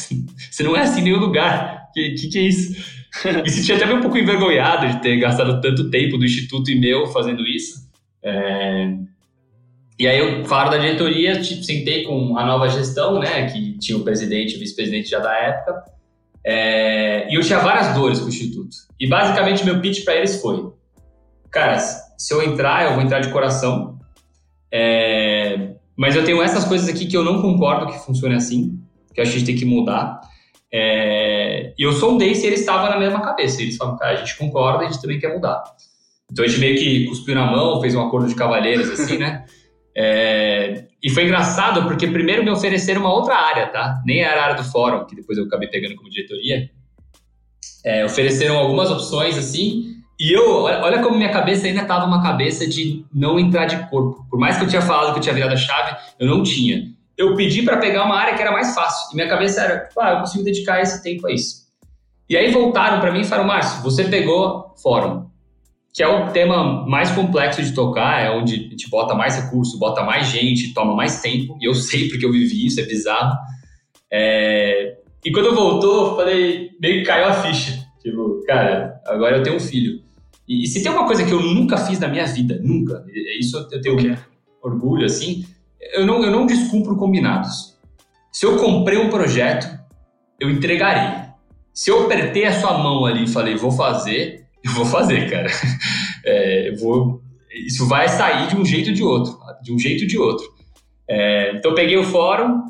Você 0.50 0.64
não 0.64 0.76
é 0.76 0.82
assim 0.82 1.02
em 1.02 1.04
nenhum 1.04 1.20
lugar. 1.20 1.90
Que, 1.94 2.16
que, 2.16 2.30
que 2.30 2.40
é 2.40 2.42
isso? 2.42 2.76
Me 3.44 3.50
senti 3.50 3.72
até 3.72 3.86
um 3.94 4.02
pouco 4.02 4.18
envergonhado 4.18 4.88
de 4.88 5.02
ter 5.02 5.18
gastado 5.18 5.62
tanto 5.62 5.90
tempo 5.92 6.18
do 6.18 6.26
Instituto 6.26 6.72
e 6.72 6.80
meu 6.80 7.06
fazendo 7.08 7.46
isso. 7.46 7.88
É... 8.24 8.92
E 10.00 10.08
aí 10.08 10.18
eu 10.18 10.46
falo 10.46 10.72
da 10.72 10.78
diretoria, 10.78 11.42
tipo, 11.42 11.62
sentei 11.62 12.06
com 12.06 12.38
a 12.38 12.46
nova 12.46 12.70
gestão, 12.70 13.20
né, 13.20 13.48
que 13.52 13.78
tinha 13.80 13.98
o 13.98 14.04
presidente 14.04 14.54
e 14.54 14.56
o 14.56 14.60
vice-presidente 14.60 15.10
já 15.10 15.20
da 15.20 15.36
época, 15.36 15.84
é... 16.46 17.30
e 17.30 17.36
eu 17.36 17.42
tinha 17.42 17.60
várias 17.60 17.94
dores 17.94 18.20
com 18.20 18.28
o 18.28 18.30
Instituto. 18.30 18.70
E 18.98 19.08
basicamente 19.08 19.66
meu 19.66 19.82
pitch 19.82 20.06
para 20.06 20.16
eles 20.16 20.42
foi, 20.42 20.72
cara, 21.52 21.78
se 21.80 22.34
eu 22.34 22.42
entrar, 22.44 22.86
eu 22.86 22.94
vou 22.94 23.02
entrar 23.02 23.20
de 23.20 23.30
coração. 23.30 24.00
É, 24.72 25.72
mas 25.98 26.16
eu 26.16 26.24
tenho 26.24 26.42
essas 26.42 26.66
coisas 26.66 26.88
aqui 26.88 27.06
que 27.06 27.18
eu 27.18 27.24
não 27.24 27.42
concordo 27.42 27.92
que 27.92 28.00
funcione 28.00 28.36
assim, 28.36 28.80
que 29.14 29.22
a 29.22 29.26
gente 29.26 29.46
tem 29.46 29.56
que 29.56 29.66
mudar. 29.66 30.22
É, 30.72 31.74
e 31.78 31.84
eu 31.84 31.92
sondei 31.94 32.36
se 32.36 32.46
eles 32.46 32.60
estavam 32.60 32.90
na 32.90 33.00
mesma 33.00 33.22
cabeça. 33.22 33.62
Eles 33.62 33.76
falaram, 33.76 33.98
cara, 33.98 34.14
a 34.14 34.16
gente 34.18 34.38
concorda, 34.38 34.86
a 34.86 34.90
gente 34.90 35.02
também 35.02 35.20
quer 35.20 35.34
mudar. 35.34 35.64
Então 36.32 36.46
a 36.46 36.48
gente 36.48 36.60
meio 36.60 36.78
que 36.78 37.06
cuspiu 37.08 37.36
na 37.36 37.50
mão, 37.50 37.82
fez 37.82 37.96
um 37.96 38.02
acordo 38.06 38.28
de 38.28 38.36
cavalheiros, 38.36 38.90
assim, 38.92 39.18
né? 39.18 39.46
É, 40.02 40.86
e 41.04 41.10
foi 41.10 41.26
engraçado 41.26 41.84
porque 41.84 42.08
primeiro 42.08 42.42
me 42.42 42.50
ofereceram 42.50 43.02
uma 43.02 43.14
outra 43.14 43.36
área, 43.36 43.68
tá? 43.68 44.02
Nem 44.06 44.22
era 44.22 44.40
a 44.40 44.44
área 44.46 44.56
do 44.56 44.64
fórum, 44.64 45.06
que 45.06 45.14
depois 45.14 45.38
eu 45.38 45.44
acabei 45.44 45.68
pegando 45.68 45.96
como 45.98 46.10
diretoria. 46.10 46.70
É, 47.84 48.06
ofereceram 48.06 48.58
algumas 48.58 48.90
opções, 48.90 49.38
assim, 49.38 49.98
e 50.18 50.32
eu, 50.32 50.64
olha 50.64 51.04
como 51.04 51.18
minha 51.18 51.32
cabeça 51.32 51.68
ainda 51.68 51.82
estava 51.82 52.06
uma 52.06 52.24
cabeça 52.24 52.66
de 52.66 53.06
não 53.14 53.38
entrar 53.38 53.66
de 53.66 53.90
corpo. 53.90 54.26
Por 54.30 54.40
mais 54.40 54.58
que 54.58 54.64
eu 54.64 54.70
tinha 54.70 54.82
falado 54.82 55.12
que 55.12 55.20
eu 55.20 55.24
tinha 55.24 55.36
virado 55.36 55.54
a 55.54 55.58
chave, 55.58 55.98
eu 56.18 56.28
não 56.28 56.44
tinha. 56.44 56.94
Eu 57.18 57.36
pedi 57.36 57.62
para 57.62 57.76
pegar 57.76 58.06
uma 58.06 58.16
área 58.16 58.36
que 58.36 58.42
era 58.42 58.54
mais 58.54 58.74
fácil. 58.74 59.12
E 59.12 59.16
minha 59.16 59.28
cabeça 59.28 59.62
era, 59.62 59.90
ah, 60.00 60.12
eu 60.12 60.20
consigo 60.20 60.46
dedicar 60.46 60.82
esse 60.82 61.04
tempo 61.04 61.28
a 61.28 61.32
isso. 61.32 61.68
E 62.30 62.38
aí 62.38 62.52
voltaram 62.52 63.02
para 63.02 63.12
mim 63.12 63.22
e 63.22 63.26
falaram, 63.26 63.50
Márcio, 63.50 63.82
você 63.82 64.06
pegou 64.06 64.74
fórum, 64.82 65.26
que 65.94 66.04
é 66.04 66.08
o 66.08 66.32
tema 66.32 66.86
mais 66.88 67.12
complexo 67.12 67.64
de 67.64 67.74
tocar, 67.74 68.22
é 68.22 68.32
onde 68.32 68.54
a 68.54 68.58
gente 68.58 68.90
bota 68.90 69.16
mais 69.16 69.36
recurso, 69.36 69.80
bota 69.80 70.04
mais 70.04 70.28
gente, 70.28 70.74
toma 70.74 70.96
mais 70.96 71.22
tempo. 71.22 71.58
E 71.60 71.66
eu 71.66 71.74
sei 71.74 72.08
porque 72.10 72.26
eu 72.26 72.32
vivi 72.32 72.68
isso, 72.68 72.80
é 72.80 72.84
bizarro. 72.84 73.36
É... 74.12 74.98
E 75.26 75.32
quando 75.32 75.56
voltou, 75.56 76.10
eu 76.10 76.16
falei, 76.16 76.70
meio 76.80 77.00
que 77.00 77.06
caiu 77.06 77.26
a 77.26 77.34
ficha. 77.34 77.86
Tipo, 78.02 78.42
cara, 78.46 79.02
agora 79.06 79.38
eu 79.38 79.44
tenho 79.44 79.58
um 79.58 79.60
filho. 79.60 80.02
E, 80.48 80.64
e, 80.64 80.68
se 80.68 80.82
tem 80.82 80.92
uma 80.92 81.06
coisa 81.06 81.26
que 81.26 81.32
eu 81.32 81.42
nunca 81.42 81.78
fiz 81.78 82.00
na 82.00 82.08
minha 82.08 82.26
vida, 82.26 82.60
nunca, 82.64 83.04
isso 83.40 83.58
eu 83.72 83.82
tenho 83.82 84.18
orgulho, 84.64 85.06
assim, 85.06 85.46
eu 85.94 86.06
não, 86.06 86.24
eu 86.24 86.32
não 86.32 86.46
descumpro 86.46 86.96
combinados. 86.96 87.78
Se 88.32 88.46
eu 88.46 88.58
comprei 88.58 88.98
um 88.98 89.10
projeto, 89.10 89.68
eu 90.40 90.50
entregarei. 90.50 91.30
Se 91.74 91.92
eu 91.92 92.06
apertei 92.06 92.46
a 92.46 92.60
sua 92.60 92.78
mão 92.78 93.06
ali 93.06 93.26
e 93.26 93.28
falei, 93.28 93.56
vou 93.56 93.72
fazer, 93.72 94.46
eu 94.66 94.72
vou 94.72 94.86
fazer, 94.86 95.30
cara. 95.30 95.50
É, 96.26 96.72
vou, 96.80 97.22
isso 97.66 97.88
vai 97.88 98.08
sair 98.08 98.48
de 98.48 98.56
um 98.56 98.66
jeito 98.66 98.90
ou 98.90 98.94
de 98.94 99.04
outro, 99.04 99.40
de 99.62 99.74
um 99.74 99.80
jeito 99.80 100.02
ou 100.02 100.08
de 100.08 100.18
outro. 100.18 100.46
É, 101.08 101.56
então 101.56 101.72
eu 101.72 101.76
peguei 101.76 101.98
o 101.98 102.04
fórum, 102.04 102.62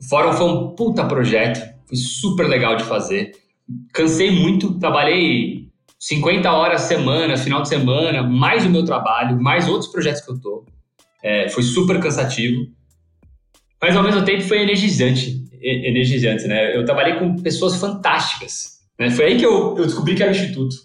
o 0.00 0.08
fórum 0.08 0.32
foi 0.32 0.46
um 0.46 0.74
puta 0.74 1.04
projeto, 1.04 1.60
foi 1.86 1.96
super 1.96 2.48
legal 2.48 2.76
de 2.76 2.84
fazer. 2.84 3.32
Cansei 3.92 4.30
muito, 4.30 4.78
trabalhei 4.78 5.68
50 5.98 6.50
horas 6.50 6.82
semana, 6.82 7.36
final 7.36 7.62
de 7.62 7.68
semana, 7.68 8.22
mais 8.22 8.64
o 8.64 8.70
meu 8.70 8.84
trabalho, 8.84 9.40
mais 9.40 9.68
outros 9.68 9.90
projetos 9.90 10.22
que 10.22 10.30
eu 10.30 10.40
tô. 10.40 10.64
É, 11.22 11.48
foi 11.48 11.62
super 11.62 12.00
cansativo, 12.00 12.66
mas 13.82 13.96
ao 13.96 14.02
mesmo 14.02 14.24
tempo 14.24 14.42
foi 14.42 14.62
energizante, 14.62 15.44
energizante, 15.60 16.46
né? 16.46 16.76
Eu 16.76 16.84
trabalhei 16.84 17.14
com 17.16 17.36
pessoas 17.36 17.76
fantásticas, 17.76 18.77
né? 18.98 19.10
Foi 19.10 19.26
aí 19.26 19.38
que 19.38 19.46
eu, 19.46 19.76
eu 19.76 19.84
descobri 19.84 20.14
que 20.14 20.22
era 20.22 20.32
o 20.32 20.34
Instituto. 20.34 20.76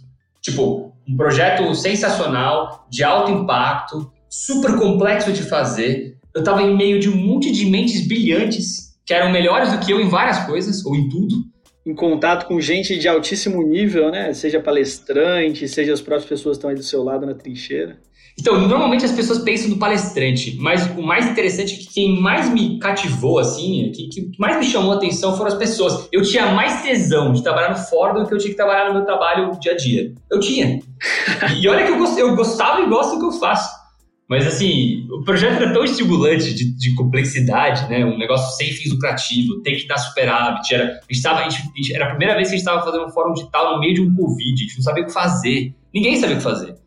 Tipo, 0.42 0.94
um 1.08 1.16
projeto 1.16 1.74
sensacional, 1.74 2.86
de 2.90 3.04
alto 3.04 3.32
impacto, 3.32 4.12
super 4.30 4.78
complexo 4.78 5.32
de 5.32 5.44
fazer. 5.44 6.18
Eu 6.34 6.40
estava 6.40 6.62
em 6.62 6.76
meio 6.76 7.00
de 7.00 7.10
um 7.10 7.16
monte 7.16 7.52
de 7.52 7.66
mentes 7.66 8.08
brilhantes 8.08 8.94
que 9.06 9.14
eram 9.14 9.32
melhores 9.32 9.72
do 9.72 9.80
que 9.80 9.92
eu 9.92 10.00
em 10.00 10.10
várias 10.10 10.40
coisas, 10.46 10.86
ou 10.86 10.96
em 10.96 11.10
tudo 11.10 11.54
em 11.86 11.94
contato 11.94 12.48
com 12.48 12.60
gente 12.62 12.98
de 12.98 13.08
altíssimo 13.08 13.62
nível, 13.62 14.10
né? 14.10 14.34
Seja 14.34 14.60
palestrante, 14.60 15.68
seja 15.68 15.94
as 15.94 16.02
próprias 16.02 16.30
pessoas 16.30 16.56
que 16.56 16.60
estão 16.60 16.70
aí 16.70 16.76
do 16.76 16.84
seu 16.84 17.04
lado 17.04 17.26
na 17.26 17.34
trincheira. 17.34 18.00
Então, 18.40 18.68
normalmente 18.68 19.06
as 19.06 19.12
pessoas 19.12 19.40
pensam 19.40 19.70
no 19.70 19.78
palestrante, 19.78 20.58
mas 20.60 20.86
o 20.98 21.04
mais 21.04 21.28
interessante 21.28 21.76
é 21.76 21.78
que 21.78 21.94
quem 21.94 22.20
mais 22.20 22.50
me 22.50 22.80
cativou, 22.80 23.38
assim, 23.38 23.92
que, 23.94 24.08
que 24.08 24.32
mais 24.40 24.58
me 24.58 24.66
chamou 24.66 24.92
a 24.94 24.96
atenção 24.96 25.38
foram 25.38 25.52
as 25.52 25.58
pessoas. 25.58 26.08
Eu 26.12 26.24
tinha 26.24 26.48
mais 26.48 26.82
tesão 26.82 27.32
de 27.32 27.44
trabalhar 27.44 27.70
no 27.70 27.78
fórum 27.78 28.22
do 28.22 28.28
que 28.28 28.34
eu 28.34 28.38
tinha 28.38 28.50
que 28.50 28.58
trabalhar 28.58 28.88
no 28.88 28.96
meu 28.96 29.06
trabalho 29.06 29.52
dia 29.60 29.74
a 29.74 29.78
dia. 29.78 30.14
Eu 30.32 30.40
tinha. 30.40 30.80
E 31.60 31.68
olha 31.68 31.86
que 31.86 31.92
eu, 31.92 32.18
eu 32.18 32.36
gostava 32.36 32.82
e 32.82 32.90
gosto 32.90 33.16
do 33.16 33.20
que 33.20 33.26
eu 33.26 33.40
faço. 33.40 33.84
Mas, 34.30 34.48
assim, 34.48 35.06
o 35.12 35.22
projeto 35.24 35.62
era 35.62 35.74
tão 35.74 35.84
estimulante 35.84 36.54
de, 36.54 36.76
de, 36.76 36.96
complexidade, 36.96 37.88
né? 37.90 38.06
Um 38.06 38.18
negócio 38.18 38.56
sem 38.58 38.72
fins 38.72 38.92
lucrativos, 38.92 39.62
tem 39.64 39.76
que 39.76 39.86
dar 39.86 39.98
superávit. 39.98 40.74
Era, 40.74 40.86
a 40.86 41.14
gente 41.14 41.22
tava, 41.22 41.42
a 41.42 41.50
gente, 41.50 41.94
era 41.94 42.06
a 42.06 42.10
primeira 42.10 42.36
vez 42.36 42.48
que 42.48 42.56
a 42.56 42.58
gente 42.58 42.68
estava 42.68 42.84
fazendo 42.84 43.06
um 43.06 43.10
fórum 43.10 43.34
digital 43.34 43.76
no 43.76 43.80
meio 43.80 43.94
de 43.94 44.02
um 44.02 44.16
Covid. 44.16 44.54
A 44.54 44.58
gente 44.58 44.76
não 44.78 44.84
sabia 44.84 45.04
o 45.04 45.08
que 45.08 45.14
fazer. 45.14 45.74
Ninguém 45.94 46.16
sabia 46.16 46.36
o 46.36 46.38
que 46.38 46.44
fazer. 46.44 46.83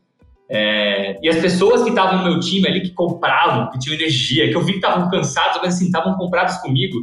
É, 0.48 1.18
e 1.22 1.28
as 1.28 1.38
pessoas 1.38 1.82
que 1.82 1.88
estavam 1.88 2.18
no 2.18 2.30
meu 2.30 2.40
time 2.40 2.68
ali, 2.68 2.80
que 2.80 2.90
compravam, 2.90 3.70
que 3.70 3.78
tinham 3.78 3.96
energia, 3.96 4.48
que 4.48 4.54
eu 4.54 4.62
vi 4.62 4.72
que 4.72 4.78
estavam 4.78 5.10
cansados, 5.10 5.58
mas 5.62 5.74
assim, 5.74 5.86
estavam 5.86 6.16
comprados 6.16 6.56
comigo. 6.58 6.96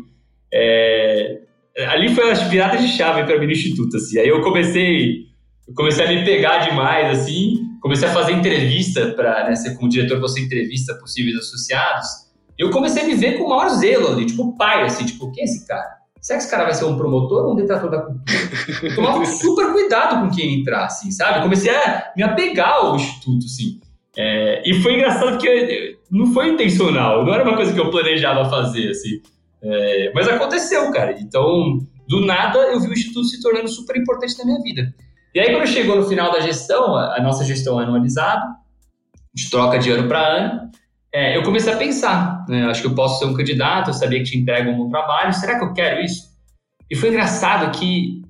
É, 0.54 1.42
ali 1.88 2.14
foi 2.14 2.32
a 2.32 2.34
virada 2.34 2.78
de 2.78 2.88
chave 2.88 3.24
para 3.24 3.40
mim 3.40 3.46
no 3.46 3.52
Instituto. 3.52 3.98
Assim. 3.98 4.20
Aí 4.20 4.28
eu 4.28 4.42
comecei, 4.42 5.26
eu 5.68 5.74
comecei 5.76 6.06
a 6.06 6.10
me 6.10 6.24
pegar 6.24 6.60
demais, 6.60 7.20
assim, 7.20 7.60
comecei 7.82 8.08
a 8.08 8.14
fazer 8.14 8.32
entrevista 8.32 9.08
para, 9.12 9.50
né, 9.50 9.56
ser 9.56 9.76
como 9.76 9.90
diretor, 9.90 10.20
você 10.20 10.40
entrevista 10.40 10.96
possíveis 10.96 11.36
associados. 11.36 12.08
Eu 12.58 12.70
comecei 12.70 13.04
a 13.04 13.06
me 13.06 13.16
ver 13.16 13.38
com 13.38 13.46
o 13.46 13.50
maior 13.50 13.70
zelo 13.70 14.14
ali, 14.14 14.26
tipo 14.26 14.56
pai, 14.56 14.84
assim, 14.84 15.06
tipo, 15.06 15.32
quem 15.32 15.42
é 15.42 15.46
esse 15.46 15.68
cara? 15.68 16.03
Será 16.24 16.40
que 16.40 16.46
esse 16.46 16.52
cara 16.52 16.64
vai 16.64 16.74
ser 16.74 16.86
um 16.86 16.96
promotor 16.96 17.46
ou 17.46 17.52
um 17.52 17.56
detrator 17.56 17.92
da 17.92 18.00
cultura? 18.00 18.96
Tomava 18.96 19.26
super 19.26 19.74
cuidado 19.74 20.22
com 20.22 20.34
quem 20.34 20.62
entrar, 20.62 20.86
assim, 20.86 21.12
sabe? 21.12 21.42
Comecei 21.44 21.70
a 21.70 22.14
me 22.16 22.24
apegar 22.24 22.76
ao 22.76 22.96
instituto, 22.96 23.46
assim. 23.46 23.82
É, 24.16 24.64
e 24.66 24.82
foi 24.82 24.94
engraçado 24.94 25.32
porque 25.32 25.98
não 26.10 26.28
foi 26.28 26.52
intencional, 26.52 27.26
não 27.26 27.34
era 27.34 27.44
uma 27.44 27.58
coisa 27.58 27.74
que 27.74 27.80
eu 27.80 27.92
planejava 27.92 28.50
fazer, 28.50 28.92
assim. 28.92 29.22
É, 29.62 30.14
mas 30.16 30.30
aconteceu, 30.30 30.90
cara. 30.92 31.12
Então, 31.20 31.80
do 32.08 32.26
nada, 32.26 32.58
eu 32.58 32.80
vi 32.80 32.88
o 32.88 32.94
instituto 32.94 33.26
se 33.26 33.42
tornando 33.42 33.68
super 33.68 33.98
importante 33.98 34.38
na 34.40 34.46
minha 34.46 34.62
vida. 34.62 34.96
E 35.36 35.42
aí, 35.42 35.52
quando 35.52 35.68
chegou 35.68 35.98
no 35.98 36.08
final 36.08 36.32
da 36.32 36.40
gestão, 36.40 36.96
a, 36.96 37.20
nossa 37.22 37.44
gestão 37.44 37.82
é 37.82 37.84
anualizada, 37.84 38.46
gente 39.36 39.50
troca 39.50 39.78
de 39.78 39.92
ano 39.92 40.08
para 40.08 40.26
ano, 40.26 40.72
é, 41.14 41.38
eu 41.38 41.44
comecei 41.44 41.72
a 41.72 41.78
pensar, 41.78 42.44
né? 42.50 42.66
acho 42.66 42.82
que 42.82 42.88
eu 42.88 42.96
posso 42.96 43.20
ser 43.20 43.26
um 43.26 43.36
candidato, 43.36 43.92
eu 43.92 43.94
sabia 43.94 44.18
que 44.18 44.26
te 44.26 44.38
entrega 44.38 44.70
um 44.70 44.78
bom 44.78 44.90
trabalho, 44.90 45.32
será 45.32 45.60
que 45.60 45.66
eu 45.66 45.72
quero 45.72 46.02
isso? 46.02 46.34
E 46.90 46.96
foi 46.96 47.10
engraçado 47.10 47.72
que 47.78 48.24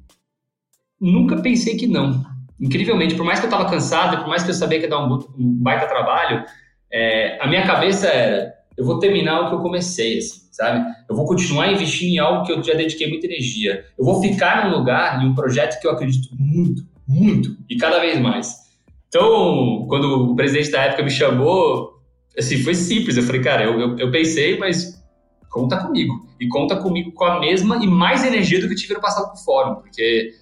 nunca 0.99 1.37
pensei 1.37 1.77
que 1.77 1.87
não. 1.87 2.21
Incrivelmente, 2.59 3.15
por 3.15 3.25
mais 3.25 3.39
que 3.39 3.45
eu 3.45 3.49
estava 3.49 3.69
cansado, 3.69 4.17
por 4.17 4.27
mais 4.27 4.43
que 4.43 4.49
eu 4.49 4.53
sabia 4.53 4.79
que 4.79 4.85
ia 4.85 4.89
dar 4.89 5.05
um, 5.05 5.13
um 5.37 5.53
baita 5.55 5.87
trabalho, 5.87 6.43
é, 6.91 7.37
a 7.41 7.47
minha 7.47 7.65
cabeça 7.65 8.07
era, 8.07 8.53
eu 8.77 8.85
vou 8.85 8.99
terminar 8.99 9.41
o 9.41 9.49
que 9.49 9.55
eu 9.55 9.59
comecei, 9.59 10.17
assim, 10.17 10.41
sabe? 10.51 10.85
Eu 11.09 11.15
vou 11.15 11.25
continuar 11.25 11.71
investindo 11.71 12.09
em 12.09 12.19
algo 12.19 12.45
que 12.45 12.51
eu 12.51 12.61
já 12.61 12.73
dediquei 12.73 13.07
muita 13.07 13.27
energia. 13.27 13.85
Eu 13.97 14.03
vou 14.03 14.21
ficar 14.21 14.69
num 14.69 14.77
lugar, 14.77 15.23
em 15.23 15.27
um 15.27 15.35
projeto 15.35 15.79
que 15.79 15.87
eu 15.87 15.91
acredito 15.91 16.29
muito, 16.37 16.83
muito, 17.07 17.55
e 17.69 17.77
cada 17.77 17.99
vez 17.99 18.19
mais. 18.19 18.63
Então, 19.07 19.85
quando 19.87 20.31
o 20.31 20.35
presidente 20.35 20.71
da 20.71 20.81
época 20.83 21.03
me 21.03 21.11
chamou, 21.11 21.92
assim, 22.37 22.63
foi 22.63 22.75
simples. 22.75 23.17
Eu 23.17 23.23
falei, 23.23 23.41
cara, 23.41 23.63
eu, 23.63 23.79
eu, 23.79 23.99
eu, 23.99 24.11
pensei, 24.11 24.57
mas 24.57 25.01
conta 25.49 25.77
comigo. 25.77 26.27
E 26.39 26.47
conta 26.47 26.75
comigo 26.77 27.11
com 27.11 27.23
a 27.25 27.39
mesma 27.39 27.77
e 27.83 27.87
mais 27.87 28.25
energia 28.25 28.59
do 28.59 28.67
que 28.67 28.73
eu 28.73 28.77
tive 28.77 28.93
no 28.95 29.01
passado 29.01 29.29
com 29.29 29.35
o 29.35 29.43
fórum, 29.43 29.75
porque, 29.75 30.33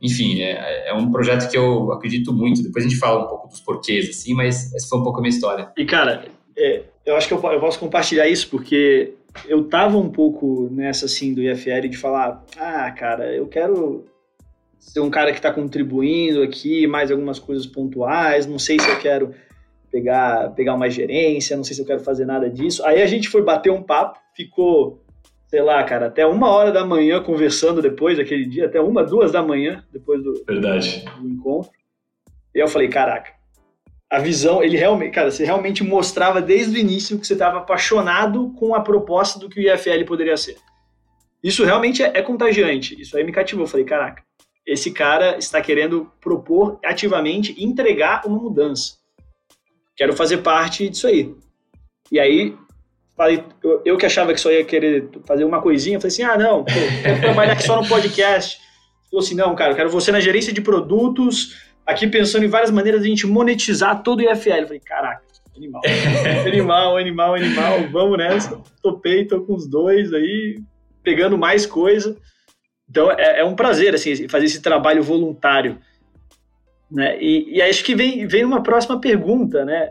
enfim, 0.00 0.40
é, 0.40 0.88
é, 0.88 0.94
um 0.94 1.10
projeto 1.10 1.50
que 1.50 1.56
eu 1.56 1.92
acredito 1.92 2.32
muito. 2.32 2.62
Depois 2.62 2.84
a 2.84 2.88
gente 2.88 2.98
fala 2.98 3.24
um 3.24 3.28
pouco 3.28 3.48
dos 3.48 3.60
porquês, 3.60 4.08
assim, 4.08 4.34
mas 4.34 4.72
essa 4.74 4.88
foi 4.88 4.98
um 4.98 5.02
pouco 5.02 5.18
a 5.18 5.22
minha 5.22 5.34
história. 5.34 5.70
E, 5.76 5.84
cara, 5.84 6.26
é, 6.56 6.82
eu 7.04 7.16
acho 7.16 7.28
que 7.28 7.34
eu, 7.34 7.52
eu 7.52 7.60
posso 7.60 7.78
compartilhar 7.78 8.26
isso, 8.28 8.48
porque 8.48 9.12
eu 9.46 9.64
tava 9.64 9.98
um 9.98 10.08
pouco 10.08 10.68
nessa, 10.72 11.04
assim, 11.06 11.34
do 11.34 11.42
IFL 11.42 11.88
de 11.88 11.96
falar, 11.96 12.42
ah, 12.56 12.90
cara, 12.92 13.34
eu 13.34 13.46
quero 13.46 14.06
ser 14.78 15.00
um 15.00 15.10
cara 15.10 15.32
que 15.32 15.38
está 15.38 15.52
contribuindo 15.52 16.42
aqui, 16.42 16.86
mais 16.86 17.10
algumas 17.10 17.38
coisas 17.38 17.66
pontuais, 17.66 18.46
não 18.46 18.58
sei 18.58 18.78
se 18.78 18.88
eu 18.88 18.98
quero 18.98 19.34
pegar, 19.96 20.50
pegar 20.50 20.74
uma 20.74 20.90
gerência, 20.90 21.56
não 21.56 21.64
sei 21.64 21.74
se 21.74 21.80
eu 21.80 21.86
quero 21.86 22.00
fazer 22.00 22.26
nada 22.26 22.50
disso. 22.50 22.84
Aí 22.84 23.00
a 23.00 23.06
gente 23.06 23.30
foi 23.30 23.42
bater 23.42 23.72
um 23.72 23.82
papo, 23.82 24.18
ficou, 24.34 25.02
sei 25.48 25.62
lá, 25.62 25.82
cara, 25.84 26.06
até 26.06 26.26
uma 26.26 26.50
hora 26.50 26.70
da 26.70 26.84
manhã 26.84 27.22
conversando 27.22 27.80
depois 27.80 28.18
daquele 28.18 28.44
dia, 28.44 28.66
até 28.66 28.78
uma, 28.78 29.02
duas 29.02 29.32
da 29.32 29.42
manhã 29.42 29.82
depois 29.90 30.22
do, 30.22 30.44
Verdade. 30.46 31.02
do 31.18 31.26
encontro. 31.26 31.70
E 32.54 32.58
eu 32.58 32.68
falei, 32.68 32.88
caraca, 32.88 33.32
a 34.10 34.18
visão, 34.18 34.62
ele 34.62 34.76
realmente, 34.76 35.12
cara, 35.12 35.30
você 35.30 35.46
realmente 35.46 35.82
mostrava 35.82 36.42
desde 36.42 36.76
o 36.76 36.78
início 36.78 37.18
que 37.18 37.26
você 37.26 37.32
estava 37.32 37.58
apaixonado 37.58 38.52
com 38.58 38.74
a 38.74 38.80
proposta 38.80 39.38
do 39.38 39.48
que 39.48 39.58
o 39.58 39.62
IFL 39.62 40.04
poderia 40.06 40.36
ser. 40.36 40.56
Isso 41.42 41.64
realmente 41.64 42.02
é, 42.02 42.12
é 42.18 42.22
contagiante. 42.22 43.00
Isso 43.00 43.16
aí 43.16 43.24
me 43.24 43.32
cativou. 43.32 43.64
Eu 43.64 43.68
falei, 43.68 43.86
caraca, 43.86 44.22
esse 44.66 44.90
cara 44.90 45.38
está 45.38 45.60
querendo 45.62 46.10
propor 46.20 46.78
ativamente 46.84 47.54
entregar 47.62 48.26
uma 48.26 48.38
mudança 48.38 49.05
quero 49.96 50.12
fazer 50.12 50.38
parte 50.38 50.88
disso 50.88 51.06
aí. 51.06 51.34
E 52.12 52.20
aí, 52.20 52.54
falei, 53.16 53.42
eu, 53.64 53.82
eu, 53.84 53.96
que 53.96 54.06
achava 54.06 54.32
que 54.32 54.40
só 54.40 54.50
ia 54.52 54.64
querer 54.64 55.08
fazer 55.26 55.44
uma 55.44 55.60
coisinha, 55.60 55.98
falei 55.98 56.12
assim, 56.12 56.22
ah, 56.22 56.36
não, 56.36 56.64
pô, 56.64 56.72
quero 57.02 57.20
trabalhar 57.20 57.54
aqui 57.54 57.64
só 57.64 57.80
no 57.80 57.88
podcast. 57.88 58.58
Falou 59.10 59.24
assim, 59.24 59.34
não, 59.34 59.54
cara, 59.54 59.72
eu 59.72 59.76
quero 59.76 59.90
você 59.90 60.12
na 60.12 60.20
gerência 60.20 60.52
de 60.52 60.60
produtos, 60.60 61.56
aqui 61.86 62.06
pensando 62.06 62.44
em 62.44 62.48
várias 62.48 62.70
maneiras 62.70 63.00
de 63.00 63.06
a 63.06 63.10
gente 63.10 63.26
monetizar 63.26 64.02
todo 64.02 64.20
o 64.20 64.22
IFL. 64.22 64.50
Eu 64.50 64.66
falei, 64.66 64.80
caraca, 64.80 65.22
animal, 65.56 65.82
animal, 66.46 66.96
animal, 66.96 67.34
animal, 67.34 67.88
vamos 67.90 68.18
nessa. 68.18 68.60
Topei, 68.82 69.24
tô 69.24 69.40
com 69.42 69.54
os 69.54 69.66
dois 69.66 70.12
aí, 70.12 70.60
pegando 71.02 71.38
mais 71.38 71.64
coisa. 71.64 72.16
Então, 72.88 73.10
é, 73.10 73.40
é 73.40 73.44
um 73.44 73.56
prazer, 73.56 73.94
assim, 73.94 74.28
fazer 74.28 74.46
esse 74.46 74.60
trabalho 74.60 75.02
voluntário 75.02 75.78
né? 76.90 77.20
E, 77.20 77.56
e 77.56 77.62
acho 77.62 77.84
que 77.84 77.94
vem, 77.94 78.26
vem 78.26 78.44
uma 78.44 78.62
próxima 78.62 79.00
pergunta, 79.00 79.64
né? 79.64 79.90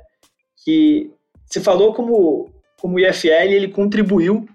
Que 0.63 1.11
você 1.45 1.61
falou 1.61 1.93
como, 1.93 2.49
como 2.79 2.95
o 2.95 2.99
IFL 2.99 3.51
ele 3.51 3.67
contribuiu 3.67 4.45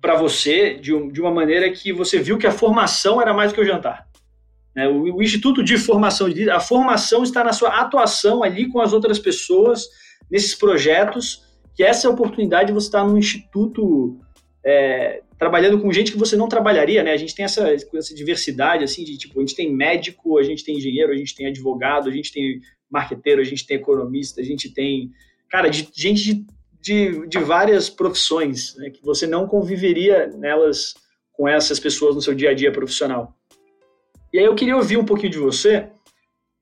para 0.00 0.16
você 0.16 0.74
de, 0.74 0.92
um, 0.92 1.08
de 1.08 1.20
uma 1.20 1.30
maneira 1.30 1.70
que 1.70 1.92
você 1.92 2.18
viu 2.18 2.38
que 2.38 2.46
a 2.46 2.52
formação 2.52 3.20
era 3.20 3.32
mais 3.32 3.52
do 3.52 3.54
que 3.54 3.60
o 3.60 3.66
jantar. 3.66 4.06
Né? 4.74 4.88
O, 4.88 5.16
o, 5.16 5.22
Instituto 5.22 5.62
de 5.62 5.76
Formação 5.76 6.28
de 6.28 6.50
a 6.50 6.58
formação 6.58 7.22
está 7.22 7.44
na 7.44 7.52
sua 7.52 7.80
atuação 7.80 8.42
ali 8.42 8.68
com 8.68 8.80
as 8.80 8.92
outras 8.92 9.18
pessoas, 9.18 9.86
nesses 10.30 10.54
projetos, 10.54 11.42
que 11.74 11.84
essa 11.84 12.06
é 12.06 12.10
a 12.10 12.12
oportunidade 12.12 12.68
de 12.68 12.72
você 12.72 12.88
estar 12.88 13.04
num 13.04 13.18
instituto 13.18 14.18
é, 14.64 15.22
trabalhando 15.38 15.80
com 15.80 15.92
gente 15.92 16.12
que 16.12 16.18
você 16.18 16.36
não 16.36 16.48
trabalharia, 16.48 17.02
né? 17.02 17.12
A 17.12 17.16
gente 17.16 17.34
tem 17.34 17.44
essa, 17.44 17.68
essa 17.72 18.14
diversidade, 18.14 18.84
assim, 18.84 19.04
de 19.04 19.18
tipo, 19.18 19.38
a 19.38 19.42
gente 19.42 19.56
tem 19.56 19.74
médico, 19.74 20.38
a 20.38 20.42
gente 20.42 20.64
tem 20.64 20.76
engenheiro, 20.76 21.12
a 21.12 21.16
gente 21.16 21.34
tem 21.34 21.46
advogado, 21.46 22.08
a 22.08 22.12
gente 22.12 22.32
tem 22.32 22.60
marqueteiro, 22.90 23.40
a 23.40 23.44
gente 23.44 23.66
tem 23.66 23.76
economista, 23.76 24.40
a 24.40 24.44
gente 24.44 24.72
tem, 24.72 25.10
cara, 25.50 25.68
de, 25.68 25.88
gente 25.94 26.22
de, 26.24 26.46
de, 26.80 27.26
de 27.26 27.38
várias 27.38 27.90
profissões, 27.90 28.76
né? 28.76 28.90
Que 28.90 29.02
você 29.02 29.26
não 29.26 29.46
conviveria 29.46 30.28
nelas 30.28 30.94
com 31.32 31.48
essas 31.48 31.80
pessoas 31.80 32.14
no 32.14 32.22
seu 32.22 32.34
dia 32.34 32.50
a 32.50 32.54
dia 32.54 32.70
profissional. 32.70 33.34
E 34.32 34.38
aí 34.38 34.44
eu 34.44 34.54
queria 34.54 34.76
ouvir 34.76 34.96
um 34.96 35.04
pouquinho 35.04 35.32
de 35.32 35.38
você. 35.38 35.88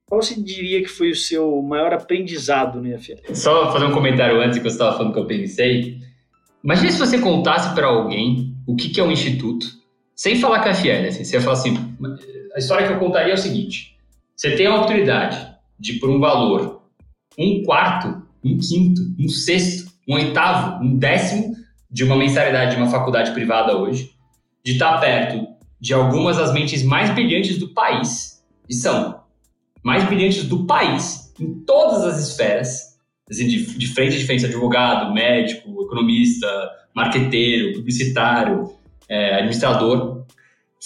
Qual 0.08 0.20
você 0.20 0.34
diria 0.34 0.82
que 0.82 0.88
foi 0.88 1.10
o 1.10 1.14
seu 1.14 1.62
maior 1.62 1.92
aprendizado 1.92 2.80
no 2.80 2.88
IFL? 2.88 3.32
Só 3.32 3.72
fazer 3.72 3.84
um 3.84 3.92
comentário 3.92 4.40
antes 4.40 4.58
que 4.58 4.64
você 4.64 4.74
estava 4.74 4.96
falando 4.96 5.12
que 5.12 5.20
eu 5.20 5.26
pensei. 5.26 5.98
Imagina 6.62 6.92
se 6.92 6.98
você 6.98 7.18
contasse 7.18 7.74
para 7.74 7.86
alguém 7.86 8.54
o 8.66 8.76
que, 8.76 8.90
que 8.90 9.00
é 9.00 9.04
um 9.04 9.10
instituto, 9.10 9.66
sem 10.14 10.38
falar 10.38 10.62
com 10.62 10.68
a 10.68 10.74
FL. 10.74 11.08
Assim, 11.08 11.24
você 11.24 11.36
ia 11.36 11.40
falar 11.40 11.54
assim: 11.54 11.76
a 12.54 12.58
história 12.58 12.86
que 12.86 12.92
eu 12.92 12.98
contaria 12.98 13.32
é 13.32 13.34
o 13.34 13.38
seguinte: 13.38 13.96
você 14.36 14.54
tem 14.54 14.66
a 14.66 14.74
oportunidade 14.74 15.54
de, 15.78 15.94
por 15.94 16.10
um 16.10 16.20
valor, 16.20 16.82
um 17.38 17.62
quarto, 17.62 18.22
um 18.44 18.58
quinto, 18.58 19.00
um 19.18 19.28
sexto, 19.28 19.90
um 20.06 20.14
oitavo, 20.14 20.84
um 20.84 20.96
décimo 20.96 21.56
de 21.90 22.04
uma 22.04 22.16
mensalidade 22.16 22.72
de 22.72 22.76
uma 22.76 22.90
faculdade 22.90 23.32
privada 23.32 23.76
hoje, 23.76 24.12
de 24.64 24.72
estar 24.72 24.98
perto 25.00 25.46
de 25.80 25.94
algumas 25.94 26.36
das 26.36 26.52
mentes 26.52 26.82
mais 26.82 27.10
brilhantes 27.10 27.58
do 27.58 27.68
país, 27.68 28.44
e 28.68 28.74
são 28.74 29.20
mais 29.82 30.04
brilhantes 30.04 30.44
do 30.44 30.66
país, 30.66 31.32
em 31.40 31.54
todas 31.60 32.04
as 32.04 32.28
esferas, 32.28 32.89
assim, 33.30 33.46
de, 33.46 33.78
de 33.78 33.86
frente 33.88 34.22
a 34.22 34.26
frente, 34.26 34.44
advogado, 34.44 35.12
médico, 35.14 35.82
economista, 35.82 36.46
marqueteiro, 36.94 37.74
publicitário, 37.74 38.72
é, 39.08 39.36
administrador, 39.36 40.24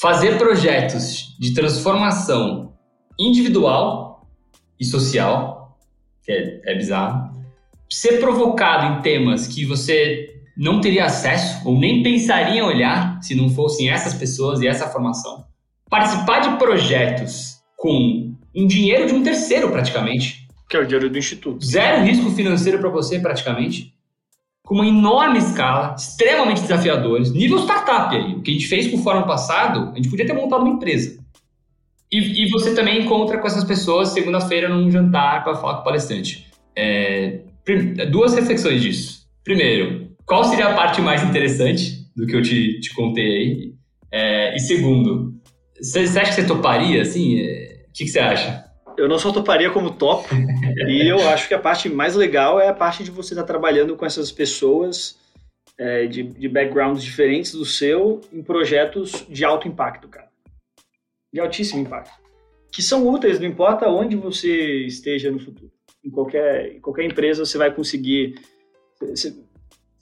fazer 0.00 0.36
projetos 0.38 1.36
de 1.38 1.54
transformação 1.54 2.74
individual 3.18 4.28
e 4.78 4.84
social, 4.84 5.78
que 6.22 6.32
é, 6.32 6.60
é 6.64 6.74
bizarro, 6.74 7.32
ser 7.90 8.18
provocado 8.18 8.98
em 8.98 9.02
temas 9.02 9.46
que 9.46 9.64
você 9.64 10.30
não 10.56 10.80
teria 10.80 11.04
acesso 11.04 11.66
ou 11.66 11.78
nem 11.78 12.02
pensaria 12.02 12.60
em 12.60 12.62
olhar 12.62 13.20
se 13.22 13.34
não 13.34 13.48
fossem 13.48 13.90
essas 13.90 14.14
pessoas 14.14 14.60
e 14.60 14.66
essa 14.66 14.88
formação. 14.88 15.44
Participar 15.88 16.40
de 16.40 16.56
projetos 16.56 17.58
com 17.76 18.34
um 18.54 18.66
dinheiro 18.66 19.06
de 19.06 19.14
um 19.14 19.22
terceiro, 19.22 19.70
praticamente, 19.70 20.43
que 20.68 20.76
é 20.76 20.80
o 20.80 20.86
dinheiro 20.86 21.10
do 21.10 21.18
Instituto. 21.18 21.64
Zero 21.64 22.04
risco 22.04 22.30
financeiro 22.30 22.78
para 22.78 22.88
você, 22.88 23.18
praticamente. 23.18 23.94
Com 24.64 24.76
uma 24.76 24.86
enorme 24.86 25.38
escala, 25.38 25.94
extremamente 25.96 26.62
desafiadores, 26.62 27.30
nível 27.30 27.58
startup 27.58 28.14
aí. 28.14 28.34
O 28.34 28.42
que 28.42 28.50
a 28.50 28.54
gente 28.54 28.66
fez 28.66 28.88
com 28.88 28.96
o 28.96 29.02
fórum 29.02 29.24
passado, 29.24 29.90
a 29.92 29.96
gente 29.96 30.08
podia 30.08 30.26
ter 30.26 30.32
montado 30.32 30.62
uma 30.62 30.74
empresa. 30.74 31.22
E, 32.10 32.44
e 32.44 32.50
você 32.50 32.74
também 32.74 33.02
encontra 33.02 33.38
com 33.38 33.46
essas 33.46 33.64
pessoas 33.64 34.10
segunda-feira 34.10 34.68
num 34.68 34.90
jantar 34.90 35.44
para 35.44 35.54
falar 35.56 35.74
com 35.74 35.80
o 35.80 35.84
palestrante. 35.84 36.46
É, 36.76 37.40
duas 38.10 38.34
reflexões 38.34 38.80
disso. 38.80 39.26
Primeiro, 39.42 40.10
qual 40.24 40.44
seria 40.44 40.68
a 40.68 40.74
parte 40.74 41.00
mais 41.00 41.22
interessante 41.22 42.06
do 42.16 42.26
que 42.26 42.34
eu 42.34 42.42
te, 42.42 42.80
te 42.80 42.94
contei 42.94 43.24
aí? 43.24 43.74
É, 44.10 44.54
e 44.54 44.60
segundo, 44.60 45.34
você, 45.80 46.00
acha 46.00 46.30
que 46.30 46.34
você 46.34 46.46
toparia, 46.46 47.02
assim? 47.02 47.40
É, 47.40 47.84
o 47.88 47.92
que, 47.92 48.04
que 48.04 48.10
você 48.10 48.20
acha? 48.20 48.63
Eu 48.96 49.08
não 49.08 49.18
só 49.18 49.32
toparia 49.32 49.70
como 49.70 49.94
top, 49.94 50.28
e 50.88 51.08
eu 51.08 51.28
acho 51.28 51.48
que 51.48 51.54
a 51.54 51.58
parte 51.58 51.88
mais 51.88 52.14
legal 52.14 52.60
é 52.60 52.68
a 52.68 52.74
parte 52.74 53.04
de 53.04 53.10
você 53.10 53.34
estar 53.34 53.44
trabalhando 53.44 53.96
com 53.96 54.06
essas 54.06 54.30
pessoas 54.30 55.18
é, 55.78 56.06
de, 56.06 56.22
de 56.22 56.48
backgrounds 56.48 57.02
diferentes 57.02 57.52
do 57.52 57.64
seu 57.64 58.20
em 58.32 58.42
projetos 58.42 59.26
de 59.28 59.44
alto 59.44 59.68
impacto, 59.68 60.08
cara. 60.08 60.28
De 61.32 61.40
altíssimo 61.40 61.82
impacto. 61.82 62.12
Que 62.72 62.82
são 62.82 63.08
úteis, 63.08 63.38
não 63.38 63.46
importa 63.46 63.88
onde 63.88 64.16
você 64.16 64.84
esteja 64.84 65.30
no 65.30 65.38
futuro. 65.38 65.72
Em 66.04 66.10
qualquer, 66.10 66.76
em 66.76 66.80
qualquer 66.80 67.04
empresa 67.04 67.44
você 67.44 67.58
vai 67.58 67.72
conseguir. 67.72 68.34
Você, 69.00 69.34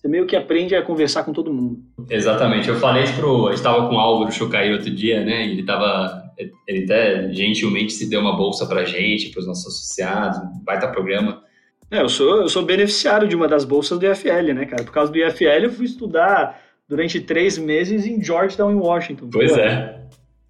Você 0.03 0.09
meio 0.09 0.27
que 0.27 0.35
aprende 0.35 0.75
a 0.75 0.83
conversar 0.83 1.23
com 1.23 1.33
todo 1.33 1.55
mundo. 1.55 1.79
Exatamente. 2.11 2.69
Eu 2.69 2.75
falei 2.75 3.05
isso 3.05 3.15
pro. 3.15 3.47
Eu 3.47 3.55
estava 3.55 3.89
com 3.89 3.95
o 3.95 3.99
Álvaro 3.99 4.33
Chucaí 4.33 4.73
outro 4.73 4.91
dia, 4.91 5.25
né? 5.25 5.47
E 5.47 5.53
ele 5.53 5.63
tava. 5.63 6.21
Ele 6.67 6.83
até 6.85 7.33
gentilmente 7.33 7.93
se 7.93 8.11
deu 8.11 8.21
uma 8.21 8.37
bolsa 8.37 8.67
pra 8.67 8.85
gente, 8.85 9.29
pros 9.29 9.47
nossos 9.47 9.67
associados, 9.67 10.39
um 10.39 10.65
baita 10.65 10.89
programa. 10.89 11.41
É, 11.89 12.01
eu 12.01 12.09
sou, 12.09 12.41
eu 12.41 12.49
sou 12.49 12.65
beneficiário 12.65 13.29
de 13.29 13.37
uma 13.37 13.47
das 13.47 13.65
bolsas 13.65 13.97
do 13.97 14.07
IFL, 14.07 14.53
né, 14.55 14.67
cara? 14.67 14.83
Por 14.83 14.93
causa 14.93 15.13
do 15.13 15.19
IFL, 15.19 15.65
eu 15.65 15.71
fui 15.71 15.85
estudar 15.85 16.61
durante 16.89 17.21
três 17.21 17.57
meses 17.57 18.05
em 18.05 18.21
Georgetown, 18.21 18.73
em 18.73 18.77
Washington. 18.77 19.29
Pois 19.31 19.53
Pô, 19.53 19.61
é. 19.61 20.01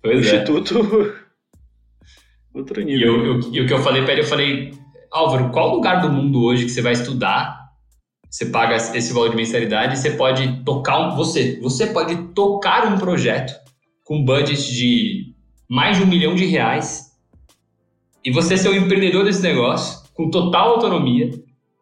Pois 0.01 0.33
é. 0.33 0.37
Instituto. 0.37 1.15
Outro 2.55 2.81
nível. 2.81 2.99
E, 2.99 3.03
eu, 3.03 3.27
eu, 3.27 3.41
e 3.53 3.61
o 3.61 3.67
que 3.67 3.73
eu 3.73 3.81
falei 3.81 4.03
pra 4.03 4.13
ele, 4.13 4.23
eu 4.23 4.27
falei, 4.27 4.73
Álvaro, 5.11 5.51
qual 5.51 5.75
lugar 5.75 6.01
do 6.01 6.11
mundo 6.11 6.43
hoje 6.43 6.65
que 6.65 6.71
você 6.71 6.81
vai 6.81 6.93
estudar? 6.93 7.62
Você 8.33 8.47
paga 8.47 8.77
esse 8.77 9.13
valor 9.13 9.29
de 9.29 9.37
mensalidade 9.37 9.93
e 9.93 9.99
você 9.99 10.13
pode 10.13 10.65
tocar 10.65 11.01
um. 11.01 11.17
Você, 11.17 11.61
você 11.61 11.89
pode 11.89 12.17
tocar 12.29 12.91
um 12.91 12.97
projeto 12.97 13.53
com 14.05 14.25
budget 14.25 14.73
de 14.73 15.35
mais 15.69 15.99
de 15.99 16.03
um 16.03 16.07
milhão 16.07 16.35
de 16.35 16.47
reais 16.47 17.13
e 18.25 18.31
você 18.31 18.57
ser 18.57 18.71
o 18.71 18.75
empreendedor 18.75 19.27
desse 19.27 19.43
negócio 19.43 20.01
com 20.15 20.31
total 20.31 20.71
autonomia, 20.71 21.31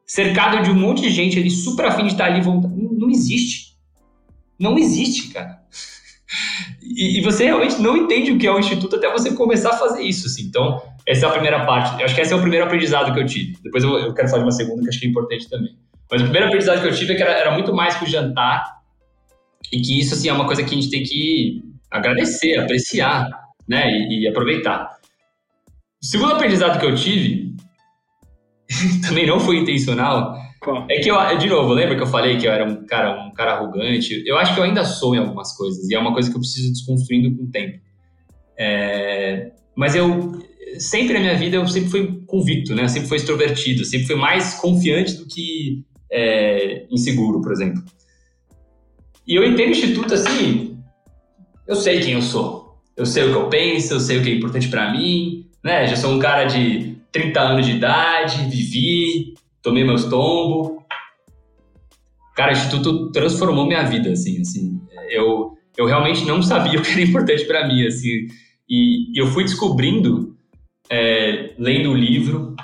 cercado 0.04 0.64
de 0.64 0.72
um 0.72 0.74
monte 0.74 1.02
de 1.02 1.10
gente 1.10 1.38
ali 1.38 1.52
super 1.52 1.86
afim 1.86 2.02
de 2.02 2.12
estar 2.12 2.24
ali. 2.24 2.44
Não, 2.44 3.08
existe. 3.08 3.76
Não 4.58 4.76
existe, 4.76 5.28
cara. 5.28 5.60
E, 6.82 7.18
e, 7.18 7.22
você 7.22 7.44
realmente 7.44 7.80
não 7.80 7.96
entende 7.96 8.32
o 8.32 8.38
que 8.38 8.46
é 8.48 8.52
o 8.52 8.58
instituto 8.58 8.96
até 8.96 9.08
você 9.12 9.32
começar 9.34 9.70
a 9.70 9.76
fazer 9.76 10.02
isso. 10.02 10.26
Assim. 10.26 10.42
Então, 10.42 10.82
essa 11.06 11.26
é 11.26 11.28
a 11.28 11.32
primeira 11.32 11.64
parte. 11.64 12.00
Eu 12.00 12.06
acho 12.06 12.14
que 12.14 12.20
esse 12.20 12.32
é 12.32 12.36
o 12.36 12.40
primeiro 12.40 12.66
aprendizado 12.66 13.14
que 13.14 13.20
eu 13.20 13.26
tive. 13.26 13.56
Depois 13.62 13.84
eu, 13.84 13.96
eu 13.98 14.14
quero 14.14 14.28
falar 14.28 14.42
de 14.42 14.46
uma 14.46 14.52
segunda 14.52 14.82
que 14.82 14.88
acho 14.88 14.98
que 14.98 15.06
é 15.06 15.10
importante 15.10 15.48
também. 15.48 15.76
Mas 16.10 16.20
o 16.20 16.24
primeiro 16.24 16.48
aprendizado 16.48 16.80
que 16.80 16.88
eu 16.88 16.94
tive 16.94 17.12
é 17.12 17.16
que 17.16 17.22
era, 17.22 17.32
era 17.32 17.52
muito 17.52 17.72
mais 17.74 17.96
que 17.96 18.04
o 18.04 18.08
jantar 18.08 18.64
e 19.72 19.80
que 19.80 20.00
isso 20.00 20.14
assim, 20.14 20.28
é 20.28 20.32
uma 20.32 20.46
coisa 20.46 20.64
que 20.64 20.74
a 20.74 20.74
gente 20.74 20.90
tem 20.90 21.02
que 21.02 21.62
agradecer, 21.90 22.58
apreciar 22.58 23.28
né, 23.68 23.90
e, 23.90 24.22
e 24.22 24.28
aproveitar. 24.28 24.90
O 26.02 26.06
segundo 26.06 26.32
aprendizado 26.32 26.80
que 26.80 26.86
eu 26.86 26.94
tive 26.94 27.54
também 29.06 29.26
não 29.26 29.38
foi 29.38 29.58
intencional. 29.58 30.36
Qual? 30.60 30.86
É 30.90 30.98
que 30.98 31.10
eu, 31.10 31.38
de 31.38 31.48
novo, 31.48 31.72
lembra 31.72 31.96
que 31.96 32.02
eu 32.02 32.06
falei 32.06 32.36
que 32.36 32.46
eu 32.46 32.52
era 32.52 32.64
um 32.64 32.84
cara, 32.84 33.26
um 33.26 33.32
cara 33.32 33.52
arrogante? 33.52 34.22
Eu 34.26 34.36
acho 34.36 34.54
que 34.54 34.60
eu 34.60 34.64
ainda 34.64 34.84
sou 34.84 35.14
em 35.14 35.18
algumas 35.18 35.56
coisas, 35.56 35.88
e 35.88 35.94
é 35.94 35.98
uma 35.98 36.12
coisa 36.12 36.30
que 36.30 36.36
eu 36.36 36.40
preciso 36.40 36.72
desconstruindo 36.72 37.34
com 37.36 37.44
o 37.44 37.50
tempo. 37.50 37.78
É, 38.58 39.52
mas 39.74 39.94
eu, 39.94 40.38
sempre 40.78 41.14
na 41.14 41.20
minha 41.20 41.34
vida, 41.34 41.56
eu 41.56 41.66
sempre 41.66 41.90
fui 41.90 42.22
convicto, 42.26 42.74
né? 42.74 42.84
Eu 42.84 42.88
sempre 42.88 43.08
fui 43.08 43.16
extrovertido, 43.16 43.84
sempre 43.84 44.06
fui 44.06 44.16
mais 44.16 44.54
confiante 44.54 45.14
do 45.14 45.26
que 45.26 45.84
é, 46.10 46.86
inseguro, 46.90 47.40
por 47.40 47.52
exemplo. 47.52 47.82
E 49.26 49.34
eu 49.34 49.44
entrei 49.44 49.66
no 49.66 49.72
instituto 49.72 50.14
assim, 50.14 50.78
eu 51.66 51.76
sei 51.76 52.00
quem 52.00 52.14
eu 52.14 52.22
sou. 52.22 52.78
Eu 52.96 53.06
sei 53.06 53.24
o 53.24 53.32
que 53.32 53.36
eu 53.36 53.48
penso, 53.48 53.94
eu 53.94 54.00
sei 54.00 54.18
o 54.18 54.22
que 54.22 54.30
é 54.30 54.34
importante 54.34 54.68
para 54.68 54.90
mim, 54.90 55.46
né? 55.62 55.86
Já 55.86 55.96
sou 55.96 56.12
um 56.12 56.18
cara 56.18 56.44
de 56.44 56.96
30 57.12 57.40
anos 57.40 57.66
de 57.66 57.72
idade, 57.72 58.48
vivi, 58.48 59.34
tomei 59.62 59.84
meus 59.84 60.04
tombos. 60.04 60.82
Cara, 62.34 62.52
o 62.52 62.56
Instituto 62.56 63.10
transformou 63.10 63.66
minha 63.66 63.82
vida, 63.84 64.10
assim, 64.10 64.40
assim. 64.40 64.80
Eu, 65.08 65.56
eu 65.76 65.86
realmente 65.86 66.24
não 66.24 66.42
sabia 66.42 66.78
o 66.80 66.82
que 66.82 66.90
era 66.90 67.02
importante 67.02 67.44
para 67.44 67.66
mim, 67.66 67.86
assim. 67.86 68.26
E, 68.68 69.12
e, 69.16 69.20
eu 69.20 69.26
fui 69.26 69.44
descobrindo, 69.44 70.36
é, 70.90 71.54
lendo 71.58 71.90
o 71.90 71.96
livro, 71.96 72.54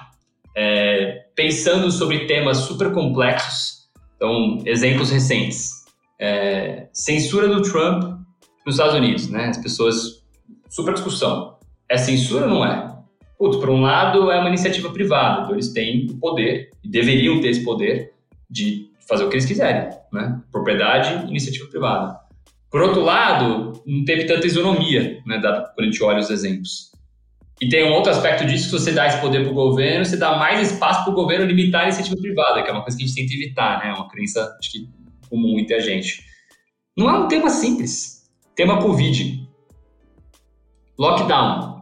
é, 0.57 1.26
pensando 1.37 1.91
sobre 1.91 2.27
temas 2.27 2.57
super 2.59 2.91
complexos. 2.93 3.89
Então, 4.17 4.59
exemplos 4.65 5.11
recentes. 5.11 5.85
É, 6.19 6.89
censura 6.93 7.47
do 7.47 7.63
Trump 7.63 8.19
nos 8.65 8.75
Estados 8.75 8.95
Unidos, 8.95 9.29
né? 9.29 9.49
As 9.49 9.59
pessoas... 9.59 10.25
Super 10.69 10.95
discussão. 10.95 11.59
É 11.89 11.97
censura 11.97 12.47
ou 12.47 12.51
não 12.51 12.65
é? 12.65 12.97
Putz, 13.39 13.57
por 13.59 13.71
um 13.71 13.83
lado, 13.83 14.31
é 14.31 14.41
uma 14.41 14.49
iniciativa 14.49 14.91
privada, 14.91 15.43
então 15.43 15.53
eles 15.53 15.73
têm 15.73 16.07
o 16.11 16.17
poder, 16.19 16.71
e 16.83 16.89
deveriam 16.89 17.41
ter 17.41 17.51
esse 17.51 17.63
poder, 17.63 18.13
de 18.51 18.91
fazer 19.07 19.25
o 19.25 19.29
que 19.29 19.35
eles 19.35 19.47
quiserem, 19.47 19.91
né? 20.13 20.41
Propriedade, 20.51 21.29
iniciativa 21.29 21.69
privada. 21.69 22.19
Por 22.71 22.83
outro 22.83 23.03
lado, 23.03 23.81
não 23.87 24.05
teve 24.05 24.25
tanta 24.25 24.47
isonomia, 24.47 25.23
né, 25.25 25.41
quando 25.41 25.81
a 25.81 25.85
gente 25.85 26.03
olha 26.03 26.19
os 26.19 26.31
exemplos. 26.31 26.91
E 27.61 27.69
tem 27.69 27.89
um 27.89 27.93
outro 27.93 28.13
aspecto 28.13 28.45
disso, 28.45 28.67
se 28.67 28.73
você 28.73 28.93
dá 28.93 29.07
esse 29.07 29.19
poder 29.21 29.43
para 29.43 29.51
o 29.51 29.55
governo, 29.55 30.05
você 30.05 30.17
dá 30.17 30.37
mais 30.37 30.71
espaço 30.71 31.05
para 31.05 31.13
o 31.13 31.17
governo 31.17 31.47
limitar 31.47 31.83
a 31.83 31.85
iniciativa 31.85 32.17
privada, 32.17 32.63
que 32.63 32.69
é 32.69 32.73
uma 32.73 32.83
coisa 32.83 32.97
que 32.97 33.05
a 33.05 33.07
gente 33.07 33.17
tenta 33.17 33.33
evitar, 33.33 33.79
né? 33.79 33.91
É 33.91 33.95
uma 33.95 34.09
crença, 34.09 34.55
acho 34.59 34.73
que, 34.73 34.89
comum 35.31 35.59
entre 35.59 35.75
a 35.75 35.81
gente. 35.81 36.23
Não 36.97 37.09
é 37.09 37.19
um 37.19 37.29
tema 37.29 37.49
simples. 37.49 38.27
Tema 38.55 38.81
Covid. 38.83 39.47
Lockdown 40.99 41.77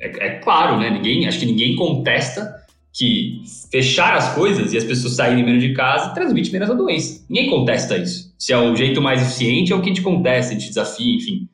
é, 0.00 0.26
é, 0.26 0.30
claro, 0.38 0.78
né? 0.78 0.90
Ninguém, 0.90 1.28
acho 1.28 1.38
que 1.38 1.46
ninguém 1.46 1.76
contesta 1.76 2.58
que 2.92 3.42
fechar 3.70 4.16
as 4.16 4.34
coisas 4.34 4.72
e 4.72 4.78
as 4.78 4.84
pessoas 4.84 5.14
saírem 5.14 5.44
menos 5.44 5.62
de 5.62 5.74
casa 5.74 6.12
transmite 6.12 6.50
menos 6.50 6.70
a 6.70 6.74
doença. 6.74 7.24
Ninguém 7.28 7.50
contesta 7.50 7.96
isso. 7.96 8.34
Se 8.38 8.52
é 8.52 8.58
o 8.58 8.74
jeito 8.74 9.00
mais 9.00 9.22
eficiente, 9.22 9.72
é 9.72 9.76
o 9.76 9.82
que 9.82 9.92
te 9.92 10.02
contesta, 10.02 10.56
te 10.56 10.68
desafia, 10.68 11.16
enfim. 11.16 11.48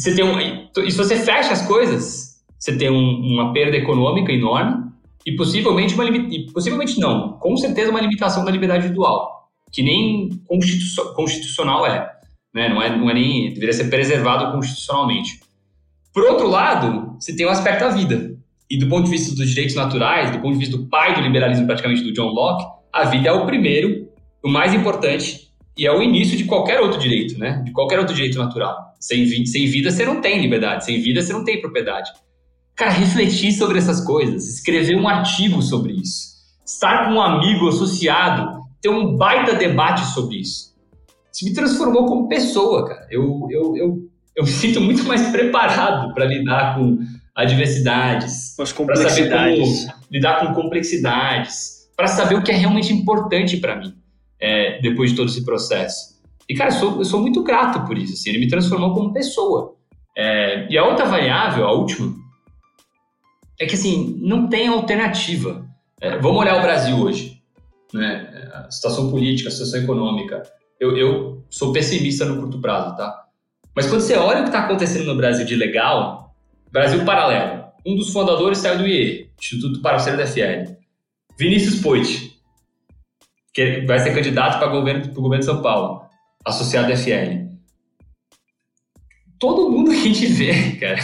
Você 0.00 0.14
tem 0.14 0.24
um, 0.24 0.40
e 0.40 0.90
se 0.90 0.96
você 0.96 1.14
fecha 1.14 1.52
as 1.52 1.60
coisas, 1.66 2.42
você 2.58 2.74
tem 2.74 2.90
um, 2.90 3.34
uma 3.34 3.52
perda 3.52 3.76
econômica 3.76 4.32
enorme 4.32 4.90
e 5.26 5.36
possivelmente 5.36 5.92
uma 5.92 6.06
possivelmente 6.54 6.98
não, 6.98 7.34
com 7.34 7.54
certeza 7.58 7.90
uma 7.90 8.00
limitação 8.00 8.42
da 8.42 8.50
liberdade 8.50 8.84
individual, 8.84 9.50
que 9.70 9.82
nem 9.82 10.30
constitucional 11.14 11.86
é, 11.86 12.10
né? 12.54 12.70
Não 12.70 12.80
é, 12.80 12.96
não 12.96 13.10
é 13.10 13.14
nem 13.14 13.52
deveria 13.52 13.74
ser 13.74 13.90
preservado 13.90 14.50
constitucionalmente. 14.52 15.38
Por 16.14 16.22
outro 16.24 16.48
lado, 16.48 17.16
você 17.20 17.36
tem 17.36 17.44
o 17.44 17.50
aspecto 17.50 17.80
da 17.80 17.90
vida. 17.90 18.34
E 18.70 18.78
do 18.78 18.88
ponto 18.88 19.04
de 19.04 19.10
vista 19.10 19.36
dos 19.36 19.50
direitos 19.50 19.74
naturais, 19.74 20.30
do 20.30 20.38
ponto 20.38 20.54
de 20.54 20.60
vista 20.60 20.78
do 20.78 20.88
pai 20.88 21.14
do 21.14 21.20
liberalismo 21.20 21.66
praticamente 21.66 22.02
do 22.02 22.12
John 22.14 22.30
Locke, 22.32 22.64
a 22.90 23.04
vida 23.04 23.28
é 23.28 23.32
o 23.32 23.44
primeiro, 23.44 24.08
o 24.42 24.48
mais 24.48 24.72
importante 24.72 25.50
e 25.76 25.86
é 25.86 25.92
o 25.92 26.02
início 26.02 26.38
de 26.38 26.44
qualquer 26.44 26.80
outro 26.80 26.98
direito, 26.98 27.38
né? 27.38 27.62
De 27.66 27.72
qualquer 27.72 27.98
outro 27.98 28.14
direito 28.14 28.38
natural. 28.38 28.89
Sem, 29.00 29.26
sem 29.46 29.66
vida 29.66 29.90
você 29.90 30.04
não 30.04 30.20
tem 30.20 30.40
liberdade, 30.40 30.84
sem 30.84 31.00
vida 31.00 31.22
você 31.22 31.32
não 31.32 31.42
tem 31.42 31.60
propriedade. 31.60 32.10
Cara, 32.76 32.92
refletir 32.92 33.52
sobre 33.52 33.78
essas 33.78 34.04
coisas, 34.04 34.46
escrever 34.46 34.96
um 34.96 35.08
artigo 35.08 35.60
sobre 35.62 35.94
isso, 35.94 36.34
estar 36.64 37.06
com 37.06 37.14
um 37.14 37.20
amigo 37.20 37.68
associado, 37.68 38.60
ter 38.80 38.90
um 38.90 39.16
baita 39.16 39.54
debate 39.54 40.04
sobre 40.12 40.36
isso. 40.36 40.70
Isso 41.32 41.44
me 41.44 41.54
transformou 41.54 42.06
como 42.06 42.28
pessoa, 42.28 42.86
cara. 42.86 43.06
Eu, 43.10 43.48
eu, 43.50 43.76
eu 43.76 44.10
eu 44.36 44.44
me 44.44 44.50
sinto 44.50 44.80
muito 44.80 45.04
mais 45.04 45.28
preparado 45.30 46.12
para 46.14 46.24
lidar 46.24 46.76
com 46.76 46.98
adversidades, 47.34 48.54
com 48.56 48.62
as 48.62 48.72
complexidades, 48.72 49.86
lidar 50.10 50.40
com 50.40 50.54
complexidades, 50.54 51.88
para 51.96 52.06
saber 52.06 52.34
o 52.36 52.42
que 52.42 52.50
é 52.50 52.54
realmente 52.54 52.92
importante 52.92 53.58
para 53.58 53.76
mim 53.76 53.94
é, 54.40 54.80
depois 54.80 55.10
de 55.10 55.16
todo 55.16 55.28
esse 55.28 55.44
processo. 55.44 56.09
E 56.50 56.54
cara, 56.54 56.70
eu 56.70 56.74
sou, 56.74 56.98
eu 56.98 57.04
sou 57.04 57.20
muito 57.20 57.44
grato 57.44 57.86
por 57.86 57.96
isso. 57.96 58.14
Assim, 58.14 58.30
ele 58.30 58.40
me 58.40 58.48
transformou 58.48 58.92
como 58.92 59.12
pessoa. 59.12 59.76
É, 60.18 60.66
e 60.68 60.76
a 60.76 60.84
outra 60.84 61.06
variável, 61.06 61.64
a 61.64 61.72
última, 61.72 62.12
é 63.60 63.66
que 63.66 63.76
assim 63.76 64.18
não 64.20 64.48
tem 64.48 64.66
alternativa. 64.66 65.64
É, 66.00 66.18
vamos 66.18 66.40
olhar 66.40 66.58
o 66.58 66.62
Brasil 66.62 66.96
hoje, 66.96 67.40
né? 67.94 68.50
A 68.52 68.68
situação 68.68 69.12
política, 69.12 69.48
a 69.48 69.52
situação 69.52 69.80
econômica. 69.80 70.42
Eu, 70.80 70.96
eu 70.96 71.44
sou 71.48 71.72
pessimista 71.72 72.24
no 72.24 72.40
curto 72.40 72.60
prazo, 72.60 72.96
tá? 72.96 73.26
Mas 73.76 73.86
quando 73.86 74.00
você 74.00 74.16
olha 74.16 74.40
o 74.40 74.42
que 74.42 74.48
está 74.48 74.64
acontecendo 74.64 75.04
no 75.04 75.14
Brasil 75.14 75.46
de 75.46 75.54
legal, 75.54 76.34
Brasil 76.72 77.04
Paralelo, 77.04 77.66
um 77.86 77.94
dos 77.94 78.12
fundadores 78.12 78.58
saiu 78.58 78.78
do 78.78 78.88
IE, 78.88 79.30
Instituto 79.38 79.80
Parceiro 79.80 80.18
da 80.18 80.26
FL. 80.26 80.74
Vinícius 81.38 81.80
Poit, 81.80 82.36
que 83.54 83.82
vai 83.82 84.00
ser 84.00 84.12
candidato 84.12 84.58
para 84.58 84.68
o 84.68 84.72
governo, 84.72 85.14
governo 85.14 85.38
de 85.38 85.44
São 85.44 85.62
Paulo, 85.62 86.09
associado 86.44 86.88
da 86.88 86.96
FL. 86.96 87.48
Todo 89.38 89.70
mundo 89.70 89.90
que 89.90 89.96
a 89.96 90.02
gente 90.02 90.26
vê, 90.26 90.72
cara, 90.72 91.00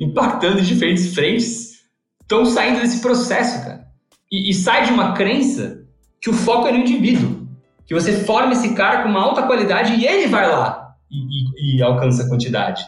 impactando 0.00 0.60
em 0.60 0.64
diferentes 0.64 1.14
frentes, 1.14 1.84
estão 2.20 2.44
saindo 2.44 2.80
desse 2.80 3.00
processo, 3.00 3.64
cara. 3.64 3.86
E, 4.30 4.50
e 4.50 4.54
sai 4.54 4.86
de 4.86 4.92
uma 4.92 5.12
crença 5.12 5.84
que 6.20 6.30
o 6.30 6.32
foco 6.32 6.66
é 6.66 6.72
no 6.72 6.78
indivíduo. 6.78 7.46
Que 7.86 7.94
você 7.94 8.24
forma 8.24 8.54
esse 8.54 8.74
cara 8.74 9.02
com 9.02 9.10
uma 9.10 9.20
alta 9.20 9.42
qualidade 9.42 9.94
e 9.94 10.06
ele 10.06 10.26
vai 10.26 10.48
lá 10.48 10.84
e, 11.10 11.76
e, 11.76 11.82
alcança 11.82 12.24
a 12.24 12.28
quantidade. 12.28 12.84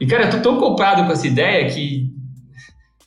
E, 0.00 0.06
cara, 0.06 0.26
eu 0.26 0.30
tô 0.30 0.40
tão 0.40 0.58
comprado 0.58 1.06
com 1.06 1.12
essa 1.12 1.26
ideia 1.26 1.68
que 1.72 2.12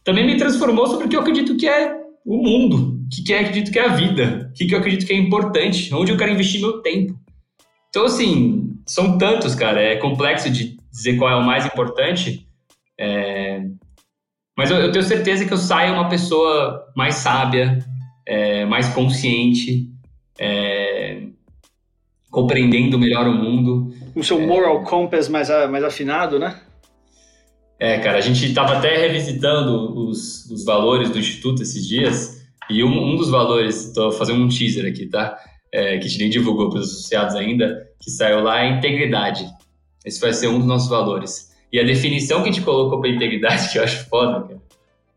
também 0.03 0.25
me 0.25 0.37
transformou 0.37 0.87
sobre 0.87 1.05
o 1.05 1.09
que 1.09 1.15
eu 1.15 1.21
acredito 1.21 1.55
que 1.57 1.67
é 1.67 1.95
o 2.25 2.37
mundo, 2.37 2.99
o 3.05 3.09
que 3.09 3.31
eu 3.31 3.39
acredito 3.39 3.71
que 3.71 3.79
é 3.79 3.85
a 3.85 3.93
vida, 3.93 4.51
o 4.51 4.53
que 4.53 4.73
eu 4.73 4.79
acredito 4.79 5.05
que 5.05 5.13
é 5.13 5.17
importante, 5.17 5.93
onde 5.93 6.11
eu 6.11 6.17
quero 6.17 6.31
investir 6.31 6.59
meu 6.59 6.81
tempo. 6.81 7.18
Então, 7.89 8.05
assim, 8.05 8.77
são 8.85 9.17
tantos, 9.17 9.55
cara, 9.55 9.81
é 9.81 9.95
complexo 9.95 10.49
de 10.49 10.77
dizer 10.91 11.17
qual 11.17 11.31
é 11.31 11.35
o 11.35 11.45
mais 11.45 11.65
importante, 11.65 12.47
é... 12.99 13.63
mas 14.57 14.69
eu, 14.69 14.77
eu, 14.77 14.91
tenho 14.91 15.03
certeza 15.03 15.45
que 15.45 15.53
eu 15.53 15.57
saio 15.57 15.93
uma 15.93 16.07
pessoa 16.07 16.85
mais 16.95 17.15
sábia, 17.15 17.79
é, 18.27 18.65
mais 18.65 18.89
consciente, 18.89 19.89
é, 20.39 21.23
compreendendo 22.29 22.99
melhor 22.99 23.27
o 23.27 23.33
mundo. 23.33 23.91
O 24.15 24.23
seu 24.23 24.39
moral 24.39 24.83
compass 24.83 25.27
mais, 25.27 25.49
mais 25.69 25.83
afinado, 25.83 26.37
né? 26.37 26.59
É, 27.79 27.97
cara, 27.99 28.17
a 28.17 28.21
gente 28.21 28.45
estava 28.45 28.77
até 28.77 28.97
revisitando 28.97 29.97
os, 29.97 30.45
os 30.51 30.65
valores 30.65 31.09
do 31.09 31.17
Instituto 31.17 31.63
esses 31.63 31.87
dias, 31.87 32.39
e 32.69 32.83
um, 32.83 33.13
um 33.13 33.15
dos 33.15 33.29
valores, 33.29 33.87
estou 33.87 34.11
fazendo 34.11 34.43
um 34.43 34.47
teaser 34.47 34.85
aqui, 34.85 35.07
tá? 35.07 35.37
É, 35.71 35.97
que 35.97 36.05
a 36.05 36.07
gente 36.07 36.19
nem 36.19 36.29
divulgou 36.29 36.69
para 36.69 36.79
os 36.79 36.89
associados 36.89 37.35
ainda, 37.35 37.87
que 37.99 38.09
saiu 38.09 38.41
lá, 38.41 38.63
é 38.63 38.69
integridade. 38.69 39.45
Esse 40.03 40.19
vai 40.19 40.33
ser 40.33 40.47
um 40.47 40.57
dos 40.57 40.67
nossos 40.67 40.89
valores. 40.89 41.49
E 41.71 41.79
a 41.79 41.83
definição 41.83 42.41
que 42.41 42.49
a 42.49 42.51
gente 42.51 42.63
colocou 42.63 42.99
para 42.99 43.09
integridade, 43.09 43.69
que 43.71 43.77
eu 43.77 43.83
acho 43.83 44.09
foda, 44.09 44.47
cara, 44.47 44.61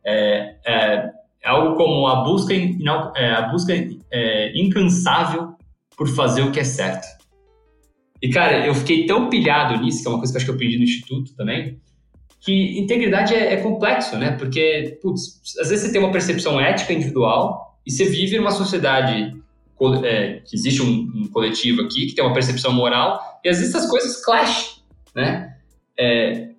é, 0.04 0.56
é, 0.66 1.10
é 1.42 1.48
algo 1.48 1.76
como 1.76 2.06
a 2.06 2.22
busca, 2.24 2.52
é, 2.54 3.30
a 3.30 3.42
busca 3.42 3.72
é, 4.10 4.52
incansável 4.58 5.54
por 5.96 6.08
fazer 6.08 6.42
o 6.42 6.52
que 6.52 6.60
é 6.60 6.64
certo. 6.64 7.06
E, 8.20 8.28
cara, 8.30 8.66
eu 8.66 8.74
fiquei 8.74 9.06
tão 9.06 9.28
pilhado 9.28 9.82
nisso, 9.82 10.02
que 10.02 10.08
é 10.08 10.10
uma 10.10 10.18
coisa 10.18 10.32
que 10.32 10.36
eu 10.36 10.38
acho 10.38 10.46
que 10.46 10.50
eu 10.50 10.54
aprendi 10.54 10.78
no 10.78 10.84
Instituto 10.84 11.34
também, 11.34 11.80
que 12.40 12.78
integridade 12.78 13.34
é, 13.34 13.54
é 13.54 13.56
complexo, 13.56 14.16
né? 14.16 14.32
Porque, 14.32 14.98
putz, 15.02 15.40
às 15.60 15.68
vezes 15.68 15.86
você 15.86 15.92
tem 15.92 16.00
uma 16.00 16.12
percepção 16.12 16.60
ética 16.60 16.92
individual 16.92 17.78
e 17.86 17.90
você 17.90 18.04
vive 18.04 18.36
numa 18.36 18.50
sociedade 18.50 19.34
é, 20.04 20.40
que 20.46 20.54
existe 20.54 20.82
um, 20.82 21.10
um, 21.14 21.28
coletivo 21.32 21.82
aqui 21.82 22.06
que 22.06 22.14
tem 22.14 22.24
uma 22.24 22.32
percepção 22.32 22.72
moral 22.72 23.20
e 23.44 23.48
às 23.48 23.58
vezes 23.58 23.74
essas 23.74 23.90
coisas 23.90 24.24
clash, 24.24 24.82
né? 25.14 25.56
É, 25.98 26.50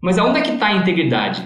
mas 0.00 0.18
aonde 0.18 0.38
é 0.38 0.42
que 0.42 0.52
está 0.52 0.68
a 0.68 0.76
integridade? 0.76 1.44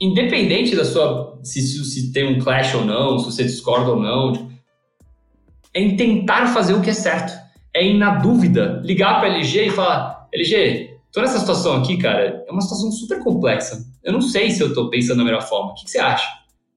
Independente 0.00 0.76
da 0.76 0.84
sua 0.84 1.38
se, 1.42 1.60
se 1.62 2.12
tem 2.12 2.36
um 2.36 2.40
clash 2.40 2.74
ou 2.74 2.84
não, 2.84 3.18
se 3.18 3.26
você 3.26 3.44
discorda 3.44 3.90
ou 3.90 4.00
não, 4.00 4.32
tipo, 4.32 4.52
é 5.74 5.80
em 5.80 5.96
tentar 5.96 6.48
fazer 6.48 6.74
o 6.74 6.82
que 6.82 6.90
é 6.90 6.94
certo. 6.94 7.32
É 7.74 7.82
em, 7.82 7.96
na 7.96 8.16
dúvida, 8.16 8.80
ligar 8.84 9.20
para 9.20 9.28
LG 9.28 9.66
e 9.66 9.70
falar: 9.70 10.28
LG, 10.32 10.98
Tô 11.12 11.22
nessa 11.22 11.38
situação 11.38 11.76
aqui, 11.76 11.96
cara, 11.96 12.44
é 12.46 12.52
uma 12.52 12.60
situação 12.60 12.92
super 12.92 13.18
complexa. 13.20 13.84
Eu 14.04 14.12
não 14.12 14.20
sei 14.20 14.50
se 14.50 14.62
eu 14.62 14.74
tô 14.74 14.90
pensando 14.90 15.18
da 15.18 15.24
melhor 15.24 15.42
forma. 15.42 15.72
O 15.72 15.74
que, 15.74 15.84
que 15.84 15.90
você 15.90 15.98
acha? 15.98 16.28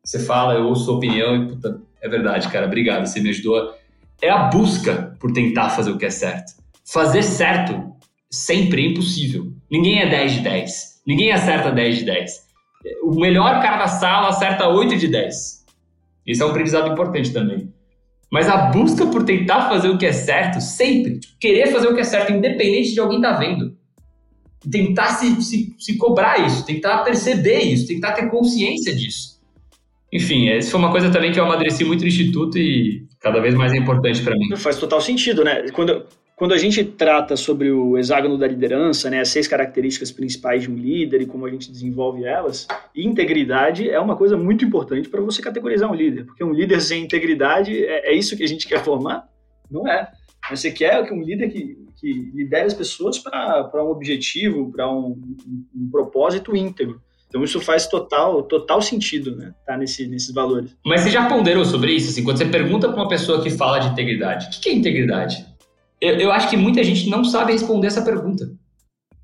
Você 0.03 0.19
fala, 0.19 0.55
eu 0.55 0.67
ouço 0.67 0.85
sua 0.85 0.95
opinião 0.95 1.35
e, 1.35 1.47
puta, 1.47 1.81
é 2.01 2.09
verdade, 2.09 2.49
cara, 2.49 2.65
obrigado, 2.65 3.05
você 3.05 3.19
me 3.19 3.29
ajudou. 3.29 3.73
É 4.21 4.29
a 4.29 4.45
busca 4.45 5.15
por 5.19 5.31
tentar 5.31 5.69
fazer 5.69 5.91
o 5.91 5.97
que 5.97 6.05
é 6.05 6.09
certo. 6.09 6.53
Fazer 6.85 7.23
certo 7.23 7.91
sempre 8.29 8.83
é 8.83 8.89
impossível. 8.89 9.53
Ninguém 9.69 9.99
é 9.99 10.09
10 10.09 10.33
de 10.33 10.39
10. 10.41 11.01
Ninguém 11.05 11.31
acerta 11.31 11.71
10 11.71 11.99
de 11.99 12.05
10. 12.05 12.31
O 13.03 13.19
melhor 13.19 13.61
cara 13.61 13.77
da 13.77 13.87
sala 13.87 14.29
acerta 14.29 14.67
8 14.67 14.97
de 14.97 15.07
10. 15.07 15.65
Isso 16.25 16.43
é 16.43 16.45
um 16.45 16.49
aprendizado 16.49 16.91
importante 16.91 17.31
também. 17.31 17.71
Mas 18.31 18.47
a 18.47 18.57
busca 18.71 19.05
por 19.05 19.23
tentar 19.23 19.69
fazer 19.69 19.89
o 19.89 19.97
que 19.97 20.05
é 20.05 20.13
certo, 20.13 20.61
sempre, 20.61 21.19
tipo, 21.19 21.37
querer 21.39 21.67
fazer 21.67 21.87
o 21.87 21.93
que 21.93 22.01
é 22.01 22.03
certo, 22.03 22.31
independente 22.31 22.93
de 22.93 22.99
alguém 22.99 23.17
estar 23.17 23.33
tá 23.33 23.39
vendo 23.39 23.75
tentar 24.69 25.15
se, 25.15 25.41
se, 25.41 25.75
se 25.77 25.97
cobrar 25.97 26.45
isso, 26.45 26.65
tentar 26.65 26.99
perceber 26.99 27.61
isso, 27.61 27.87
tentar 27.87 28.13
ter 28.13 28.29
consciência 28.29 28.95
disso. 28.95 29.30
Enfim, 30.11 30.49
essa 30.49 30.71
foi 30.71 30.79
uma 30.79 30.91
coisa 30.91 31.09
também 31.09 31.31
que 31.31 31.39
eu 31.39 31.45
amadureci 31.45 31.85
muito 31.85 32.01
no 32.01 32.07
Instituto 32.07 32.57
e 32.57 33.05
cada 33.19 33.39
vez 33.39 33.55
mais 33.55 33.71
é 33.71 33.77
importante 33.77 34.21
para 34.21 34.35
mim. 34.35 34.55
Faz 34.57 34.77
total 34.77 34.99
sentido, 34.99 35.43
né? 35.43 35.69
Quando, 35.71 36.05
quando 36.35 36.53
a 36.53 36.57
gente 36.57 36.83
trata 36.83 37.37
sobre 37.37 37.71
o 37.71 37.97
hexágono 37.97 38.37
da 38.37 38.47
liderança, 38.47 39.09
né, 39.09 39.19
as 39.19 39.29
seis 39.29 39.47
características 39.47 40.11
principais 40.11 40.63
de 40.63 40.71
um 40.71 40.75
líder 40.75 41.21
e 41.21 41.25
como 41.27 41.45
a 41.45 41.49
gente 41.51 41.71
desenvolve 41.71 42.25
elas, 42.25 42.67
integridade 42.95 43.87
é 43.87 43.99
uma 43.99 44.15
coisa 44.15 44.35
muito 44.35 44.65
importante 44.65 45.07
para 45.07 45.21
você 45.21 45.39
categorizar 45.39 45.89
um 45.89 45.93
líder, 45.93 46.25
porque 46.25 46.43
um 46.43 46.51
líder 46.51 46.81
sem 46.81 47.03
integridade 47.03 47.85
é, 47.85 48.11
é 48.11 48.13
isso 48.15 48.35
que 48.35 48.43
a 48.43 48.47
gente 48.47 48.65
quer 48.67 48.83
formar? 48.83 49.29
Não 49.69 49.87
é. 49.87 50.11
Você 50.49 50.71
quer 50.71 51.05
que 51.05 51.13
um 51.13 51.21
líder 51.21 51.49
que, 51.49 51.77
que 51.97 52.11
lidere 52.33 52.65
as 52.65 52.73
pessoas 52.73 53.19
para 53.19 53.69
um 53.75 53.91
objetivo, 53.91 54.71
para 54.71 54.91
um, 54.91 55.11
um, 55.47 55.65
um, 55.75 55.89
propósito 55.91 56.55
íntegro. 56.55 56.99
Então 57.31 57.45
isso 57.45 57.61
faz 57.61 57.87
total, 57.87 58.43
total 58.43 58.81
sentido, 58.81 59.33
né? 59.37 59.53
Tá 59.65 59.77
nesse, 59.77 60.05
nesses 60.05 60.33
valores. 60.33 60.75
Mas 60.85 60.99
você 60.99 61.09
já 61.09 61.27
ponderou 61.29 61.63
sobre 61.63 61.93
isso? 61.93 62.09
Assim, 62.09 62.25
quando 62.25 62.37
você 62.37 62.45
pergunta 62.45 62.89
para 62.89 62.97
uma 62.97 63.07
pessoa 63.07 63.41
que 63.41 63.49
fala 63.49 63.79
de 63.79 63.87
integridade, 63.87 64.47
o 64.47 64.61
que 64.61 64.69
é 64.69 64.73
integridade? 64.73 65.45
Eu, 66.01 66.15
eu 66.15 66.31
acho 66.33 66.49
que 66.49 66.57
muita 66.57 66.83
gente 66.83 67.09
não 67.09 67.23
sabe 67.23 67.53
responder 67.53 67.87
essa 67.87 68.01
pergunta. 68.01 68.51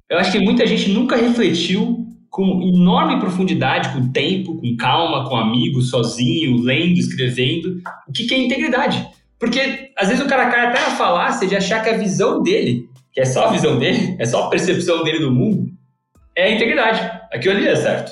Eu 0.10 0.18
acho 0.18 0.32
que 0.32 0.39
muita 0.39 0.66
gente 0.66 0.89
nunca 0.89 1.18
refletiu 1.18 2.08
com 2.30 2.62
enorme 2.62 3.20
profundidade, 3.20 3.89
com 3.89 4.10
tempo, 4.10 4.55
com 4.55 4.78
calma, 4.78 5.28
com 5.28 5.36
amigos, 5.36 5.89
sozinho, 5.89 6.62
lendo, 6.62 6.97
escrevendo, 6.97 7.82
o 8.08 8.14
que 8.14 8.34
é 8.34 8.38
integridade. 8.38 9.05
Porque 9.38 9.91
às 9.97 10.08
vezes 10.08 10.24
o 10.24 10.30
cara 10.30 10.49
cai 10.49 10.68
até 10.68 10.80
na 10.80 10.91
falácia 10.91 11.45
de 11.45 11.58
achar 11.58 11.84
que 11.84 11.89
a 11.89 11.97
visão 11.97 12.41
dele, 12.41 12.88
que 13.12 13.20
é 13.20 13.26
só 13.26 13.47
a 13.47 13.51
visão 13.51 13.78
dele, 13.78 14.16
é 14.18 14.26
só 14.26 14.45
a 14.45 14.49
percepção 14.49 15.03
dele 15.03 15.20
do 15.20 15.30
mundo, 15.30 15.68
é 16.34 16.45
a 16.45 16.51
integridade. 16.55 17.16
Aquilo 17.32 17.55
ali 17.55 17.67
é 17.67 17.75
certo. 17.75 18.11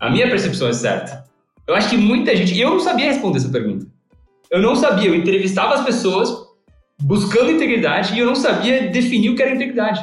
A 0.00 0.10
minha 0.10 0.28
percepção 0.28 0.68
é 0.68 0.72
certa. 0.72 1.24
Eu 1.66 1.74
acho 1.74 1.88
que 1.88 1.96
muita 1.96 2.34
gente. 2.36 2.54
E 2.54 2.60
eu 2.60 2.70
não 2.70 2.80
sabia 2.80 3.06
responder 3.06 3.38
essa 3.38 3.48
pergunta. 3.48 3.86
Eu 4.50 4.60
não 4.60 4.76
sabia. 4.76 5.08
Eu 5.08 5.14
entrevistava 5.14 5.74
as 5.74 5.84
pessoas 5.84 6.30
buscando 7.02 7.50
integridade 7.50 8.14
e 8.14 8.18
eu 8.18 8.26
não 8.26 8.34
sabia 8.34 8.88
definir 8.88 9.30
o 9.30 9.36
que 9.36 9.42
era 9.42 9.54
integridade. 9.54 10.00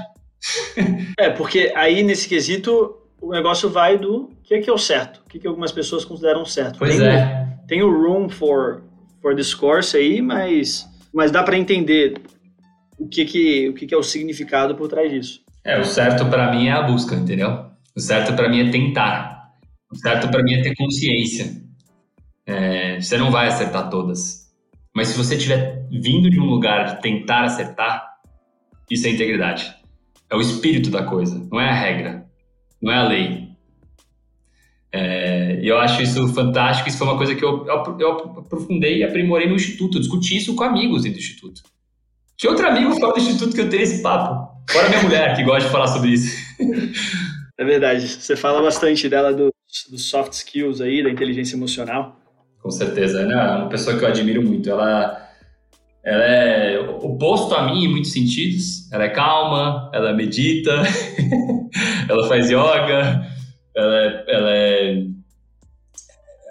é, 1.18 1.30
porque 1.30 1.72
aí 1.76 2.04
nesse 2.04 2.28
quesito 2.28 2.98
o 3.22 3.32
negócio 3.32 3.70
vai 3.70 3.98
do 3.98 4.30
que 4.44 4.56
é 4.56 4.60
que 4.60 4.70
é 4.70 4.74
o 4.74 4.78
certo, 4.78 5.22
o 5.26 5.30
que, 5.30 5.40
que 5.40 5.48
algumas 5.48 5.72
pessoas 5.72 6.04
consideram 6.04 6.44
certo. 6.44 6.80
Pois 6.80 6.98
tem 6.98 7.08
é. 7.08 7.48
O, 7.64 7.68
tem 7.68 7.84
o 7.84 7.92
room 7.92 8.28
for 8.28 8.84
for 9.22 9.36
discourse 9.36 9.96
aí, 9.96 10.22
mas, 10.22 10.88
mas 11.14 11.30
dá 11.30 11.44
para 11.44 11.56
entender 11.56 12.20
o 12.98 13.08
que 13.08 13.24
que, 13.24 13.70
o 13.70 13.74
que 13.74 13.86
que 13.86 13.94
é 13.94 13.98
o 13.98 14.04
significado 14.04 14.76
por 14.76 14.88
trás 14.88 15.12
disso. 15.12 15.42
É, 15.64 15.80
o 15.80 15.86
certo 15.86 16.26
para 16.26 16.52
mim 16.52 16.68
é 16.68 16.72
a 16.72 16.82
busca, 16.82 17.16
entendeu? 17.16 17.71
O 17.96 18.00
certo 18.00 18.34
para 18.34 18.50
mim 18.50 18.68
é 18.68 18.72
tentar. 18.72 19.52
O 19.92 19.96
certo 19.96 20.30
para 20.30 20.44
mim 20.44 20.54
é 20.54 20.62
ter 20.62 20.76
consciência. 20.76 21.62
É, 22.46 23.00
você 23.00 23.18
não 23.18 23.32
vai 23.32 23.48
acertar 23.48 23.90
todas. 23.90 24.50
Mas 24.96 25.10
se 25.10 25.18
você 25.18 25.36
estiver 25.36 25.88
vindo 25.92 26.30
de 26.30 26.40
um 26.40 26.46
lugar 26.46 26.96
de 26.96 27.02
tentar 27.02 27.44
acertar, 27.44 28.18
isso 28.90 29.08
é 29.08 29.10
integridade. 29.10 29.74
É 30.30 30.36
o 30.36 30.42
espírito 30.42 30.90
da 30.90 31.04
coisa, 31.04 31.48
não 31.52 31.60
é 31.60 31.70
a 31.70 31.74
regra, 31.74 32.26
não 32.82 32.92
é 32.92 32.98
a 32.98 33.08
lei. 33.08 33.52
É, 34.94 35.60
e 35.62 35.68
eu 35.68 35.78
acho 35.78 36.02
isso 36.02 36.28
fantástico. 36.34 36.90
Isso 36.90 36.98
foi 36.98 37.08
uma 37.08 37.18
coisa 37.18 37.34
que 37.36 37.44
eu, 37.44 37.66
eu, 37.66 37.98
eu 38.00 38.12
aprofundei 38.40 39.00
e 39.00 39.04
aprimorei 39.04 39.48
no 39.48 39.56
Instituto. 39.56 39.98
Eu 39.98 40.02
discuti 40.02 40.38
isso 40.38 40.56
com 40.56 40.64
amigos 40.64 41.04
dentro 41.04 41.20
do 41.20 41.22
Instituto. 41.22 41.62
Que 42.38 42.48
outro 42.48 42.68
amigo 42.68 42.94
fora 43.00 43.14
do 43.14 43.20
Instituto 43.20 43.56
que 43.56 43.62
eu 43.62 43.70
teria 43.70 43.84
esse 43.84 44.02
papo? 44.02 44.52
Fora 44.70 44.90
minha 44.90 45.04
mulher, 45.04 45.36
que 45.36 45.44
gosta 45.44 45.66
de 45.66 45.72
falar 45.72 45.88
sobre 45.88 46.12
isso. 46.12 46.36
É 47.62 47.64
verdade. 47.64 48.08
Você 48.08 48.36
fala 48.36 48.60
bastante 48.60 49.08
dela 49.08 49.32
dos, 49.32 49.52
dos 49.88 50.10
soft 50.10 50.34
skills 50.34 50.82
aí, 50.82 51.04
da 51.04 51.12
inteligência 51.12 51.56
emocional. 51.56 52.20
Com 52.60 52.72
certeza. 52.72 53.22
Ela 53.22 53.34
é 53.34 53.58
uma 53.60 53.70
pessoa 53.70 53.96
que 53.96 54.04
eu 54.04 54.08
admiro 54.08 54.42
muito. 54.42 54.68
Ela, 54.68 55.30
ela 56.04 56.24
é 56.24 56.80
oposto 56.80 57.54
a 57.54 57.72
mim 57.72 57.84
em 57.84 57.88
muitos 57.88 58.14
sentidos. 58.14 58.92
Ela 58.92 59.04
é 59.04 59.10
calma, 59.10 59.92
ela 59.94 60.12
medita, 60.12 60.72
ela 62.10 62.28
faz 62.28 62.50
yoga, 62.50 63.28
ela 63.76 63.96
é, 63.96 64.26
ela 64.28 64.50
é 64.50 65.04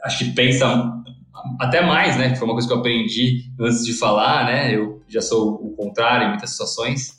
acho 0.05 0.19
que 0.25 0.31
pensa 0.31 0.93
até 1.59 1.85
mais, 1.85 2.17
né? 2.19 2.37
Foi 2.37 2.47
uma 2.47 2.55
coisa 2.55 2.69
que 2.69 2.73
eu 2.73 2.79
aprendi 2.79 3.51
antes 3.59 3.85
de 3.85 3.95
falar, 3.95 4.45
né? 4.45 4.73
Eu 4.73 5.03
já 5.09 5.21
sou 5.21 5.55
o 5.55 5.75
contrário 5.75 6.27
em 6.27 6.31
muitas 6.31 6.51
situações. 6.51 7.19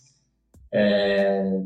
É, 0.73 1.59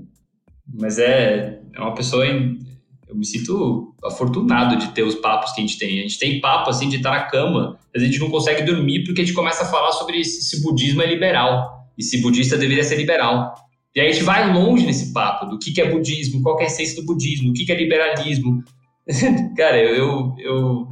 mas 0.78 1.00
é, 1.00 1.60
é 1.74 1.80
uma 1.80 1.94
pessoa. 1.94 2.26
Em, 2.26 2.60
eu 3.08 3.16
me 3.16 3.26
sinto 3.26 3.94
afortunado 4.04 4.78
de 4.78 4.90
ter 4.90 5.04
os 5.04 5.16
papos 5.16 5.52
que 5.52 5.62
a 5.62 5.66
gente 5.66 5.78
tem. 5.78 6.00
A 6.00 6.02
gente 6.02 6.20
tem 6.20 6.42
papo 6.42 6.70
assim 6.70 6.90
de 6.90 6.98
estar 6.98 7.12
na 7.12 7.22
cama, 7.22 7.80
a 7.96 8.00
gente 8.00 8.20
não 8.20 8.30
consegue 8.30 8.64
dormir 8.64 9.04
porque 9.04 9.22
a 9.22 9.24
gente 9.24 9.36
começa 9.36 9.64
a 9.64 9.68
falar 9.68 9.92
sobre 9.92 10.24
se, 10.24 10.62
budismo 10.62 11.02
é 11.02 11.06
liberal 11.06 11.88
e 11.98 12.04
se 12.04 12.22
budista 12.22 12.58
deveria 12.58 12.84
ser 12.84 12.98
liberal. 12.98 13.54
E 13.96 14.02
aí 14.02 14.10
a 14.10 14.12
gente 14.12 14.24
vai 14.24 14.52
longe 14.54 14.86
nesse 14.86 15.14
papo 15.14 15.46
do 15.46 15.58
que, 15.58 15.72
que 15.72 15.80
é 15.80 15.90
budismo, 15.90 16.42
qual 16.42 16.60
é 16.60 16.64
a 16.64 16.66
essência 16.66 17.00
do 17.00 17.06
budismo, 17.06 17.52
o 17.52 17.54
que, 17.54 17.66
que 17.66 17.72
é 17.72 17.76
liberalismo. 17.76 18.64
Cara, 19.56 19.78
eu, 19.78 19.96
eu, 19.96 20.36
eu 20.40 20.88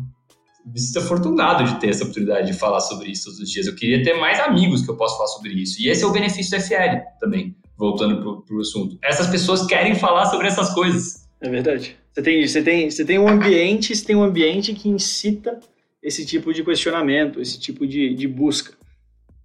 me 0.65 0.79
sinto 0.79 0.99
afortunado 0.99 1.65
de 1.65 1.79
ter 1.79 1.89
essa 1.89 2.03
oportunidade 2.03 2.47
de 2.47 2.53
falar 2.53 2.79
sobre 2.79 3.11
isso 3.11 3.25
todos 3.25 3.39
os 3.39 3.49
dias. 3.49 3.67
Eu 3.67 3.75
queria 3.75 4.01
ter 4.01 4.13
mais 4.13 4.39
amigos 4.39 4.83
que 4.83 4.89
eu 4.89 4.95
possa 4.95 5.17
falar 5.17 5.27
sobre 5.29 5.51
isso. 5.51 5.81
E 5.81 5.89
esse 5.89 6.03
é 6.03 6.07
o 6.07 6.11
benefício 6.11 6.57
do 6.57 6.63
FL 6.63 7.01
também, 7.19 7.53
voltando 7.83 8.41
para 8.45 8.55
o 8.55 8.59
assunto. 8.61 8.97
Essas 9.03 9.27
pessoas 9.27 9.65
querem 9.65 9.93
falar 9.93 10.27
sobre 10.27 10.47
essas 10.47 10.73
coisas. 10.73 11.27
É 11.41 11.49
verdade. 11.49 11.97
Você 12.13 12.21
tem, 12.21 12.47
você 12.47 12.63
tem, 12.63 12.89
você 12.89 13.03
tem 13.03 13.19
um 13.19 13.27
ambiente, 13.27 13.93
você 13.93 14.05
tem 14.05 14.15
um 14.15 14.23
ambiente 14.23 14.73
que 14.73 14.87
incita 14.87 15.59
esse 16.01 16.25
tipo 16.25 16.53
de 16.53 16.63
questionamento, 16.63 17.41
esse 17.41 17.59
tipo 17.59 17.85
de, 17.85 18.13
de 18.13 18.25
busca. 18.25 18.73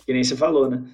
Que 0.06 0.12
nem 0.12 0.22
você 0.22 0.36
falou, 0.36 0.70
né? 0.70 0.84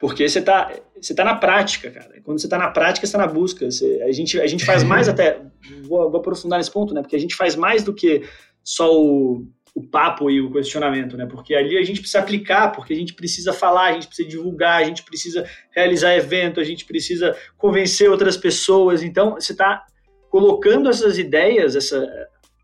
Porque 0.00 0.26
você 0.26 0.38
está 0.38 0.72
você 0.98 1.14
tá 1.14 1.24
na 1.24 1.34
prática, 1.34 1.90
cara. 1.90 2.20
Quando 2.24 2.40
você 2.40 2.46
está 2.46 2.56
na 2.56 2.70
prática, 2.70 3.06
você 3.06 3.14
está 3.14 3.18
na 3.18 3.32
busca. 3.32 3.70
Você, 3.70 4.02
a, 4.02 4.12
gente, 4.12 4.40
a 4.40 4.46
gente 4.46 4.64
faz 4.64 4.82
mais 4.84 5.08
até. 5.08 5.42
Vou, 5.82 6.10
vou, 6.10 6.20
aprofundar 6.20 6.58
nesse 6.58 6.70
ponto, 6.70 6.94
né? 6.94 7.02
Porque 7.02 7.16
a 7.16 7.20
gente 7.20 7.34
faz 7.34 7.54
mais 7.54 7.82
do 7.82 7.92
que 7.92 8.22
só 8.64 8.98
o, 8.98 9.46
o 9.76 9.82
papo 9.82 10.30
e 10.30 10.40
o 10.40 10.50
questionamento, 10.50 11.18
né? 11.18 11.26
Porque 11.26 11.54
ali 11.54 11.76
a 11.76 11.84
gente 11.84 12.00
precisa 12.00 12.20
aplicar, 12.20 12.72
porque 12.72 12.94
a 12.94 12.96
gente 12.96 13.12
precisa 13.12 13.52
falar, 13.52 13.90
a 13.90 13.92
gente 13.92 14.06
precisa 14.06 14.26
divulgar, 14.26 14.80
a 14.80 14.84
gente 14.84 15.02
precisa 15.02 15.46
realizar 15.70 16.16
evento, 16.16 16.58
a 16.58 16.64
gente 16.64 16.86
precisa 16.86 17.36
convencer 17.58 18.10
outras 18.10 18.38
pessoas. 18.38 19.02
Então, 19.02 19.34
você 19.34 19.52
está 19.52 19.84
colocando 20.30 20.88
essas 20.88 21.18
ideias, 21.18 21.76
essa 21.76 22.08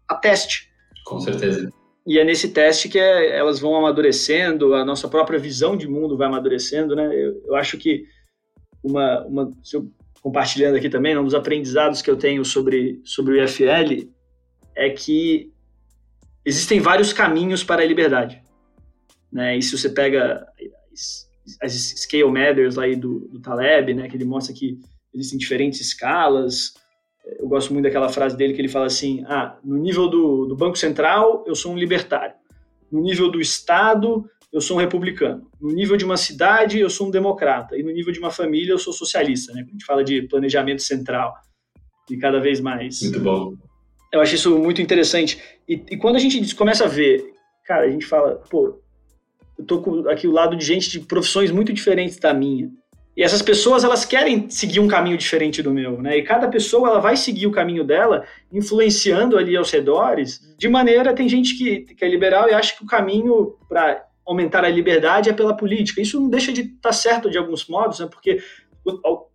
a 0.09 0.15
teste. 0.15 0.71
Com 1.05 1.21
certeza. 1.21 1.71
E 2.07 2.19
é 2.19 2.25
nesse 2.25 2.49
teste 2.49 2.89
que 2.89 2.99
é, 2.99 3.37
elas 3.37 3.61
vão 3.61 3.77
amadurecendo, 3.77 4.75
a 4.75 4.83
nossa 4.83 5.07
própria 5.07 5.39
visão 5.39 5.77
de 5.77 5.87
mundo 5.87 6.17
vai 6.17 6.29
amadurecendo, 6.29 6.97
né? 6.97 7.15
Eu, 7.15 7.43
eu 7.45 7.55
acho 7.57 7.77
que 7.77 8.05
uma, 8.83 9.23
uma 9.27 9.51
compartilhando 10.23 10.77
aqui 10.77 10.89
também, 10.89 11.17
um 11.19 11.25
dos 11.25 11.35
aprendizados 11.35 12.01
que 12.01 12.11
eu 12.11 12.17
tenho 12.17 12.43
sobre, 12.43 13.03
sobre 13.05 13.35
o 13.35 13.45
IFL 13.45 14.09
é 14.75 14.89
que 14.89 15.52
existem 16.45 16.81
vários 16.81 17.13
caminhos 17.13 17.63
para 17.65 17.83
a 17.83 17.87
liberdade. 17.87 18.43
Né? 19.33 19.57
E 19.57 19.63
se 19.63 19.77
você 19.77 19.89
pega 19.89 20.47
as 21.61 21.73
Scale 21.73 22.31
Matters 22.31 22.79
aí 22.79 22.95
do, 22.95 23.29
do 23.29 23.41
Taleb, 23.41 23.95
né, 23.95 24.09
que 24.09 24.17
ele 24.17 24.25
mostra 24.25 24.55
que 24.55 24.79
existem 25.15 25.39
diferentes 25.39 25.81
escalas, 25.81 26.75
eu 27.39 27.49
gosto 27.49 27.73
muito 27.73 27.85
daquela 27.85 28.09
frase 28.09 28.37
dele 28.37 28.53
que 28.53 28.61
ele 28.61 28.69
fala 28.69 28.87
assim: 28.87 29.25
ah, 29.27 29.57
no 29.65 29.77
nível 29.77 30.09
do, 30.09 30.47
do 30.47 30.57
Banco 30.57 30.77
Central, 30.77 31.45
eu 31.47 31.55
sou 31.55 31.73
um 31.73 31.79
libertário. 31.79 32.35
No 32.91 33.01
nível 33.01 33.31
do 33.31 33.41
Estado, 33.41 34.29
eu 34.53 34.61
sou 34.61 34.77
um 34.77 34.81
republicano. 34.81 35.49
No 35.61 35.73
nível 35.73 35.97
de 35.97 36.05
uma 36.05 36.17
cidade, 36.17 36.79
eu 36.79 36.91
sou 36.91 37.09
um 37.09 37.11
democrata. 37.11 37.77
E 37.77 37.83
no 37.83 37.91
nível 37.91 38.13
de 38.13 38.19
uma 38.19 38.31
família, 38.31 38.73
eu 38.73 38.79
sou 38.79 38.93
socialista. 38.93 39.53
Né? 39.55 39.65
A 39.67 39.71
gente 39.71 39.85
fala 39.85 40.05
de 40.05 40.23
planejamento 40.23 40.83
central. 40.83 41.35
E 42.11 42.17
cada 42.19 42.39
vez 42.39 42.61
mais. 42.61 43.01
Muito 43.01 43.21
bom. 43.21 43.55
Eu 44.13 44.21
acho 44.21 44.35
isso 44.35 44.59
muito 44.59 44.83
interessante. 44.83 45.41
E, 45.69 45.83
e 45.91 45.97
quando 45.97 46.17
a 46.17 46.19
gente 46.19 46.55
começa 46.55 46.85
a 46.85 46.89
ver, 46.89 47.33
cara, 47.65 47.87
a 47.87 47.91
gente 47.91 48.05
fala, 48.05 48.43
pô, 48.51 48.79
eu 49.59 49.65
tô 49.65 50.09
aqui 50.09 50.27
o 50.27 50.33
lado 50.33 50.57
de 50.57 50.65
gente 50.65 50.91
de 50.91 51.01
profissões 51.01 51.51
muito 51.51 51.73
diferentes 51.73 52.19
da 52.19 52.35
minha. 52.35 52.71
E 53.17 53.23
essas 53.23 53.43
pessoas, 53.43 53.85
elas 53.85 54.07
querem 54.07 54.49
seguir 54.49 54.81
um 54.81 54.89
caminho 54.89 55.19
diferente 55.19 55.63
do 55.63 55.71
meu, 55.71 56.01
né? 56.01 56.17
E 56.17 56.23
cada 56.23 56.49
pessoa, 56.49 56.89
ela 56.89 56.99
vai 56.99 57.15
seguir 57.15 57.47
o 57.47 57.53
caminho 57.53 57.85
dela, 57.85 58.25
influenciando 58.51 59.37
ali 59.37 59.55
aos 59.55 59.71
redores, 59.71 60.41
de 60.57 60.69
maneira, 60.69 61.15
tem 61.15 61.29
gente 61.29 61.57
que, 61.57 61.81
que 61.95 62.05
é 62.05 62.09
liberal 62.09 62.49
e 62.49 62.55
acha 62.55 62.75
que 62.75 62.83
o 62.83 62.87
caminho 62.87 63.55
para 63.69 64.03
aumentar 64.27 64.65
a 64.65 64.69
liberdade 64.69 65.29
é 65.29 65.33
pela 65.33 65.55
política. 65.55 66.01
Isso 66.01 66.19
não 66.19 66.31
deixa 66.31 66.53
de 66.53 66.63
estar 66.63 66.77
tá 66.81 66.93
certo 66.93 67.31
de 67.31 67.37
alguns 67.37 67.67
modos, 67.67 68.01
né? 68.01 68.07
Porque 68.11 68.43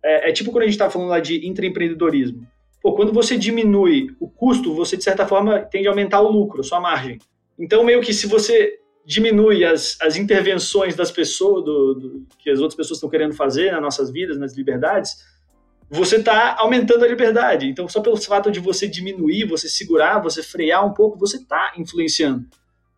é, 0.02 0.30
é 0.30 0.32
tipo 0.32 0.50
quando 0.50 0.62
a 0.62 0.66
gente 0.66 0.74
está 0.74 0.90
falando 0.90 1.10
lá 1.10 1.20
de 1.20 1.46
intraempreendedorismo. 1.46 2.46
Pô, 2.80 2.94
quando 2.94 3.12
você 3.12 3.36
diminui 3.36 4.08
o 4.20 4.28
custo, 4.28 4.74
você, 4.74 4.96
de 4.96 5.04
certa 5.04 5.26
forma, 5.26 5.60
tende 5.60 5.88
a 5.88 5.90
aumentar 5.90 6.20
o 6.20 6.30
lucro, 6.30 6.62
sua 6.62 6.80
margem. 6.80 7.18
Então, 7.58 7.82
meio 7.82 8.00
que 8.00 8.14
se 8.14 8.26
você 8.26 8.78
diminui 9.04 9.64
as, 9.64 9.96
as 10.00 10.16
intervenções 10.16 10.94
das 10.94 11.10
pessoas, 11.10 11.64
do, 11.64 11.94
do, 11.94 12.26
que 12.38 12.50
as 12.50 12.60
outras 12.60 12.76
pessoas 12.76 12.98
estão 12.98 13.08
querendo 13.08 13.34
fazer 13.34 13.72
nas 13.72 13.80
nossas 13.80 14.10
vidas, 14.10 14.38
nas 14.38 14.56
liberdades, 14.56 15.16
você 15.90 16.16
está 16.16 16.56
aumentando 16.58 17.04
a 17.04 17.08
liberdade. 17.08 17.66
Então, 17.66 17.88
só 17.88 18.00
pelo 18.00 18.16
fato 18.18 18.50
de 18.50 18.60
você 18.60 18.86
diminuir, 18.86 19.46
você 19.46 19.68
segurar, 19.68 20.20
você 20.20 20.42
frear 20.42 20.86
um 20.86 20.92
pouco, 20.92 21.18
você 21.18 21.38
está 21.38 21.72
influenciando. 21.78 22.46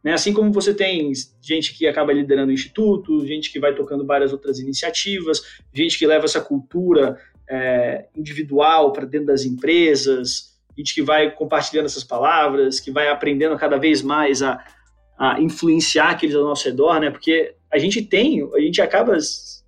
Né? 0.03 0.13
Assim 0.13 0.33
como 0.33 0.53
você 0.53 0.75
tem 0.75 1.13
gente 1.41 1.77
que 1.77 1.87
acaba 1.87 2.13
liderando 2.13 2.53
institutos, 2.53 3.29
gente 3.29 3.53
que 3.53 3.61
vai 3.61 3.75
tocando 3.75 4.05
várias 4.05 4.33
outras 4.33 4.59
iniciativas, 4.59 5.43
gente 5.73 5.99
que 5.99 6.07
leva 6.07 6.25
essa 6.25 6.41
cultura 6.41 7.19
é, 7.51 8.07
individual 8.15 8.93
para 8.93 9.05
dentro 9.05 9.27
das 9.27 9.45
empresas, 9.45 10.51
gente 10.79 10.95
que 10.95 11.03
vai 11.03 11.31
compartilhando 11.31 11.87
essas 11.87 12.05
palavras, 12.05 12.79
que 12.79 12.91
vai 12.91 13.09
aprendendo 13.09 13.57
cada 13.59 13.77
vez 13.77 14.03
mais 14.03 14.43
a, 14.43 14.63
a 15.19 15.41
influenciar 15.41 16.11
aqueles 16.11 16.35
ao 16.35 16.45
nosso 16.45 16.65
redor, 16.65 17.01
né? 17.01 17.11
Porque 17.11 17.55
a 17.71 17.79
gente 17.79 18.03
tem, 18.03 18.49
a 18.55 18.61
gente 18.61 18.81
acaba 18.81 19.17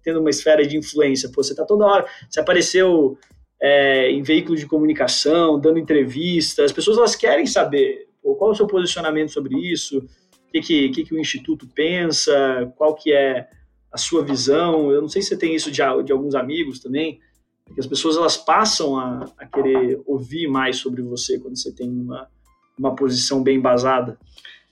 tendo 0.03 0.20
uma 0.20 0.30
esfera 0.30 0.66
de 0.66 0.76
influência. 0.76 1.28
Pô, 1.28 1.43
você 1.43 1.55
tá 1.55 1.64
toda 1.64 1.87
hora, 1.87 2.07
você 2.30 2.41
apareceu 2.41 3.18
é, 3.61 4.11
em 4.11 4.22
veículos 4.22 4.61
de 4.61 4.66
comunicação, 4.66 5.59
dando 5.59 5.78
entrevistas, 5.78 6.66
as 6.66 6.72
pessoas 6.72 6.99
elas 6.99 7.16
querem 7.16 7.47
saber 7.47 8.09
pô, 8.22 8.35
qual 8.37 8.51
é 8.51 8.55
o 8.55 8.57
seu 8.57 8.66
posicionamento 8.66 9.33
sobre 9.33 9.57
isso, 9.57 9.99
o 9.99 10.53
que, 10.53 10.61
que, 10.61 10.89
que, 10.91 11.05
que 11.05 11.14
o 11.14 11.18
Instituto 11.18 11.66
pensa, 11.74 12.72
qual 12.76 12.95
que 12.95 13.12
é 13.12 13.49
a 13.93 13.99
sua 13.99 14.24
visão. 14.24 14.91
Eu 14.91 15.03
não 15.03 15.09
sei 15.09 15.20
se 15.20 15.28
você 15.28 15.37
tem 15.37 15.55
isso 15.55 15.70
de, 15.70 15.83
de 16.05 16.12
alguns 16.12 16.35
amigos 16.35 16.80
também, 16.80 17.20
que 17.73 17.81
as 17.81 17.87
pessoas 17.87 18.17
elas 18.17 18.37
passam 18.37 18.99
a, 18.99 19.27
a 19.39 19.47
querer 19.47 20.01
ouvir 20.07 20.49
mais 20.49 20.77
sobre 20.77 21.03
você 21.03 21.39
quando 21.39 21.57
você 21.57 21.73
tem 21.73 21.89
uma, 21.89 22.27
uma 22.79 22.95
posição 22.95 23.43
bem 23.43 23.57
embasada. 23.57 24.19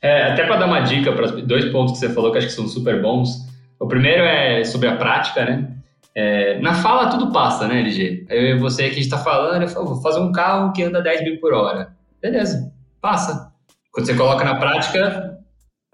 É, 0.03 0.33
até 0.33 0.47
para 0.47 0.57
dar 0.57 0.67
uma 0.67 0.81
dica 0.81 1.13
para 1.13 1.27
dois 1.29 1.67
pontos 1.71 1.93
que 1.93 1.99
você 1.99 2.13
falou 2.13 2.33
que 2.33 2.39
acho 2.39 2.47
que 2.47 2.53
são 2.53 2.67
super 2.67 3.01
bons. 3.03 3.49
O 3.79 3.87
primeiro 3.87 4.23
é 4.23 4.65
sobre 4.65 4.89
a 4.89 4.97
prática, 4.97 5.45
né? 5.45 5.77
É, 6.15 6.59
na 6.61 6.75
fala 6.75 7.09
tudo 7.09 7.33
passa, 7.33 7.69
né, 7.69 7.81
LG? 7.81 8.27
Eu 8.29 8.57
e 8.57 8.59
você 8.59 8.85
aqui 8.85 9.01
está 9.01 9.19
falando, 9.19 9.63
eu 9.63 9.69
falo, 9.69 9.87
vou 9.87 10.03
fazer 10.03 10.21
um 10.21 10.33
carro 10.33 10.73
que 10.73 10.83
anda 10.83 11.01
10 11.01 11.23
mil 11.23 11.41
por 11.41 11.53
hora. 11.55 11.95
Beleza, 12.21 12.73
passa. 13.01 13.53
Quando 13.93 14.07
você 14.07 14.15
coloca 14.15 14.45
na 14.45 14.57
prática, 14.57 15.39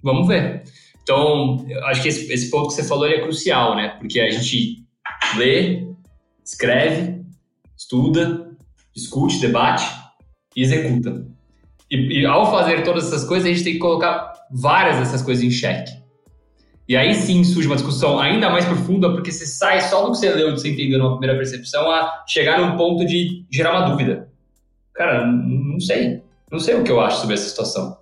vamos 0.03 0.27
ver. 0.27 0.63
Então, 1.03 1.65
acho 1.85 2.03
que 2.03 2.09
esse, 2.09 2.33
esse 2.33 2.51
ponto 2.51 2.69
que 2.69 2.75
você 2.75 2.83
falou 2.83 3.07
é 3.07 3.21
crucial, 3.21 3.77
né? 3.77 3.91
Porque 3.99 4.19
a 4.19 4.31
gente 4.31 4.85
lê, 5.37 5.87
escreve, 6.47 7.23
estuda, 7.77 8.53
discute, 8.95 9.41
debate 9.41 9.85
e 10.55 10.63
executa. 10.63 11.27
E, 11.91 12.21
e, 12.21 12.27
ao 12.27 12.51
fazer 12.51 12.83
todas 12.85 13.09
essas 13.09 13.25
coisas, 13.25 13.47
a 13.47 13.53
gente 13.53 13.65
tem 13.65 13.73
que 13.75 13.79
colocar 13.81 14.33
várias 14.51 14.99
dessas 14.99 15.23
coisas 15.23 15.43
em 15.45 15.51
xeque. 15.51 15.93
E 16.89 16.97
aí 16.97 17.15
sim 17.15 17.43
surge 17.43 17.67
uma 17.67 17.75
discussão 17.75 18.19
ainda 18.19 18.49
mais 18.49 18.65
profunda, 18.65 19.11
porque 19.11 19.33
você 19.33 19.45
sai 19.45 19.81
só 19.81 20.05
do 20.05 20.13
que 20.13 20.19
você 20.19 20.31
leu, 20.31 20.55
de 20.55 20.61
você 20.61 20.69
entender 20.69 20.97
uma 20.97 21.19
primeira 21.19 21.37
percepção, 21.37 21.91
a 21.91 22.25
chegar 22.29 22.61
num 22.61 22.77
ponto 22.77 23.05
de 23.05 23.45
gerar 23.51 23.73
uma 23.73 23.91
dúvida. 23.91 24.29
Cara, 24.95 25.27
não 25.27 25.81
sei. 25.81 26.23
Não 26.51 26.61
sei 26.61 26.77
o 26.77 26.85
que 26.85 26.93
eu 26.93 27.01
acho 27.01 27.21
sobre 27.21 27.35
essa 27.35 27.49
situação. 27.49 27.99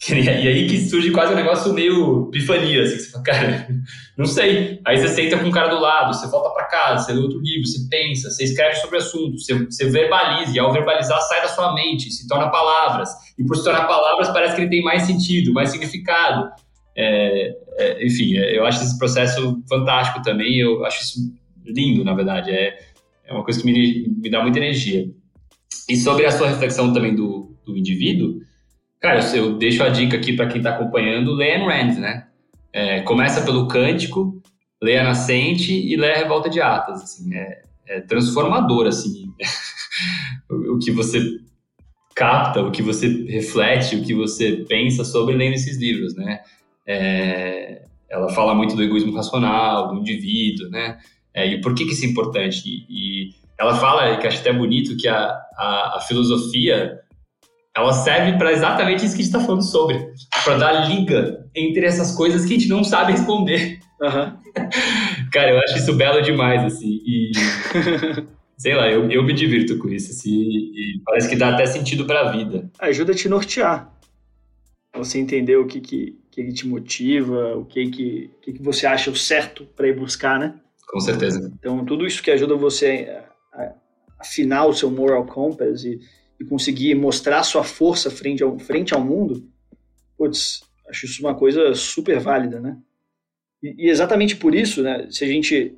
E 0.10 0.28
aí 0.48 0.68
que 0.68 0.78
surge 0.78 1.10
quase 1.10 1.32
um 1.32 1.36
negócio 1.36 1.72
meio 1.72 2.28
epifania, 2.28 2.82
assim, 2.82 2.98
você 2.98 3.10
fala, 3.10 3.24
cara, 3.24 3.68
não 4.16 4.26
sei. 4.26 4.80
Aí 4.84 4.98
você 4.98 5.08
senta 5.08 5.38
com 5.38 5.48
o 5.48 5.52
cara 5.52 5.68
do 5.68 5.80
lado, 5.80 6.14
você 6.14 6.28
volta 6.28 6.50
para 6.50 6.64
casa, 6.64 7.04
você 7.04 7.12
lê 7.12 7.20
outro 7.20 7.40
livro, 7.40 7.66
você 7.66 7.88
pensa, 7.88 8.30
você 8.30 8.44
escreve 8.44 8.76
sobre 8.76 8.96
o 8.96 8.98
assunto, 8.98 9.38
você, 9.38 9.54
você 9.64 9.88
verbaliza, 9.88 10.54
e 10.54 10.58
ao 10.58 10.72
verbalizar 10.72 11.20
sai 11.22 11.42
da 11.42 11.48
sua 11.48 11.74
mente, 11.74 12.10
se 12.10 12.28
torna 12.28 12.50
palavras. 12.50 13.10
E 13.38 13.44
por 13.44 13.56
se 13.56 13.64
tornar 13.64 13.86
palavras, 13.86 14.28
parece 14.28 14.54
que 14.54 14.62
ele 14.62 14.70
tem 14.70 14.82
mais 14.82 15.02
sentido, 15.02 15.52
mais 15.52 15.70
significado. 15.70 16.50
É, 16.94 17.54
é, 17.78 18.06
enfim, 18.06 18.36
é, 18.36 18.56
eu 18.56 18.64
acho 18.64 18.82
esse 18.82 18.98
processo 18.98 19.62
fantástico 19.68 20.22
também, 20.22 20.58
eu 20.58 20.84
acho 20.84 21.02
isso 21.02 21.18
lindo, 21.64 22.04
na 22.04 22.14
verdade. 22.14 22.50
É, 22.50 22.78
é 23.24 23.32
uma 23.32 23.44
coisa 23.44 23.60
que 23.60 23.66
me, 23.66 24.08
me 24.08 24.30
dá 24.30 24.42
muita 24.42 24.58
energia. 24.58 25.06
E 25.88 25.96
sobre 25.96 26.26
a 26.26 26.30
sua 26.30 26.48
reflexão 26.48 26.92
também 26.92 27.14
do, 27.14 27.56
do 27.64 27.76
indivíduo, 27.76 28.40
Cara, 29.00 29.20
eu 29.34 29.56
deixo 29.56 29.82
a 29.82 29.88
dica 29.88 30.16
aqui 30.16 30.32
para 30.34 30.46
quem 30.46 30.58
está 30.58 30.70
acompanhando, 30.70 31.34
lê 31.34 31.52
Ayn 31.52 31.66
Rand, 31.66 31.98
né? 31.98 32.26
É, 32.72 33.00
começa 33.02 33.42
pelo 33.42 33.68
Cântico, 33.68 34.42
lê 34.82 34.98
a 34.98 35.04
Nascente 35.04 35.72
e 35.72 35.96
lê 35.96 36.12
a 36.12 36.18
Revolta 36.18 36.48
de 36.48 36.60
Atas, 36.60 37.02
assim, 37.02 37.34
é, 37.34 37.62
é 37.86 38.00
transformador, 38.00 38.86
assim, 38.86 39.32
o, 40.50 40.74
o, 40.74 40.78
que 40.78 40.90
você 40.90 41.20
capta, 42.14 42.62
o 42.62 42.70
que 42.70 42.82
você 42.82 43.06
reflete, 43.28 43.96
o 43.96 44.02
que 44.02 44.14
você 44.14 44.64
pensa 44.68 45.04
sobre 45.04 45.34
lendo 45.36 45.54
esses 45.54 45.78
livros, 45.78 46.14
né? 46.14 46.40
É, 46.86 47.82
ela 48.08 48.28
fala 48.30 48.54
muito 48.54 48.76
do 48.76 48.82
egoísmo 48.82 49.14
racional, 49.14 49.88
do 49.88 50.00
indivíduo, 50.00 50.68
né? 50.70 50.98
É, 51.34 51.46
e 51.46 51.60
por 51.60 51.74
que, 51.74 51.84
que 51.84 51.92
isso 51.92 52.04
é 52.04 52.08
importante? 52.08 52.62
E, 52.66 52.86
e 52.88 53.34
ela 53.58 53.76
fala, 53.76 54.16
que 54.16 54.26
acho 54.26 54.40
até 54.40 54.52
bonito, 54.52 54.96
que 54.96 55.08
a, 55.08 55.28
a, 55.56 55.96
a 55.96 56.00
filosofia 56.00 57.00
ela 57.76 57.92
serve 57.92 58.38
para 58.38 58.52
exatamente 58.52 59.04
isso 59.04 59.14
que 59.14 59.20
a 59.20 59.24
gente 59.24 59.34
está 59.34 59.40
falando 59.40 59.62
sobre, 59.62 60.12
para 60.42 60.56
dar 60.56 60.88
liga 60.88 61.46
entre 61.54 61.84
essas 61.84 62.12
coisas 62.12 62.46
que 62.46 62.54
a 62.54 62.58
gente 62.58 62.70
não 62.70 62.82
sabe 62.82 63.12
responder. 63.12 63.78
Uhum. 64.00 64.32
Cara, 65.30 65.50
eu 65.50 65.58
acho 65.58 65.76
isso 65.76 65.94
belo 65.94 66.22
demais, 66.22 66.64
assim, 66.64 67.00
e 67.04 67.30
sei 68.56 68.74
lá, 68.74 68.88
eu, 68.90 69.10
eu 69.10 69.22
me 69.22 69.34
divirto 69.34 69.76
com 69.78 69.88
isso, 69.88 70.10
assim, 70.10 70.30
e 70.30 71.00
parece 71.04 71.28
que 71.28 71.36
dá 71.36 71.50
até 71.50 71.66
sentido 71.66 72.06
para 72.06 72.20
a 72.20 72.32
vida. 72.32 72.70
Ajuda 72.78 73.12
a 73.12 73.14
te 73.14 73.28
nortear, 73.28 73.92
você 74.96 75.18
entender 75.18 75.56
o 75.56 75.66
que 75.66 75.80
que, 75.80 76.18
que 76.30 76.52
te 76.52 76.66
motiva, 76.66 77.56
o 77.56 77.66
que 77.66 77.90
que, 77.90 78.30
que, 78.42 78.62
você 78.62 78.86
acha 78.86 79.10
o 79.10 79.16
certo 79.16 79.66
para 79.76 79.88
ir 79.88 79.98
buscar, 79.98 80.38
né? 80.38 80.54
Com 80.88 81.00
certeza. 81.00 81.52
Então, 81.58 81.84
tudo 81.84 82.06
isso 82.06 82.22
que 82.22 82.30
ajuda 82.30 82.54
você 82.54 83.22
a 83.52 83.74
afinar 84.18 84.64
o 84.64 84.72
seu 84.72 84.90
moral 84.90 85.26
compass 85.26 85.84
e 85.84 86.00
e 86.38 86.44
conseguir 86.44 86.94
mostrar 86.94 87.42
sua 87.42 87.64
força 87.64 88.10
frente 88.10 88.42
ao, 88.42 88.58
frente 88.58 88.94
ao 88.94 89.04
mundo, 89.04 89.48
putz, 90.16 90.60
acho 90.88 91.06
isso 91.06 91.22
uma 91.22 91.34
coisa 91.34 91.74
super 91.74 92.20
válida, 92.20 92.60
né? 92.60 92.76
E, 93.62 93.86
e 93.86 93.90
exatamente 93.90 94.36
por 94.36 94.54
isso, 94.54 94.82
né, 94.82 95.08
se 95.10 95.24
a 95.24 95.26
gente 95.26 95.76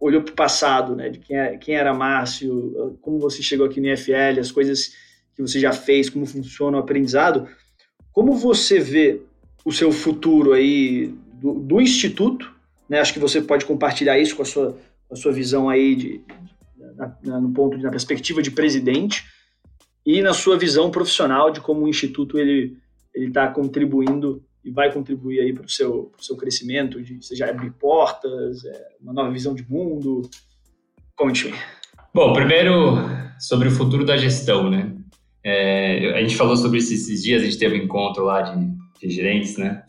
olhou 0.00 0.22
para 0.22 0.32
o 0.32 0.36
passado, 0.36 0.94
né, 0.94 1.08
de 1.08 1.18
quem, 1.18 1.36
é, 1.36 1.56
quem 1.56 1.74
era 1.74 1.94
Márcio, 1.94 2.98
como 3.00 3.18
você 3.18 3.42
chegou 3.42 3.66
aqui 3.66 3.80
no 3.80 3.88
IFL, 3.88 4.40
as 4.40 4.50
coisas 4.50 4.92
que 5.34 5.42
você 5.42 5.58
já 5.58 5.72
fez, 5.72 6.08
como 6.10 6.26
funciona 6.26 6.76
o 6.76 6.80
aprendizado, 6.80 7.48
como 8.12 8.34
você 8.34 8.78
vê 8.78 9.20
o 9.64 9.72
seu 9.72 9.92
futuro 9.92 10.52
aí 10.52 11.14
do, 11.34 11.54
do 11.54 11.80
Instituto? 11.80 12.52
Né? 12.88 13.00
Acho 13.00 13.12
que 13.12 13.18
você 13.18 13.40
pode 13.40 13.64
compartilhar 13.64 14.18
isso 14.18 14.34
com 14.34 14.42
a 14.42 14.44
sua, 14.44 14.78
a 15.10 15.16
sua 15.16 15.32
visão 15.32 15.68
aí 15.68 15.94
de, 15.94 16.20
na, 16.96 17.16
na, 17.22 17.40
no 17.40 17.52
ponto, 17.52 17.78
na 17.78 17.90
perspectiva 17.90 18.42
de 18.42 18.50
presidente 18.50 19.24
e 20.08 20.22
na 20.22 20.32
sua 20.32 20.56
visão 20.56 20.90
profissional 20.90 21.50
de 21.50 21.60
como 21.60 21.82
o 21.82 21.88
Instituto 21.88 22.38
ele 22.38 22.78
está 23.14 23.46
contribuindo 23.48 24.42
e 24.64 24.70
vai 24.70 24.90
contribuir 24.90 25.40
aí 25.40 25.52
para 25.52 25.66
o 25.66 25.68
seu, 25.68 26.10
seu 26.18 26.34
crescimento, 26.34 27.02
de, 27.02 27.22
seja 27.22 27.50
abrir 27.50 27.70
portas, 27.72 28.64
é, 28.64 28.86
uma 29.02 29.12
nova 29.12 29.30
visão 29.30 29.54
de 29.54 29.70
mundo. 29.70 30.22
Conte-me. 31.14 31.54
Bom, 32.14 32.32
primeiro 32.32 32.96
sobre 33.38 33.68
o 33.68 33.70
futuro 33.70 34.06
da 34.06 34.16
gestão, 34.16 34.70
né? 34.70 34.94
É, 35.44 36.14
a 36.14 36.22
gente 36.22 36.36
falou 36.36 36.56
sobre 36.56 36.78
isso 36.78 36.94
esses 36.94 37.22
dias, 37.22 37.42
a 37.42 37.44
gente 37.44 37.58
teve 37.58 37.78
um 37.78 37.84
encontro 37.84 38.24
lá 38.24 38.40
de, 38.40 38.66
de 39.02 39.14
gerentes, 39.14 39.58
né? 39.58 39.84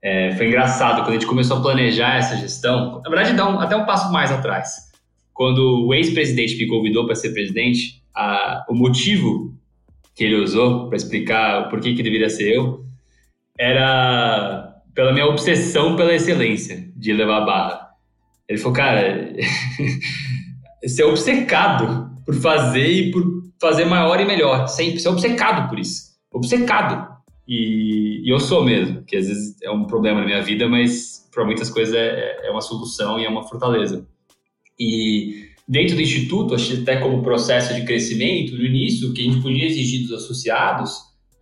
É, 0.00 0.34
foi 0.34 0.46
engraçado 0.46 1.02
quando 1.02 1.10
a 1.10 1.18
gente 1.20 1.26
começou 1.26 1.58
a 1.58 1.60
planejar 1.60 2.16
essa 2.16 2.38
gestão. 2.38 3.02
Na 3.04 3.10
verdade, 3.10 3.36
dá 3.36 3.46
um, 3.46 3.60
até 3.60 3.76
um 3.76 3.84
passo 3.84 4.10
mais 4.10 4.32
atrás. 4.32 4.88
Quando 5.34 5.86
o 5.86 5.92
ex-presidente 5.92 6.56
me 6.56 6.66
convidou 6.66 7.04
para 7.04 7.14
ser 7.14 7.34
presidente, 7.34 8.02
a, 8.14 8.64
o 8.68 8.74
motivo 8.74 9.57
que 10.18 10.24
ele 10.24 10.34
usou 10.34 10.88
para 10.88 10.96
explicar 10.96 11.60
o 11.60 11.68
porquê 11.68 11.94
que 11.94 12.02
deveria 12.02 12.28
ser 12.28 12.52
eu 12.52 12.84
era 13.56 14.74
pela 14.92 15.12
minha 15.12 15.26
obsessão 15.26 15.94
pela 15.94 16.12
excelência 16.12 16.90
de 16.96 17.12
levar 17.12 17.42
a 17.42 17.44
barra. 17.44 17.88
Ele 18.48 18.58
falou, 18.58 18.74
cara, 18.74 19.32
você 20.82 21.02
é 21.02 21.06
obcecado 21.06 22.10
por 22.26 22.34
fazer 22.34 22.88
e 22.88 23.10
por 23.12 23.22
fazer 23.60 23.84
maior 23.84 24.20
e 24.20 24.24
melhor. 24.24 24.66
Sempre, 24.66 24.98
você 24.98 25.06
é 25.06 25.10
obcecado 25.12 25.68
por 25.68 25.78
isso. 25.78 26.08
Obcecado. 26.32 27.16
E, 27.46 28.20
e, 28.24 28.28
eu 28.28 28.40
sou 28.40 28.64
mesmo, 28.64 29.04
que 29.04 29.16
às 29.16 29.28
vezes 29.28 29.56
é 29.62 29.70
um 29.70 29.86
problema 29.86 30.18
na 30.20 30.26
minha 30.26 30.42
vida, 30.42 30.68
mas 30.68 31.28
para 31.32 31.44
muitas 31.44 31.70
coisas 31.70 31.94
é, 31.94 32.44
é 32.44 32.50
uma 32.50 32.60
solução 32.60 33.20
e 33.20 33.24
é 33.24 33.28
uma 33.28 33.46
fortaleza. 33.46 34.04
E 34.78 35.47
dentro 35.68 35.96
do 35.96 36.02
instituto, 36.02 36.54
até 36.54 36.96
como 36.96 37.22
processo 37.22 37.74
de 37.74 37.84
crescimento, 37.84 38.56
no 38.56 38.64
início, 38.64 39.10
o 39.10 39.12
que 39.12 39.20
a 39.20 39.24
gente 39.24 39.42
podia 39.42 39.66
exigir 39.66 40.06
dos 40.06 40.24
associados 40.24 40.92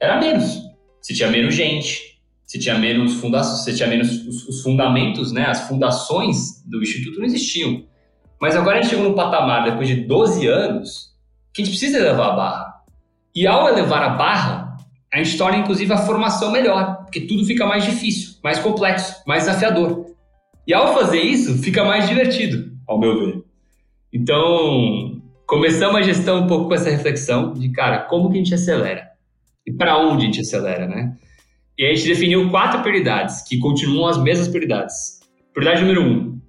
era 0.01 0.19
menos. 0.19 0.63
Se 1.01 1.15
tinha 1.15 1.31
menos 1.31 1.55
gente, 1.55 2.21
se 2.45 2.59
tinha 2.59 2.77
menos 2.77 3.15
fundações, 3.15 3.65
se 3.65 3.77
tinha 3.77 3.89
menos 3.89 4.27
os, 4.27 4.49
os, 4.49 4.63
fundamentos, 4.63 5.31
né, 5.31 5.47
as 5.47 5.69
fundações 5.69 6.63
do 6.67 6.83
instituto 6.83 7.21
não 7.21 7.27
existiam. 7.27 7.85
Mas 8.41 8.57
agora 8.57 8.79
a 8.79 8.83
gente 8.83 8.91
chegou 8.91 9.09
num 9.09 9.15
patamar, 9.15 9.65
depois 9.65 9.87
de 9.87 9.95
12 9.95 10.47
anos, 10.49 11.13
que 11.55 11.63
a 11.63 11.65
gente 11.65 11.73
precisa 11.73 11.99
elevar 11.99 12.31
a 12.31 12.37
barra. 12.37 12.75
E 13.35 13.47
ao 13.47 13.69
elevar 13.69 14.03
a 14.03 14.09
barra, 14.11 14.77
a 15.13 15.23
gente 15.23 15.39
torna 15.39 15.59
inclusive 15.59 15.93
a 15.93 15.99
formação 15.99 16.51
melhor, 16.51 17.05
porque 17.05 17.21
tudo 17.21 17.45
fica 17.45 17.65
mais 17.65 17.85
difícil, 17.85 18.35
mais 18.43 18.59
complexo, 18.59 19.23
mais 19.27 19.45
desafiador. 19.45 20.07
E 20.67 20.75
ao 20.75 20.95
fazer 20.95 21.23
isso, 21.23 21.57
fica 21.63 21.85
mais 21.85 22.09
divertido, 22.09 22.73
ao 22.87 22.99
meu 22.99 23.19
ver. 23.19 23.46
Então, 24.19 25.21
começamos 25.47 25.97
a 25.97 26.03
gestão 26.03 26.43
um 26.43 26.47
pouco 26.47 26.69
com 26.69 26.75
essa 26.75 26.89
reflexão 26.89 27.53
de, 27.53 27.69
cara, 27.69 27.99
como 27.99 28.31
que 28.31 28.37
a 28.37 28.39
gente 28.39 28.55
acelera? 28.55 29.11
E 29.67 29.71
para 29.71 29.99
onde 29.99 30.23
a 30.23 30.27
gente 30.27 30.41
acelera, 30.41 30.89
né? 30.89 31.15
E 31.79 31.85
a 31.85 31.95
gente 31.95 32.09
definiu 32.09 32.51
quatro 32.51 32.81
prioridades, 32.81 33.47
que 33.47 33.59
continuam 33.59 34.09
as 34.09 34.17
mesmas 34.23 34.49
prioridades. 34.49 35.21
Prioridade 35.53 35.83
número 35.83 36.03
um, 36.03 36.41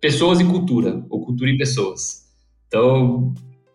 pessoas 0.00 0.40
e 0.40 0.46
cultura, 0.46 1.04
ou 1.10 1.22
cultura 1.22 1.50
e 1.50 1.58
pessoas. 1.58 2.22
Então, 2.66 3.34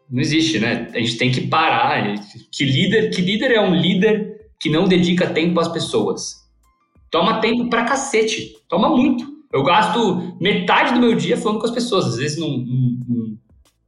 não 0.09 0.21
existe, 0.21 0.57
né? 0.57 0.89
A 0.95 0.97
gente 0.97 1.15
tem 1.17 1.31
que 1.31 1.41
parar. 1.41 2.15
Que 2.51 2.65
líder, 2.65 3.11
que 3.11 3.21
líder 3.21 3.51
é 3.51 3.61
um 3.61 3.75
líder 3.75 4.47
que 4.59 4.71
não 4.71 4.87
dedica 4.87 5.29
tempo 5.29 5.59
às 5.59 5.67
pessoas? 5.67 6.37
Toma 7.11 7.39
tempo 7.41 7.69
pra 7.69 7.85
cacete. 7.85 8.55
Toma 8.67 8.89
muito. 8.89 9.34
Eu 9.55 9.63
gasto 9.63 10.35
metade 10.41 10.93
do 10.93 10.99
meu 10.99 11.15
dia 11.15 11.37
falando 11.37 11.59
com 11.59 11.65
as 11.65 11.71
pessoas, 11.71 12.07
às 12.07 12.17
vezes 12.17 12.37
num, 12.37 12.57
num, 12.57 13.37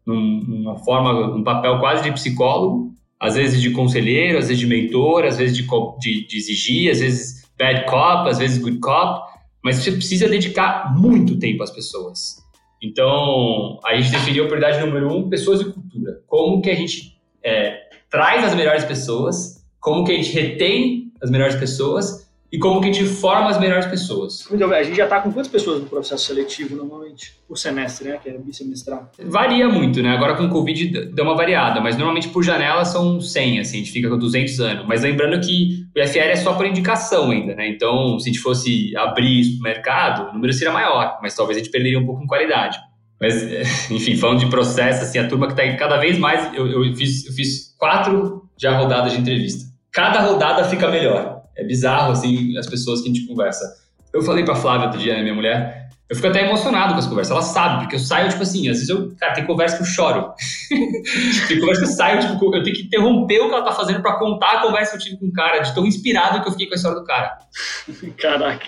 num, 0.06 0.44
numa 0.48 0.78
forma, 0.78 1.36
um 1.36 1.44
papel 1.44 1.78
quase 1.80 2.04
de 2.04 2.12
psicólogo, 2.14 2.94
às 3.20 3.36
vezes 3.36 3.62
de 3.62 3.72
conselheiro, 3.72 4.38
às 4.38 4.48
vezes 4.48 4.60
de 4.60 4.66
mentor, 4.66 5.26
às 5.26 5.36
vezes 5.36 5.58
de, 5.58 5.68
de, 6.00 6.26
de 6.26 6.38
exigir, 6.38 6.90
às 6.90 7.02
vezes 7.02 7.52
bad 7.60 7.86
cop, 7.86 8.30
às 8.30 8.38
vezes 8.38 8.60
good 8.60 8.80
cop, 8.80 9.30
mas 9.62 9.76
você 9.76 9.92
precisa 9.92 10.30
dedicar 10.30 10.96
muito 10.98 11.38
tempo 11.38 11.62
às 11.62 11.72
pessoas. 11.72 12.38
Então, 12.82 13.78
a 13.86 13.94
gente 14.00 14.10
definiu 14.10 14.46
a 14.46 14.48
prioridade 14.48 14.80
número 14.86 15.14
um, 15.14 15.28
pessoas 15.28 15.60
e 15.60 15.66
cultura. 15.66 16.22
Como 16.28 16.62
que 16.62 16.70
a 16.70 16.76
gente 16.76 17.20
é, 17.44 17.78
traz 18.10 18.42
as 18.42 18.56
melhores 18.56 18.86
pessoas, 18.86 19.62
como 19.82 20.06
que 20.06 20.14
a 20.14 20.16
gente 20.16 20.32
retém 20.32 21.12
as 21.22 21.30
melhores 21.30 21.56
pessoas 21.56 22.27
e 22.52 22.58
como 22.58 22.80
que 22.80 22.90
a 22.90 22.94
gente 22.94 23.06
forma 23.06 23.50
as 23.50 23.60
melhores 23.60 23.86
pessoas. 23.86 24.48
Bem. 24.50 24.64
A 24.64 24.84
gente 24.84 24.96
já 24.96 25.04
está 25.04 25.20
com 25.20 25.32
quantas 25.32 25.52
pessoas 25.52 25.82
no 25.82 25.88
processo 25.88 26.26
seletivo 26.26 26.76
normalmente? 26.76 27.34
Por 27.46 27.58
semestre, 27.58 28.08
né? 28.10 28.20
Que 28.24 28.30
é 28.30 28.38
bissemestral. 28.38 29.12
Varia 29.26 29.68
muito, 29.68 30.02
né? 30.02 30.12
Agora 30.12 30.36
com 30.36 30.46
o 30.46 30.50
Covid 30.50 31.08
deu 31.08 31.26
uma 31.26 31.36
variada, 31.36 31.82
mas 31.82 31.98
normalmente 31.98 32.30
por 32.30 32.44
janela 32.44 32.86
são 32.86 33.20
100, 33.20 33.60
assim, 33.60 33.76
a 33.76 33.80
gente 33.80 33.92
fica 33.92 34.10
com 34.10 34.18
200 34.18 34.60
anos. 34.62 34.88
Mas 34.88 35.02
lembrando 35.04 35.40
que 35.46 35.86
o 35.96 36.00
IFR 36.00 36.20
é 36.20 36.36
só 36.38 36.54
por 36.54 36.66
indicação 36.66 37.32
ainda, 37.32 37.54
né? 37.54 37.68
Então, 37.68 38.18
se 38.18 38.30
a 38.30 38.32
gente 38.32 38.42
fosse 38.42 38.96
abrir 38.96 39.42
isso 39.42 39.60
para 39.60 39.70
o 39.70 39.74
mercado, 39.74 40.30
o 40.30 40.34
número 40.34 40.54
seria 40.54 40.72
maior, 40.72 41.20
mas 41.22 41.36
talvez 41.36 41.58
a 41.58 41.60
gente 41.62 41.72
perderia 41.72 42.00
um 42.00 42.06
pouco 42.06 42.24
em 42.24 42.28
qualidade. 42.28 42.78
Mas, 43.20 43.44
enfim, 43.92 44.16
falando 44.16 44.40
de 44.40 44.48
processo, 44.48 45.04
assim, 45.04 45.20
a 45.20 45.28
turma 45.28 45.48
que 45.48 45.60
está 45.60 45.78
cada 45.78 45.98
vez 45.98 46.18
mais. 46.18 46.54
Eu, 46.54 46.86
eu, 46.86 46.96
fiz, 46.96 47.26
eu 47.26 47.34
fiz 47.34 47.76
quatro 47.78 48.44
já 48.58 48.78
rodadas 48.78 49.12
de 49.12 49.20
entrevista. 49.20 49.66
Cada 49.92 50.22
rodada 50.22 50.64
fica 50.64 50.90
melhor 50.90 51.37
é 51.58 51.64
bizarro, 51.64 52.12
assim, 52.12 52.58
as 52.58 52.68
pessoas 52.68 53.02
que 53.02 53.10
a 53.10 53.14
gente 53.14 53.28
conversa. 53.28 53.66
Eu 54.14 54.22
falei 54.22 54.46
pra 54.46 54.56
Flávia 54.56 54.88
outro 54.88 55.00
dia, 55.00 55.16
né, 55.16 55.22
minha 55.22 55.36
mulher, 55.36 55.88
eu 56.10 56.16
fico 56.16 56.28
até 56.28 56.46
emocionado 56.46 56.94
com 56.94 57.00
as 57.00 57.08
conversas. 57.08 57.32
Ela 57.32 57.42
sabe, 57.42 57.82
porque 57.82 57.96
eu 57.96 58.00
saio, 58.00 58.30
tipo 58.30 58.42
assim, 58.42 58.70
às 58.70 58.78
vezes 58.78 58.90
eu, 58.90 59.14
cara, 59.20 59.34
tem 59.34 59.46
conversa 59.46 59.76
que 59.76 59.84
eu 59.84 59.88
choro. 59.88 60.32
tem 61.48 61.60
conversa 61.60 61.82
que 61.82 61.88
eu 61.88 61.94
saio, 61.94 62.20
tipo, 62.22 62.56
eu 62.56 62.64
tenho 62.64 62.76
que 62.76 62.84
interromper 62.84 63.42
o 63.42 63.50
que 63.50 63.54
ela 63.54 63.66
tá 63.66 63.74
fazendo 63.74 64.02
pra 64.02 64.18
contar 64.18 64.52
a 64.54 64.62
conversa 64.62 64.92
que 64.92 64.98
eu 64.98 65.02
tive 65.02 65.18
com 65.18 65.26
o 65.26 65.34
cara, 65.34 65.60
de 65.60 65.76
tão 65.76 65.86
inspirado 65.86 66.42
que 66.42 66.48
eu 66.48 66.52
fiquei 66.54 66.68
com 66.68 66.74
a 66.74 66.78
história 66.78 67.00
do 67.00 67.06
cara. 67.06 67.38
Caraca. 68.18 68.68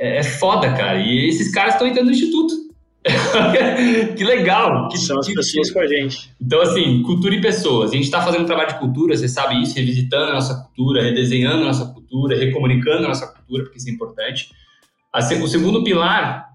É, 0.00 0.18
é 0.18 0.22
foda, 0.24 0.72
cara. 0.72 0.98
E 0.98 1.28
esses 1.28 1.52
caras 1.52 1.74
estão 1.74 1.86
entrando 1.86 2.06
no 2.06 2.12
instituto. 2.12 2.70
que 4.16 4.24
legal! 4.24 4.88
Que, 4.88 4.98
São 4.98 5.18
as 5.18 5.26
que, 5.26 5.34
pessoas 5.34 5.70
com 5.70 5.80
a 5.80 5.86
gente. 5.86 6.32
Então, 6.40 6.60
assim, 6.60 7.02
cultura 7.02 7.34
e 7.34 7.40
pessoas. 7.40 7.90
A 7.92 7.94
gente 7.94 8.04
está 8.04 8.20
fazendo 8.20 8.42
um 8.42 8.46
trabalho 8.46 8.68
de 8.68 8.78
cultura, 8.78 9.16
você 9.16 9.28
sabe 9.28 9.62
isso, 9.62 9.74
revisitando 9.76 10.32
a 10.32 10.34
nossa 10.34 10.54
cultura, 10.54 11.02
redesenhando 11.02 11.62
a 11.62 11.66
nossa 11.66 11.84
cultura, 11.86 11.99
recomunicando 12.28 13.04
a 13.04 13.08
nossa 13.08 13.26
cultura, 13.26 13.64
porque 13.64 13.78
isso 13.78 13.88
é 13.88 13.92
importante. 13.92 14.50
O 15.42 15.48
segundo 15.48 15.82
pilar 15.82 16.48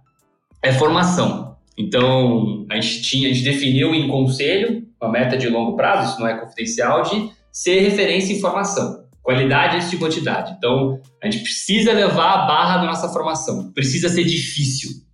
é 0.62 0.72
formação. 0.74 1.58
Então, 1.78 2.66
a 2.70 2.76
gente, 2.76 3.02
tinha, 3.02 3.30
a 3.30 3.34
gente 3.34 3.44
definiu 3.44 3.94
em 3.94 4.08
conselho 4.08 4.86
uma 5.02 5.12
meta 5.12 5.38
de 5.38 5.50
longo 5.50 5.76
prazo, 5.76 6.12
isso 6.12 6.20
não 6.20 6.28
é 6.28 6.38
confidencial, 6.38 7.04
de 7.04 7.30
ser 7.52 7.82
referência 7.82 8.34
em 8.34 8.40
formação. 8.40 9.04
Qualidade 9.22 9.76
antes 9.76 9.90
de 9.90 9.98
quantidade. 9.98 10.54
Então, 10.58 11.02
a 11.22 11.30
gente 11.30 11.44
precisa 11.44 11.92
levar 11.92 12.34
a 12.34 12.46
barra 12.46 12.78
da 12.78 12.86
nossa 12.86 13.10
formação. 13.10 13.72
Precisa 13.74 14.08
ser 14.08 14.24
difícil 14.24 15.06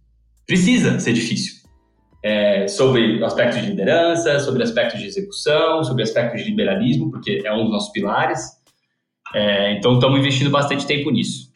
precisa 0.52 1.00
ser 1.00 1.14
difícil. 1.14 1.62
É, 2.24 2.68
sobre 2.68 3.24
aspectos 3.24 3.62
de 3.62 3.68
liderança, 3.68 4.38
sobre 4.42 4.62
aspectos 4.62 5.00
de 5.00 5.08
execução, 5.08 5.84
sobre 5.84 6.04
aspectos 6.04 6.44
de 6.44 6.50
liberalismo, 6.50 7.10
porque 7.10 7.42
é 7.44 7.54
um 7.54 7.64
dos 7.64 7.72
nossos 7.72 7.92
pilares. 7.92 8.61
É, 9.34 9.74
então, 9.74 9.94
estamos 9.94 10.20
investindo 10.20 10.50
bastante 10.50 10.86
tempo 10.86 11.10
nisso. 11.10 11.52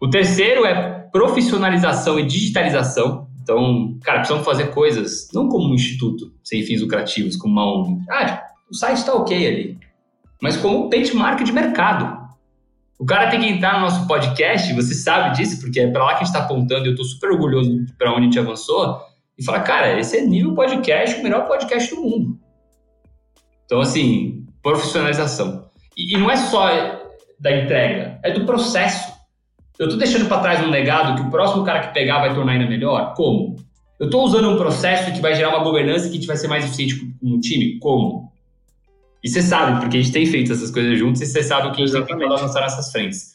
O 0.00 0.08
terceiro 0.08 0.64
é 0.64 1.08
profissionalização 1.12 2.18
e 2.18 2.26
digitalização. 2.26 3.28
Então, 3.42 3.98
cara, 4.02 4.18
precisamos 4.18 4.44
fazer 4.44 4.66
coisas, 4.68 5.28
não 5.32 5.48
como 5.48 5.70
um 5.70 5.74
instituto 5.74 6.32
sem 6.44 6.62
fins 6.62 6.80
lucrativos, 6.80 7.36
como 7.36 7.52
uma 7.52 7.66
ONG. 7.66 8.02
Ah, 8.10 8.42
o 8.70 8.74
site 8.74 8.98
está 8.98 9.14
ok 9.14 9.46
ali. 9.46 9.78
Mas 10.40 10.56
como 10.56 10.88
benchmark 10.88 11.42
de 11.42 11.52
mercado. 11.52 12.20
O 12.98 13.04
cara 13.06 13.30
tem 13.30 13.40
que 13.40 13.48
entrar 13.48 13.74
no 13.74 13.80
nosso 13.80 14.06
podcast, 14.06 14.72
você 14.74 14.94
sabe 14.94 15.36
disso, 15.36 15.58
porque 15.60 15.80
é 15.80 15.90
para 15.90 16.04
lá 16.04 16.10
que 16.10 16.16
a 16.16 16.18
gente 16.18 16.34
está 16.34 16.40
apontando 16.40 16.84
e 16.84 16.88
eu 16.88 16.92
estou 16.92 17.04
super 17.04 17.30
orgulhoso 17.30 17.86
para 17.96 18.10
onde 18.10 18.20
a 18.20 18.24
gente 18.24 18.38
avançou, 18.38 19.00
e 19.38 19.42
falar, 19.42 19.60
cara, 19.60 19.98
esse 19.98 20.18
é 20.18 20.20
nível 20.20 20.54
podcast, 20.54 21.18
o 21.18 21.22
melhor 21.22 21.46
podcast 21.46 21.94
do 21.94 22.02
mundo. 22.02 22.38
Então, 23.64 23.80
assim, 23.80 24.44
profissionalização. 24.62 25.69
E, 26.08 26.18
não 26.18 26.30
é 26.30 26.36
só 26.36 26.68
da 27.38 27.56
entrega, 27.56 28.18
é 28.22 28.32
do 28.32 28.44
processo. 28.44 29.12
Eu 29.78 29.86
estou 29.86 29.98
deixando 29.98 30.26
para 30.26 30.42
trás 30.42 30.66
um 30.66 30.70
legado 30.70 31.20
que 31.20 31.26
o 31.26 31.30
próximo 31.30 31.64
cara 31.64 31.80
que 31.80 31.94
pegar 31.94 32.20
vai 32.20 32.34
tornar 32.34 32.52
ainda 32.52 32.66
melhor? 32.66 33.14
Como? 33.14 33.56
Eu 33.98 34.06
estou 34.06 34.24
usando 34.24 34.50
um 34.50 34.56
processo 34.56 35.12
que 35.12 35.20
vai 35.20 35.34
gerar 35.34 35.50
uma 35.50 35.64
governança 35.64 36.04
que 36.04 36.12
a 36.12 36.14
gente 36.14 36.26
vai 36.26 36.36
ser 36.36 36.48
mais 36.48 36.64
eficiente 36.64 36.96
com 36.96 37.14
um 37.22 37.40
time? 37.40 37.78
Como? 37.78 38.30
E 39.22 39.28
você 39.28 39.42
sabe, 39.42 39.80
porque 39.80 39.98
a 39.98 40.00
gente 40.00 40.12
tem 40.12 40.26
feito 40.26 40.52
essas 40.52 40.70
coisas 40.70 40.98
juntos 40.98 41.20
e 41.20 41.26
você 41.26 41.42
sabe 41.42 41.68
o 41.68 41.72
que 41.72 41.82
a 41.82 41.86
gente 41.86 41.96
Exatamente. 41.96 42.18
tem 42.18 42.28
que 42.28 42.34
avançar 42.34 42.60
nessas 42.60 42.90
frentes. 42.90 43.32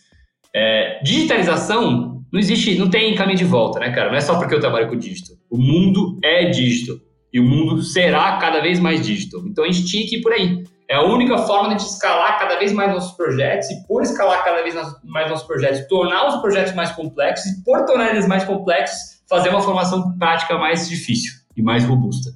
É, 0.53 0.99
digitalização 1.03 2.23
não 2.31 2.39
existe, 2.39 2.75
não 2.75 2.89
tem 2.89 3.13
caminho 3.15 3.37
de 3.37 3.45
volta, 3.45 3.79
né, 3.79 3.91
cara? 3.91 4.09
Não 4.09 4.17
é 4.17 4.21
só 4.21 4.37
porque 4.37 4.55
eu 4.55 4.59
trabalho 4.59 4.89
com 4.89 4.97
dígito. 4.97 5.33
O 5.49 5.57
mundo 5.57 6.19
é 6.23 6.49
dígito. 6.49 6.99
E 7.31 7.39
o 7.39 7.43
mundo 7.43 7.81
será 7.81 8.37
cada 8.37 8.61
vez 8.61 8.79
mais 8.79 9.05
dígito. 9.05 9.45
Então 9.47 9.63
a 9.63 9.67
gente 9.67 9.85
tinha 9.85 10.07
que 10.07 10.17
ir 10.17 10.21
por 10.21 10.31
aí. 10.31 10.63
É 10.87 10.95
a 10.95 11.03
única 11.03 11.37
forma 11.39 11.75
de 11.75 11.83
escalar 11.83 12.37
cada 12.39 12.57
vez 12.57 12.71
mais 12.71 12.91
nossos 12.91 13.15
projetos 13.15 13.69
e 13.71 13.87
por 13.87 14.03
escalar 14.03 14.43
cada 14.43 14.61
vez 14.61 14.75
mais 15.03 15.29
nossos 15.29 15.47
projetos, 15.47 15.87
tornar 15.87 16.27
os 16.27 16.35
projetos 16.41 16.73
mais 16.73 16.91
complexos 16.91 17.51
e 17.51 17.63
por 17.63 17.85
tornar 17.85 18.11
eles 18.11 18.27
mais 18.27 18.43
complexos, 18.43 19.21
fazer 19.27 19.49
uma 19.49 19.61
formação 19.61 20.15
prática 20.17 20.57
mais 20.57 20.87
difícil 20.87 21.33
e 21.57 21.61
mais 21.61 21.83
robusta. 21.83 22.31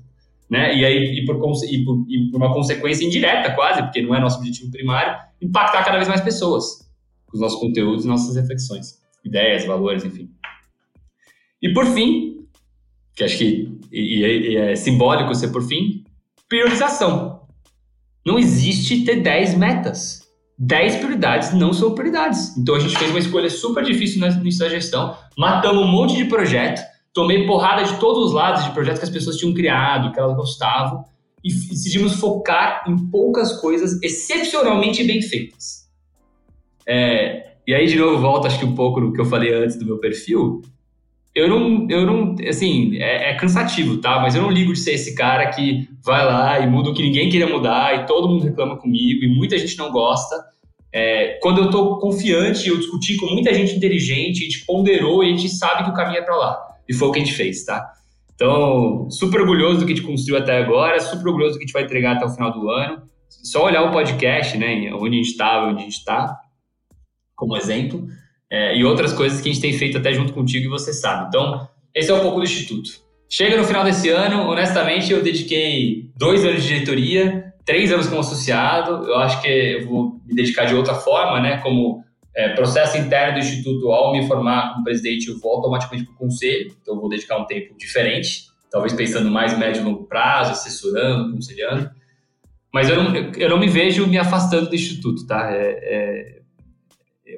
Né? 0.50 0.76
E 0.76 0.84
aí, 0.84 1.20
e 1.20 1.26
por, 1.26 1.36
e, 1.36 1.86
por, 1.86 2.06
e 2.08 2.32
por 2.32 2.38
uma 2.38 2.52
consequência 2.52 3.06
indireta 3.06 3.54
quase, 3.54 3.84
porque 3.84 4.02
não 4.02 4.16
é 4.16 4.20
nosso 4.20 4.40
objetivo 4.40 4.72
primário, 4.72 5.16
impactar 5.40 5.84
cada 5.84 5.98
vez 5.98 6.08
mais 6.08 6.22
pessoas 6.22 6.90
com 7.28 7.36
os 7.36 7.42
nossos 7.42 7.60
conteúdos 7.60 8.04
e 8.04 8.08
nossas 8.08 8.36
reflexões, 8.36 9.00
ideias, 9.24 9.66
valores, 9.66 10.04
enfim. 10.04 10.32
E 11.62 11.72
por 11.72 11.86
fim, 11.86 12.48
que 13.16 13.24
acho 13.24 13.38
que 13.38 13.80
e, 13.92 14.22
e 14.22 14.58
é 14.58 14.76
simbólico 14.76 15.36
ser 15.36 15.50
por 15.50 15.62
fim, 15.62 16.04
priorização. 16.48 17.39
Não 18.26 18.38
existe 18.38 19.04
ter 19.04 19.22
10 19.22 19.56
metas. 19.56 20.28
10 20.58 20.98
prioridades 20.98 21.54
não 21.54 21.72
são 21.72 21.96
prioridades. 21.96 22.58
Então 22.58 22.76
a 22.76 22.80
gente 22.80 22.98
fez 22.98 23.10
uma 23.10 23.20
escolha 23.20 23.50
super 23.50 23.84
difícil 23.84 24.20
no 24.20 24.28
início 24.42 24.60
da 24.60 24.70
gestão, 24.70 25.16
matamos 25.38 25.84
um 25.84 25.88
monte 25.88 26.18
de 26.18 26.26
projeto, 26.26 26.82
tomei 27.14 27.46
porrada 27.48 27.84
de 27.86 27.98
todos 27.98 28.26
os 28.26 28.34
lados 28.34 28.66
de 28.66 28.72
projetos 28.72 29.00
que 29.00 29.06
as 29.06 29.12
pessoas 29.12 29.38
tinham 29.38 29.54
criado, 29.54 30.12
que 30.12 30.20
elas 30.20 30.36
gostavam, 30.36 31.06
e 31.42 31.54
decidimos 31.54 32.16
focar 32.16 32.84
em 32.88 32.98
poucas 33.10 33.54
coisas 33.62 34.02
excepcionalmente 34.04 35.02
bem 35.06 35.22
feitas. 35.22 35.88
É, 36.86 37.54
e 37.66 37.74
aí, 37.74 37.88
de 37.88 37.98
novo, 37.98 38.20
volta 38.20 38.48
acho 38.48 38.60
que 38.60 38.66
um 38.66 38.76
pouco 38.76 39.00
no 39.00 39.14
que 39.14 39.22
eu 39.22 39.26
falei 39.26 39.54
antes 39.54 39.78
do 39.78 39.86
meu 39.86 39.98
perfil 39.98 40.62
eu 41.34 41.48
não, 41.48 41.88
eu 41.90 42.06
não, 42.06 42.36
assim, 42.48 42.98
é, 42.98 43.32
é, 43.32 43.36
cansativo, 43.36 43.98
tá? 43.98 44.20
Mas 44.20 44.36
eu 44.36 44.42
não 44.42 44.50
ligo 44.50 44.74
de 44.74 44.80
ser 44.80 44.94
esse 44.94 45.14
cara 45.16 45.48
que 45.50 45.88
vai 46.04 46.26
lá 46.26 46.60
e 46.60 46.68
muda 46.68 46.90
o 46.90 46.94
que 46.94 47.04
ninguém 47.04 47.30
queria 47.30 47.48
mudar 47.48 47.96
e 47.96 48.06
todo 48.06 48.28
mundo 48.28 48.46
reclama 48.46 48.78
comigo 48.78 49.24
e 49.24 49.28
muita 49.28 49.58
gente 49.58 49.78
não 49.78 49.92
gosta. 49.92 50.36
É, 50.92 51.38
quando 51.42 51.62
eu 51.62 51.70
tô 51.70 51.98
confiante, 52.00 52.68
eu 52.68 52.78
discuti 52.78 53.16
com 53.16 53.28
muita 53.28 53.54
gente 53.54 53.76
inteligente, 53.76 54.42
a 54.42 54.46
gente 54.46 54.66
ponderou 54.66 55.24
e 55.24 55.28
a 55.28 55.30
gente 55.30 55.50
sabe 55.50 55.84
que 55.84 55.92
o 55.92 55.94
caminho 55.94 56.20
é 56.20 56.24
para 56.24 56.36
lá. 56.36 56.60
E 56.88 56.94
foi 56.94 57.08
o 57.08 57.12
que 57.12 57.20
a 57.20 57.24
gente 57.24 57.36
fez, 57.36 57.64
tá? 57.64 57.94
Então, 58.34 59.08
super 59.12 59.42
orgulhoso 59.42 59.82
do 59.82 59.86
que 59.86 59.94
a 59.94 59.96
gente 59.96 60.06
construiu 60.06 60.42
até 60.42 60.58
agora, 60.58 61.00
super 61.00 61.28
orgulhoso 61.28 61.54
do 61.54 61.58
que 61.60 61.66
a 61.66 61.68
gente 61.68 61.74
vai 61.74 61.84
entregar 61.84 62.16
até 62.16 62.26
o 62.26 62.30
final 62.30 62.52
do 62.52 62.70
ano. 62.70 63.04
Só 63.30 63.66
olhar 63.66 63.84
o 63.84 63.92
podcast, 63.92 64.58
né, 64.58 64.92
onde 64.94 65.16
a 65.16 65.18
gente 65.18 65.32
estava, 65.32 65.68
onde 65.68 65.82
a 65.82 65.84
gente 65.84 65.98
está, 65.98 66.40
como 67.36 67.56
exemplo 67.56 68.08
é, 68.52 68.78
e 68.78 68.84
outras 68.84 69.14
coisas 69.14 69.42
que 69.42 69.50
a 69.50 69.54
gente 69.54 69.62
tem 69.62 69.74
feito 69.74 69.98
até 69.98 70.12
junto 70.12 70.34
contigo 70.34 70.66
e 70.66 70.70
você 70.70 70.92
sabe. 70.92 71.28
Então, 71.28 71.68
esse 71.94 72.10
é 72.10 72.14
um 72.14 72.22
pouco 72.22 72.40
do 72.40 72.44
Instituto. 72.44 72.90
Chega 73.30 73.56
no 73.56 73.64
final 73.64 73.84
desse 73.84 74.10
ano, 74.10 74.50
honestamente, 74.50 75.12
eu 75.12 75.22
dediquei 75.22 76.10
dois 76.18 76.44
anos 76.44 76.64
de 76.64 76.70
diretoria, 76.70 77.54
três 77.64 77.92
anos 77.92 78.08
como 78.08 78.22
associado. 78.22 79.06
Eu 79.08 79.18
acho 79.18 79.40
que 79.42 79.48
eu 79.48 79.88
vou 79.88 80.20
me 80.26 80.34
dedicar 80.34 80.66
de 80.66 80.74
outra 80.74 80.96
forma, 80.96 81.40
né? 81.40 81.58
Como 81.58 82.04
é, 82.36 82.50
processo 82.50 82.98
interno 82.98 83.34
do 83.34 83.40
Instituto, 83.40 83.92
ao 83.92 84.12
me 84.12 84.26
formar 84.28 84.74
como 84.74 84.84
presidente, 84.84 85.28
eu 85.28 85.40
vou 85.40 85.58
automaticamente 85.58 86.06
para 86.06 86.16
o 86.16 86.18
conselho. 86.18 86.76
Então, 86.82 86.96
eu 86.96 87.00
vou 87.00 87.10
dedicar 87.10 87.38
um 87.38 87.46
tempo 87.46 87.78
diferente, 87.78 88.46
talvez 88.72 88.94
pensando 88.94 89.30
mais 89.30 89.56
médio 89.56 89.82
e 89.82 89.86
longo 89.86 90.06
prazo, 90.06 90.54
assessorando, 90.54 91.30
aconselhando. 91.30 91.92
Mas 92.74 92.90
eu 92.90 93.04
não, 93.04 93.16
eu 93.16 93.50
não 93.50 93.60
me 93.60 93.68
vejo 93.68 94.08
me 94.08 94.18
afastando 94.18 94.70
do 94.70 94.76
Instituto, 94.76 95.28
tá? 95.28 95.52
É, 95.52 95.80
é, 95.82 96.39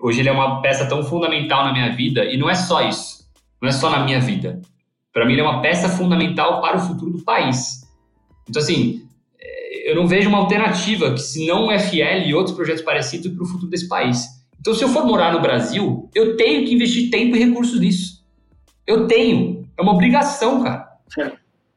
hoje 0.02 0.20
ele 0.20 0.30
é 0.30 0.32
uma 0.32 0.62
peça 0.62 0.86
tão 0.88 1.04
fundamental 1.04 1.66
na 1.66 1.74
minha 1.74 1.96
vida 1.96 2.26
e 2.26 2.38
não 2.38 2.50
é 2.50 2.56
só 2.56 2.88
isso, 2.88 3.26
não 3.62 3.70
é 3.70 3.72
só 3.72 3.90
na 3.90 4.04
minha 4.04 4.20
vida. 4.20 4.62
Para 5.14 5.26
mim 5.26 5.34
ele 5.34 5.42
é 5.42 5.44
uma 5.44 5.62
peça 5.62 5.90
fundamental 5.90 6.62
para 6.62 6.78
o 6.78 6.80
futuro 6.80 7.12
do 7.12 7.24
país. 7.24 7.82
Então 8.50 8.62
assim, 8.62 9.06
é, 9.40 9.92
eu 9.92 9.96
não 9.96 10.08
vejo 10.08 10.30
uma 10.30 10.38
alternativa 10.38 11.14
que 11.14 11.22
se 11.22 11.46
não 11.46 11.68
o 11.68 11.80
FL 11.80 12.26
e 12.26 12.34
outros 12.34 12.56
projetos 12.56 12.82
parecidos 12.82 13.32
para 13.34 13.44
o 13.44 13.48
futuro 13.48 13.70
desse 13.70 13.88
país. 13.88 14.26
Então 14.60 14.74
se 14.74 14.84
eu 14.84 14.90
for 14.90 15.06
morar 15.06 15.34
no 15.34 15.42
Brasil, 15.42 16.10
eu 16.16 16.38
tenho 16.38 16.66
que 16.66 16.74
investir 16.74 17.10
tempo 17.10 17.36
e 17.36 17.40
recursos 17.40 17.80
nisso. 17.80 18.22
Eu 18.86 19.08
tenho, 19.08 19.68
é 19.78 19.82
uma 19.82 19.94
obrigação, 19.94 20.64
cara. 20.64 20.92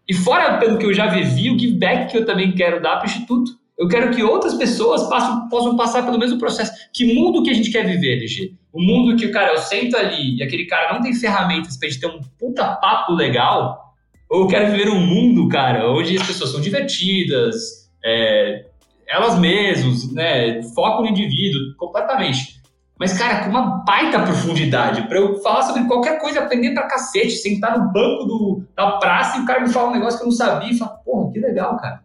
E 0.06 0.12
fora 0.12 0.58
pelo 0.58 0.78
que 0.78 0.84
eu 0.84 0.92
já 0.92 1.06
vivi, 1.06 1.50
o 1.50 1.58
give 1.58 1.78
back 1.78 2.10
que 2.10 2.18
eu 2.18 2.26
também 2.26 2.52
quero 2.52 2.82
dar 2.82 2.96
para 2.96 3.06
o 3.06 3.10
instituto. 3.10 3.52
Eu 3.76 3.88
quero 3.88 4.14
que 4.14 4.22
outras 4.22 4.54
pessoas 4.54 5.08
passem, 5.08 5.48
possam 5.48 5.76
passar 5.76 6.04
pelo 6.04 6.18
mesmo 6.18 6.38
processo. 6.38 6.72
Que 6.92 7.12
mundo 7.12 7.42
que 7.42 7.50
a 7.50 7.54
gente 7.54 7.70
quer 7.70 7.84
viver, 7.84 8.18
LG? 8.18 8.54
O 8.72 8.80
mundo 8.80 9.16
que, 9.16 9.28
cara, 9.28 9.52
eu 9.52 9.58
sento 9.58 9.96
ali 9.96 10.36
e 10.36 10.42
aquele 10.42 10.66
cara 10.66 10.94
não 10.94 11.02
tem 11.02 11.12
ferramentas 11.12 11.76
pra 11.76 11.88
gente 11.88 12.00
ter 12.00 12.06
um 12.06 12.20
puta 12.38 12.64
papo 12.76 13.12
legal? 13.12 13.94
Ou 14.30 14.42
eu 14.42 14.46
quero 14.46 14.70
viver 14.70 14.88
um 14.88 15.00
mundo, 15.00 15.48
cara, 15.48 15.90
onde 15.90 16.16
as 16.16 16.26
pessoas 16.26 16.50
são 16.50 16.60
divertidas, 16.60 17.90
é, 18.04 18.66
elas 19.08 19.38
mesmas, 19.38 20.12
né? 20.12 20.62
Foco 20.74 21.02
no 21.02 21.08
indivíduo, 21.08 21.74
completamente. 21.76 22.62
Mas, 22.98 23.18
cara, 23.18 23.44
com 23.44 23.50
uma 23.50 23.84
baita 23.84 24.22
profundidade, 24.22 25.08
para 25.08 25.18
eu 25.18 25.40
falar 25.42 25.62
sobre 25.62 25.84
qualquer 25.84 26.20
coisa, 26.20 26.40
aprender 26.40 26.72
pra 26.74 26.86
cacete, 26.86 27.32
sentar 27.32 27.76
no 27.76 27.92
banco 27.92 28.24
do, 28.24 28.62
da 28.76 28.92
praça 28.92 29.38
e 29.38 29.40
o 29.40 29.46
cara 29.46 29.60
me 29.60 29.68
fala 29.68 29.90
um 29.90 29.94
negócio 29.94 30.18
que 30.18 30.24
eu 30.24 30.28
não 30.28 30.36
sabia 30.36 30.70
e 30.70 30.78
fala, 30.78 30.92
porra, 31.04 31.32
que 31.32 31.40
legal, 31.40 31.76
cara. 31.76 32.03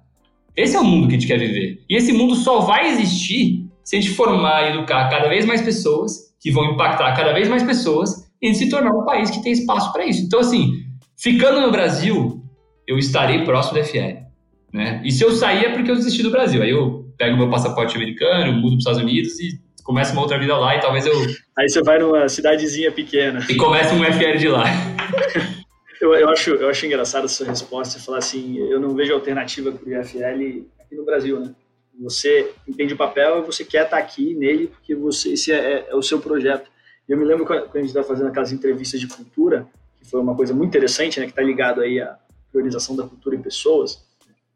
Esse 0.56 0.76
é 0.76 0.80
o 0.80 0.84
mundo 0.84 1.08
que 1.08 1.16
a 1.16 1.20
gente 1.20 1.28
quer 1.28 1.40
viver. 1.40 1.82
E 1.90 1.96
esse 1.96 2.12
mundo 2.12 2.36
só 2.36 2.60
vai 2.60 2.90
existir 2.90 3.66
se 3.84 3.96
a 3.96 4.02
gente 4.02 4.14
formar 4.14 4.64
e 4.64 4.74
educar 4.74 5.10
cada 5.10 5.28
vez 5.28 5.46
mais 5.46 5.62
pessoas, 5.62 6.34
que 6.40 6.52
vão 6.52 6.74
impactar 6.74 7.16
cada 7.16 7.34
vez 7.34 7.48
mais 7.48 7.64
pessoas, 7.64 8.30
e 8.42 8.54
se 8.54 8.70
tornar 8.70 8.92
um 8.92 9.04
país 9.04 9.30
que 9.30 9.42
tem 9.42 9.52
espaço 9.52 9.92
para 9.92 10.06
isso. 10.06 10.24
Então, 10.26 10.40
assim, 10.40 10.84
ficando 11.18 11.60
no 11.60 11.72
Brasil, 11.72 12.44
eu 12.88 12.98
estarei 12.98 13.44
próximo 13.44 13.80
da 13.80 13.84
FL. 13.84 14.30
Né? 14.72 15.02
E 15.04 15.12
se 15.12 15.24
eu 15.24 15.32
sair 15.32 15.66
é 15.66 15.70
porque 15.70 15.90
eu 15.90 15.96
desisti 15.96 16.24
do 16.24 16.30
Brasil. 16.30 16.62
Aí 16.62 16.70
eu 16.70 17.06
pego 17.18 17.38
meu 17.38 17.50
passaporte 17.50 17.96
americano, 17.96 18.54
mudo 18.54 18.62
para 18.62 18.78
os 18.78 18.78
Estados 18.78 19.02
Unidos 19.02 19.40
e 19.40 19.60
começo 19.84 20.14
uma 20.14 20.22
outra 20.22 20.38
vida 20.38 20.56
lá 20.56 20.76
e 20.76 20.80
talvez 20.80 21.06
eu. 21.06 21.14
Aí 21.58 21.68
você 21.68 21.82
vai 21.82 22.00
numa 22.00 22.30
cidadezinha 22.30 22.92
pequena. 22.92 23.46
E 23.50 23.56
começa 23.56 23.94
um 23.96 24.04
FL 24.04 24.38
de 24.38 24.48
lá. 24.48 24.66
Eu, 26.00 26.14
eu, 26.14 26.30
acho, 26.30 26.52
eu 26.52 26.70
acho 26.70 26.86
engraçado 26.86 27.26
essa 27.26 27.44
resposta, 27.44 28.00
falar 28.00 28.20
assim, 28.20 28.58
eu 28.58 28.80
não 28.80 28.96
vejo 28.96 29.14
alternativa 29.14 29.72
para 29.72 29.86
o 29.86 30.02
IFL 30.02 30.66
aqui 30.80 30.96
no 30.96 31.04
Brasil, 31.04 31.40
né? 31.40 31.54
Você 32.00 32.54
entende 32.66 32.94
o 32.94 32.98
papel 32.98 33.40
e 33.40 33.46
você 33.46 33.66
quer 33.66 33.84
estar 33.84 33.98
aqui 33.98 34.34
nele 34.34 34.68
porque 34.68 34.96
você, 34.96 35.34
esse 35.34 35.52
é, 35.52 35.86
é 35.90 35.96
o 35.96 36.02
seu 36.02 36.20
projeto. 36.20 36.72
Eu 37.08 37.18
me 37.18 37.26
lembro 37.26 37.46
quando 37.46 37.76
a 37.76 37.80
gente 37.80 37.88
estava 37.88 38.08
fazendo 38.08 38.28
aquelas 38.28 38.54
entrevistas 38.54 38.98
de 39.02 39.08
cultura, 39.08 39.68
que 40.00 40.10
foi 40.10 40.22
uma 40.22 40.34
coisa 40.34 40.54
muito 40.54 40.70
interessante, 40.70 41.20
né, 41.20 41.26
que 41.26 41.34
está 41.34 41.42
ligado 41.42 41.82
aí 41.82 42.00
à 42.00 42.18
priorização 42.50 42.96
da 42.96 43.04
cultura 43.04 43.36
em 43.36 43.42
pessoas, 43.42 44.02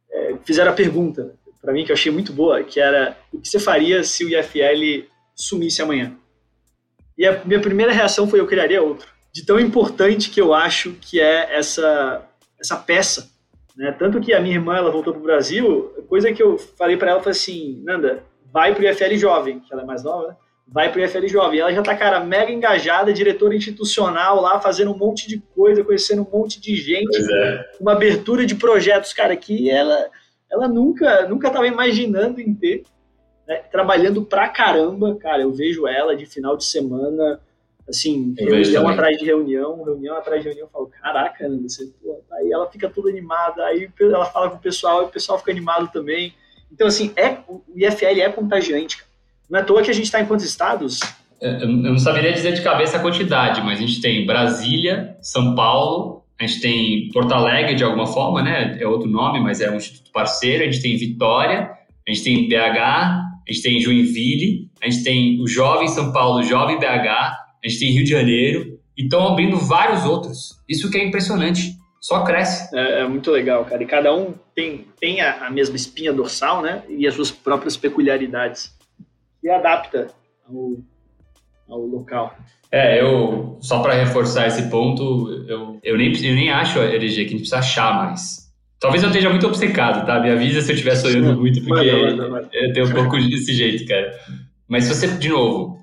é, 0.10 0.38
fizeram 0.46 0.72
a 0.72 0.76
pergunta 0.76 1.36
para 1.62 1.74
mim 1.74 1.84
que 1.84 1.92
eu 1.92 1.96
achei 1.96 2.12
muito 2.12 2.32
boa, 2.32 2.64
que 2.64 2.80
era 2.80 3.18
o 3.34 3.40
que 3.40 3.50
você 3.50 3.60
faria 3.60 4.04
se 4.04 4.24
o 4.24 4.30
IFL 4.30 5.10
sumisse 5.36 5.82
amanhã? 5.82 6.16
E 7.18 7.26
a 7.26 7.44
minha 7.44 7.60
primeira 7.60 7.92
reação 7.92 8.28
foi 8.28 8.40
eu 8.40 8.48
criaria 8.48 8.82
outro 8.82 9.13
de 9.34 9.44
tão 9.44 9.60
importante 9.60 10.30
que 10.30 10.40
eu 10.40 10.54
acho 10.54 10.94
que 11.02 11.20
é 11.20 11.58
essa, 11.58 12.24
essa 12.60 12.76
peça. 12.78 13.32
Né? 13.76 13.92
Tanto 13.92 14.22
que 14.22 14.32
a 14.32 14.40
minha 14.40 14.56
irmã 14.56 14.78
ela 14.78 14.92
voltou 14.92 15.12
para 15.12 15.20
o 15.20 15.26
Brasil, 15.26 15.92
coisa 16.08 16.32
que 16.32 16.44
eu 16.44 16.58
falei 16.58 16.96
para 16.96 17.12
ela 17.12 17.22
foi 17.22 17.32
assim, 17.32 17.82
Nanda, 17.84 18.24
vai 18.52 18.76
para 18.76 18.84
o 18.84 18.88
IFL 18.88 19.16
Jovem, 19.16 19.60
que 19.60 19.74
ela 19.74 19.82
é 19.82 19.86
mais 19.86 20.04
nova, 20.04 20.28
né? 20.28 20.36
vai 20.68 20.92
para 20.92 21.02
o 21.02 21.04
IFL 21.04 21.28
Jovem. 21.28 21.60
Ela 21.60 21.74
já 21.74 21.80
está, 21.80 21.96
cara, 21.96 22.20
mega 22.20 22.52
engajada, 22.52 23.12
diretora 23.12 23.56
institucional 23.56 24.40
lá, 24.40 24.60
fazendo 24.62 24.92
um 24.92 24.98
monte 24.98 25.28
de 25.28 25.40
coisa, 25.56 25.84
conhecendo 25.84 26.22
um 26.22 26.38
monte 26.38 26.62
de 26.62 26.76
gente, 26.76 27.18
é. 27.18 27.72
uma 27.82 27.94
abertura 27.94 28.46
de 28.46 28.54
projetos, 28.54 29.14
cara, 29.14 29.36
que 29.36 29.70
ela, 29.70 30.10
ela 30.52 30.68
nunca 30.68 31.28
nunca 31.28 31.48
estava 31.48 31.66
imaginando 31.68 32.40
em 32.40 32.54
ter, 32.54 32.84
né? 33.48 33.64
trabalhando 33.72 34.24
pra 34.24 34.48
caramba, 34.48 35.16
cara, 35.16 35.42
eu 35.42 35.52
vejo 35.52 35.88
ela 35.88 36.16
de 36.16 36.28
final 36.28 36.56
de 36.56 36.66
semana 36.66 37.42
Assim, 37.88 38.34
eu 38.38 38.48
reunião 38.48 38.88
atrás 38.88 39.18
de 39.18 39.26
reunião, 39.26 39.84
reunião 39.84 40.16
atrás 40.16 40.42
de 40.42 40.48
reunião, 40.48 40.68
eu 40.68 40.72
falo, 40.72 40.88
caraca, 41.02 41.50
né, 41.50 41.60
você, 41.62 41.86
pô, 42.02 42.22
aí 42.32 42.52
ela 42.52 42.70
fica 42.72 42.90
toda 42.90 43.10
animada, 43.10 43.66
aí 43.66 43.90
ela 44.00 44.26
fala 44.26 44.50
com 44.50 44.56
o 44.56 44.62
pessoal, 44.62 45.04
e 45.04 45.06
o 45.06 45.10
pessoal 45.10 45.38
fica 45.38 45.52
animado 45.52 45.92
também. 45.92 46.34
Então, 46.72 46.88
assim, 46.88 47.12
é, 47.16 47.38
o 47.48 47.62
IFL 47.76 48.22
é 48.22 48.30
contagiante. 48.30 48.98
Cara. 48.98 49.10
Não 49.50 49.60
é 49.60 49.62
à 49.62 49.66
toa 49.66 49.84
que 49.84 49.92
a 49.92 49.94
gente 49.94 50.06
está 50.06 50.22
em 50.22 50.26
quantos 50.26 50.46
estados? 50.46 51.00
É, 51.42 51.64
eu 51.64 51.68
não 51.68 51.98
saberia 51.98 52.32
dizer 52.32 52.54
de 52.54 52.62
cabeça 52.62 52.98
a 52.98 53.02
quantidade, 53.02 53.62
mas 53.62 53.78
a 53.78 53.82
gente 53.82 54.02
tem 54.02 54.26
Brasília, 54.26 55.18
São 55.22 55.54
Paulo, 55.56 56.24
a 56.40 56.48
gente 56.48 56.62
tem 56.62 57.10
Porto 57.14 57.34
Alegre 57.34 57.76
de 57.76 57.84
alguma 57.84 58.08
forma, 58.08 58.42
né? 58.42 58.78
É 58.80 58.88
outro 58.88 59.10
nome, 59.10 59.40
mas 59.40 59.62
é 59.62 59.70
um 59.70 59.76
instituto 59.76 60.12
parceiro. 60.12 60.64
A 60.64 60.66
gente 60.66 60.82
tem 60.82 60.98
Vitória, 60.98 61.70
a 62.08 62.12
gente 62.12 62.24
tem 62.24 62.48
BH, 62.48 62.80
a 62.80 63.34
gente 63.48 63.62
tem 63.62 63.80
Joinville, 63.80 64.70
a 64.82 64.90
gente 64.90 65.04
tem 65.04 65.42
o 65.42 65.48
Jovem 65.48 65.88
São 65.88 66.12
Paulo, 66.12 66.40
o 66.40 66.44
Jovem 66.44 66.80
BH, 66.80 67.34
a 67.64 67.68
gente 67.68 67.80
tem 67.80 67.92
Rio 67.92 68.04
de 68.04 68.10
Janeiro, 68.10 68.80
e 68.98 69.04
estão 69.04 69.28
abrindo 69.28 69.58
vários 69.58 70.06
outros. 70.06 70.60
Isso 70.68 70.90
que 70.92 70.98
é 70.98 71.06
impressionante. 71.06 71.76
Só 72.00 72.24
cresce. 72.24 72.76
É, 72.76 73.02
é 73.02 73.08
muito 73.08 73.32
legal, 73.32 73.66
cara. 73.66 73.82
E 73.82 73.86
cada 73.86 74.14
um 74.14 74.34
tem, 74.54 74.86
tem 75.00 75.22
a, 75.22 75.48
a, 75.48 75.50
mesma 75.50 75.76
espinha 75.76 76.14
dorsal, 76.14 76.62
né? 76.62 76.84
E 76.90 77.08
as 77.08 77.16
suas 77.16 77.32
próprias 77.32 77.78
peculiaridades. 77.78 78.76
E 79.42 79.50
adapta 79.50 80.08
ao, 80.48 80.78
ao 81.68 81.80
local. 81.80 82.36
É, 82.72 83.02
eu, 83.02 83.58
só 83.62 83.82
para 83.82 83.94
reforçar 83.94 84.48
esse 84.48 84.70
ponto, 84.70 85.46
eu, 85.48 85.80
eu, 85.84 85.98
nem, 85.98 86.12
eu 86.24 86.36
nem 86.36 86.52
acho, 86.52 86.80
LG, 86.80 87.16
que 87.16 87.22
a 87.22 87.24
gente 87.24 87.38
precisa 87.38 87.60
achar 87.60 87.96
mais 87.96 88.44
Talvez 88.84 89.02
eu 89.02 89.08
esteja 89.08 89.30
muito 89.30 89.48
obcecado, 89.48 90.06
tá? 90.06 90.20
Me 90.20 90.30
avisa 90.30 90.62
se 90.62 90.70
eu 90.70 90.74
estiver 90.74 90.96
sonhando 90.98 91.40
muito, 91.40 91.64
porque 91.64 91.88
eu 91.88 92.74
tenho 92.74 92.86
um 92.86 92.92
pouco 92.92 93.16
desse 93.16 93.54
jeito, 93.54 93.86
cara. 93.88 94.12
Mas 94.68 94.84
se 94.84 94.94
você, 94.94 95.08
de 95.08 95.30
novo, 95.30 95.80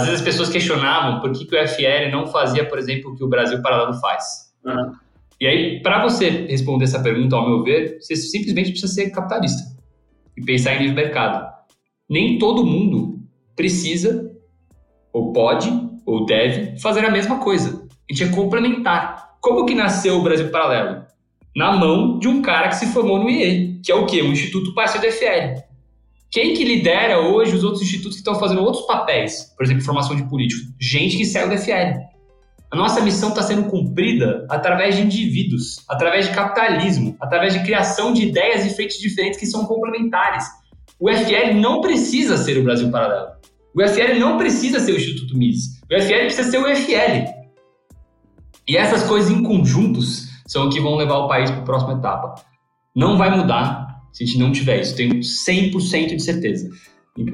às 0.00 0.06
vezes 0.06 0.20
as 0.20 0.24
pessoas 0.24 0.48
questionavam 0.48 1.20
por 1.20 1.32
que, 1.32 1.44
que 1.44 1.56
o 1.56 1.68
FL 1.68 2.10
não 2.10 2.26
fazia, 2.26 2.64
por 2.64 2.78
exemplo, 2.78 3.10
o 3.10 3.16
que 3.16 3.24
o 3.24 3.28
Brasil 3.28 3.60
Paralelo 3.62 3.94
faz. 3.94 4.52
Uhum. 4.64 4.92
E 5.40 5.46
aí, 5.46 5.82
para 5.82 6.02
você 6.02 6.28
responder 6.46 6.84
essa 6.84 7.02
pergunta, 7.02 7.36
ao 7.36 7.48
meu 7.48 7.62
ver, 7.62 7.98
você 8.00 8.16
simplesmente 8.16 8.70
precisa 8.70 8.92
ser 8.92 9.10
capitalista 9.10 9.62
e 10.36 10.42
pensar 10.42 10.74
em 10.74 10.78
livre 10.80 10.94
mercado. 10.94 11.46
Nem 12.08 12.38
todo 12.38 12.64
mundo 12.64 13.20
precisa, 13.54 14.30
ou 15.12 15.32
pode, 15.32 15.68
ou 16.06 16.24
deve 16.24 16.78
fazer 16.78 17.04
a 17.04 17.10
mesma 17.10 17.38
coisa. 17.38 17.86
A 18.08 18.12
gente 18.12 18.24
é 18.24 18.34
complementar. 18.34 19.36
Como 19.40 19.66
que 19.66 19.74
nasceu 19.74 20.18
o 20.18 20.22
Brasil 20.22 20.50
Paralelo? 20.50 21.06
na 21.56 21.72
mão 21.72 22.18
de 22.18 22.28
um 22.28 22.42
cara 22.42 22.68
que 22.68 22.76
se 22.76 22.92
formou 22.92 23.18
no 23.18 23.30
IE, 23.30 23.80
que 23.82 23.90
é 23.90 23.94
o 23.94 24.04
quê? 24.04 24.20
O 24.20 24.26
Instituto 24.26 24.74
Parceiro 24.74 25.06
do 25.06 25.12
FL. 25.12 25.58
Quem 26.36 26.52
que 26.52 26.64
lidera 26.64 27.18
hoje 27.18 27.56
os 27.56 27.64
outros 27.64 27.80
institutos 27.80 28.16
que 28.16 28.20
estão 28.20 28.34
fazendo 28.34 28.60
outros 28.60 28.84
papéis? 28.84 29.54
Por 29.56 29.64
exemplo, 29.64 29.82
formação 29.82 30.14
de 30.14 30.22
políticos. 30.24 30.66
Gente 30.78 31.16
que 31.16 31.24
saiu 31.24 31.48
do 31.48 31.56
FL. 31.56 31.98
A 32.70 32.76
nossa 32.76 33.00
missão 33.00 33.30
está 33.30 33.42
sendo 33.42 33.70
cumprida 33.70 34.46
através 34.50 34.96
de 34.96 35.00
indivíduos, 35.00 35.82
através 35.88 36.28
de 36.28 36.34
capitalismo, 36.34 37.16
através 37.22 37.54
de 37.54 37.60
criação 37.60 38.12
de 38.12 38.26
ideias 38.26 38.66
e 38.66 38.74
frentes 38.76 39.00
diferentes 39.00 39.40
que 39.40 39.46
são 39.46 39.64
complementares. 39.64 40.44
O 41.00 41.10
FL 41.10 41.54
não 41.54 41.80
precisa 41.80 42.36
ser 42.36 42.58
o 42.58 42.64
Brasil 42.64 42.90
Paralelo. 42.90 43.30
O 43.74 43.80
FL 43.88 44.18
não 44.18 44.36
precisa 44.36 44.78
ser 44.78 44.92
o 44.92 44.96
Instituto 44.96 45.38
Mises. 45.38 45.80
O 45.90 45.98
FL 45.98 46.26
precisa 46.26 46.50
ser 46.50 46.58
o 46.58 46.66
FL. 46.76 47.32
E 48.68 48.76
essas 48.76 49.04
coisas 49.04 49.30
em 49.30 49.42
conjuntos 49.42 50.28
são 50.46 50.66
o 50.66 50.70
que 50.70 50.80
vão 50.80 50.96
levar 50.96 51.16
o 51.16 51.28
país 51.28 51.50
para 51.50 51.60
a 51.60 51.64
próxima 51.64 51.94
etapa. 51.94 52.34
Não 52.94 53.16
vai 53.16 53.34
mudar 53.34 53.85
se 54.16 54.24
a 54.24 54.26
gente 54.26 54.38
não 54.38 54.50
tiver 54.50 54.80
isso, 54.80 54.96
tenho 54.96 55.16
100% 55.16 56.16
de 56.16 56.22
certeza. 56.22 56.70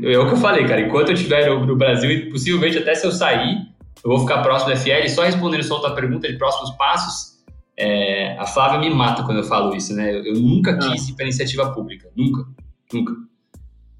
É 0.03 0.18
o 0.18 0.26
que 0.26 0.33
eu 0.33 0.37
falei, 0.37 0.66
cara, 0.66 0.80
enquanto 0.80 1.11
eu 1.11 1.14
estiver 1.14 1.49
no 1.49 1.76
Brasil, 1.76 2.11
e 2.11 2.28
possivelmente 2.28 2.76
até 2.76 2.93
se 2.97 3.07
eu 3.07 3.12
sair, 3.12 3.57
eu 4.05 4.11
vou 4.11 4.18
ficar 4.18 4.43
próximo 4.43 4.70
da 4.70 4.76
FL, 4.76 5.09
só 5.09 5.22
respondendo 5.22 5.62
só 5.62 5.76
outra 5.76 5.95
pergunta 5.95 6.26
de 6.26 6.37
próximos 6.37 6.72
passos, 6.72 7.41
é, 7.76 8.37
a 8.37 8.47
Flávia 8.47 8.80
me 8.80 8.91
mata 8.93 9.22
quando 9.22 9.39
eu 9.39 9.45
falo 9.45 9.76
isso, 9.76 9.95
né? 9.95 10.12
Eu, 10.12 10.24
eu 10.24 10.35
nunca 10.35 10.72
ah. 10.72 10.91
quis 10.91 11.09
ir 11.09 11.14
para 11.14 11.24
iniciativa 11.24 11.72
pública, 11.72 12.09
nunca, 12.16 12.45
nunca. 12.93 13.12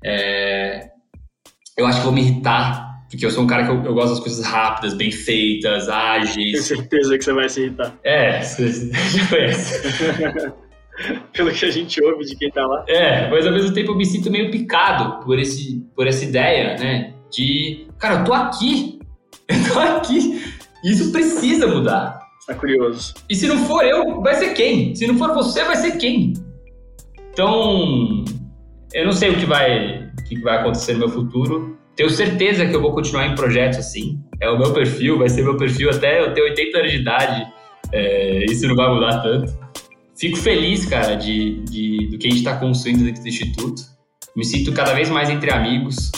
É, 0.05 0.91
eu 1.79 1.87
acho 1.87 2.01
que 2.01 2.05
vou 2.05 2.13
me 2.13 2.21
irritar 2.21 2.91
porque 3.09 3.25
eu 3.25 3.31
sou 3.31 3.45
um 3.45 3.47
cara 3.47 3.65
que 3.65 3.71
eu, 3.71 3.85
eu, 3.85 3.95
gosto 3.95 4.15
das 4.15 4.21
coisas 4.21 4.45
rápidas, 4.45 4.95
bem 4.95 5.13
feitas, 5.13 5.89
ágeis. 5.89 6.35
Tenho 6.35 6.63
certeza 6.63 7.17
que 7.17 7.23
você 7.23 7.33
vai 7.33 7.49
se 7.49 7.61
irritar. 7.61 7.97
É, 8.03 8.43
você 8.43 8.91
já 8.91 9.29
conhece. 9.29 10.63
Pelo 11.33 11.51
que 11.51 11.65
a 11.65 11.71
gente 11.71 12.03
ouve 12.03 12.25
de 12.25 12.37
quem 12.37 12.51
tá 12.51 12.67
lá. 12.67 12.85
É, 12.89 13.29
mas 13.31 13.47
ao 13.47 13.53
mesmo 13.53 13.73
tempo 13.73 13.93
eu 13.93 13.97
me 13.97 14.05
sinto 14.05 14.31
meio 14.31 14.51
picado 14.51 15.25
por, 15.25 15.39
esse, 15.39 15.85
por 15.95 16.07
essa 16.07 16.25
ideia, 16.25 16.77
né? 16.79 17.15
De, 17.31 17.87
cara, 17.99 18.21
eu 18.21 18.25
tô 18.25 18.33
aqui. 18.33 18.99
Eu 19.49 19.73
tô 19.73 19.79
aqui. 19.81 20.41
Isso 20.85 21.13
precisa 21.13 21.67
mudar. 21.67 22.19
Tá 22.47 22.55
curioso. 22.55 23.13
E 23.29 23.35
se 23.35 23.47
não 23.47 23.59
for 23.67 23.85
eu, 23.85 24.21
vai 24.21 24.35
ser 24.35 24.55
quem? 24.55 24.95
Se 24.95 25.07
não 25.07 25.17
for 25.19 25.35
você, 25.35 25.63
vai 25.65 25.77
ser 25.77 25.99
quem? 25.99 26.33
Então, 27.33 28.25
eu 28.93 29.05
não 29.05 29.13
sei 29.13 29.31
o 29.31 29.37
que 29.37 29.45
vai, 29.45 30.05
o 30.07 30.25
que 30.25 30.41
vai 30.41 30.59
acontecer 30.59 30.95
no 30.95 31.01
meu 31.01 31.09
futuro, 31.09 31.79
tenho 31.95 32.11
certeza 32.11 32.67
que 32.67 32.75
eu 32.75 32.81
vou 32.81 32.93
continuar 32.93 33.27
em 33.27 33.35
projetos 33.35 33.79
assim. 33.79 34.19
É 34.41 34.49
o 34.49 34.59
meu 34.59 34.73
perfil, 34.73 35.19
vai 35.19 35.29
ser 35.29 35.43
meu 35.43 35.57
perfil 35.57 35.91
até 35.91 36.21
eu 36.21 36.33
ter 36.33 36.43
80 36.43 36.79
anos 36.79 36.91
de 36.91 36.99
idade. 36.99 37.53
É, 37.93 38.45
isso 38.47 38.67
não 38.67 38.75
vai 38.75 38.93
mudar 38.93 39.21
tanto. 39.23 39.53
Fico 40.23 40.37
feliz, 40.37 40.87
cara, 40.87 41.17
de, 41.17 41.65
de 41.65 42.07
do 42.07 42.17
que 42.17 42.29
a 42.29 42.31
gente 42.31 42.39
está 42.39 42.55
construindo 42.55 43.03
dentro 43.03 43.23
do 43.23 43.29
Instituto. 43.29 43.83
Me 44.37 44.45
sinto 44.45 44.73
cada 44.73 44.95
vez 44.95 45.11
mais 45.11 45.29
entre 45.29 45.51
amigos, 45.51 46.13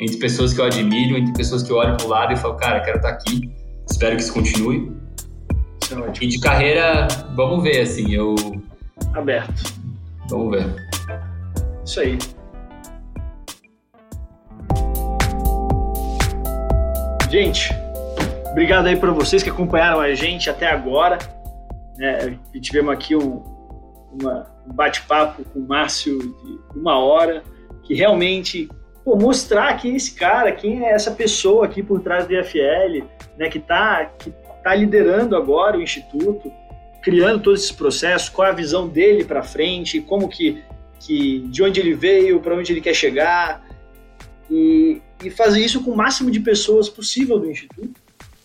entre 0.00 0.16
pessoas 0.16 0.54
que 0.54 0.60
eu 0.62 0.64
admiro, 0.64 1.18
entre 1.18 1.34
pessoas 1.34 1.62
que 1.62 1.70
eu 1.70 1.76
olho 1.76 1.94
para 1.94 2.06
o 2.06 2.08
lado 2.08 2.32
e 2.32 2.36
falo, 2.36 2.54
cara, 2.54 2.80
quero 2.80 2.96
estar 2.96 3.10
tá 3.10 3.14
aqui. 3.14 3.52
Espero 3.90 4.16
que 4.16 4.22
isso 4.22 4.32
continue. 4.32 4.90
Isso 5.82 5.94
é 5.94 6.12
e 6.22 6.26
de 6.28 6.40
carreira, 6.40 7.06
vamos 7.34 7.62
ver, 7.62 7.82
assim, 7.82 8.10
eu. 8.14 8.34
Aberto. 9.12 9.74
Vamos 10.30 10.56
ver. 10.56 10.74
Isso 11.84 12.00
aí. 12.00 12.18
Gente, 17.30 17.68
obrigado 18.50 18.86
aí 18.86 18.96
para 18.96 19.10
vocês 19.12 19.42
que 19.42 19.50
acompanharam 19.50 20.00
a 20.00 20.14
gente 20.14 20.48
até 20.48 20.70
agora. 20.70 21.41
É, 22.02 22.36
e 22.52 22.60
tivemos 22.60 22.92
aqui 22.92 23.14
um, 23.14 23.44
uma, 24.20 24.50
um 24.66 24.72
bate-papo 24.72 25.44
com 25.44 25.60
o 25.60 25.68
Márcio 25.68 26.18
de 26.18 26.58
uma 26.76 26.98
hora, 26.98 27.44
que 27.84 27.94
realmente 27.94 28.68
pô, 29.04 29.14
mostrar 29.14 29.76
quem 29.76 29.92
é 29.92 29.96
esse 29.96 30.12
cara, 30.16 30.50
quem 30.50 30.84
é 30.84 30.90
essa 30.90 31.12
pessoa 31.12 31.64
aqui 31.64 31.80
por 31.80 32.00
trás 32.00 32.26
do 32.26 32.34
IFL, 32.34 33.06
né, 33.38 33.48
que 33.48 33.58
está 33.58 34.06
que 34.18 34.32
tá 34.64 34.74
liderando 34.74 35.36
agora 35.36 35.78
o 35.78 35.82
Instituto, 35.82 36.52
criando 37.02 37.40
todos 37.40 37.60
esses 37.60 37.72
processos, 37.72 38.28
qual 38.28 38.48
a 38.48 38.52
visão 38.52 38.88
dele 38.88 39.24
para 39.24 39.44
frente, 39.44 40.00
como 40.00 40.28
que, 40.28 40.60
que 40.98 41.46
de 41.50 41.62
onde 41.62 41.78
ele 41.78 41.94
veio, 41.94 42.40
para 42.40 42.56
onde 42.56 42.72
ele 42.72 42.80
quer 42.80 42.94
chegar. 42.94 43.64
E, 44.50 45.00
e 45.24 45.30
fazer 45.30 45.64
isso 45.64 45.82
com 45.84 45.92
o 45.92 45.96
máximo 45.96 46.32
de 46.32 46.40
pessoas 46.40 46.88
possível 46.88 47.38
do 47.38 47.48
Instituto, 47.48 48.01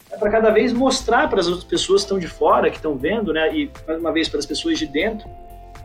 né, 0.09 0.17
para 0.17 0.29
cada 0.29 0.49
vez 0.49 0.73
mostrar 0.73 1.29
para 1.29 1.39
as 1.39 1.47
outras 1.47 1.63
pessoas 1.63 2.01
que 2.01 2.05
estão 2.05 2.19
de 2.19 2.27
fora, 2.27 2.69
que 2.69 2.77
estão 2.77 2.97
vendo, 2.97 3.33
né, 3.33 3.55
e 3.55 3.71
mais 3.87 3.99
uma 3.99 4.11
vez 4.11 4.29
para 4.29 4.39
as 4.39 4.45
pessoas 4.45 4.77
de 4.77 4.85
dentro, 4.85 5.27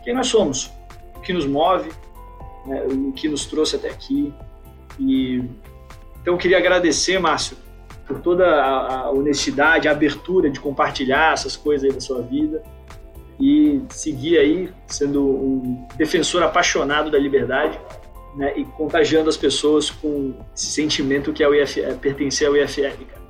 quem 0.03 0.15
nós 0.15 0.29
somos, 0.29 0.71
o 1.17 1.21
que 1.21 1.33
nos 1.33 1.47
move, 1.47 1.91
né, 2.67 2.83
o 2.85 3.13
que 3.13 3.29
nos 3.29 3.47
trouxe 3.47 3.77
até 3.77 3.89
aqui. 3.89 4.33
E, 4.99 5.43
então, 6.21 6.35
eu 6.35 6.39
queria 6.39 6.59
agradecer, 6.59 7.19
Márcio, 7.19 7.57
por 8.07 8.21
toda 8.21 8.47
a, 8.47 9.01
a 9.01 9.11
honestidade, 9.11 9.89
a 9.89 9.93
abertura 9.93 10.51
de 10.51 10.61
compartilhar 10.61 11.33
essas 11.33 11.57
coisas 11.57 11.89
aí 11.89 11.95
da 11.95 12.01
sua 12.01 12.21
vida 12.21 12.63
e 13.41 13.83
seguir 13.89 14.39
aí 14.39 14.71
sendo 14.87 15.25
um 15.25 15.87
defensor 15.97 16.43
apaixonado 16.43 17.11
da 17.11 17.19
liberdade 17.19 17.79
né, 18.37 18.53
e 18.57 18.65
contagiando 18.65 19.29
as 19.29 19.37
pessoas 19.37 19.91
com 19.91 20.35
esse 20.55 20.67
sentimento 20.67 21.33
que 21.33 21.43
é 21.43 21.49
o 21.49 21.55
IF, 21.55 21.81
é 21.81 21.95
pertencer 21.95 22.49
ao 22.49 22.57
IFR, 22.57 23.05
cara. 23.11 23.22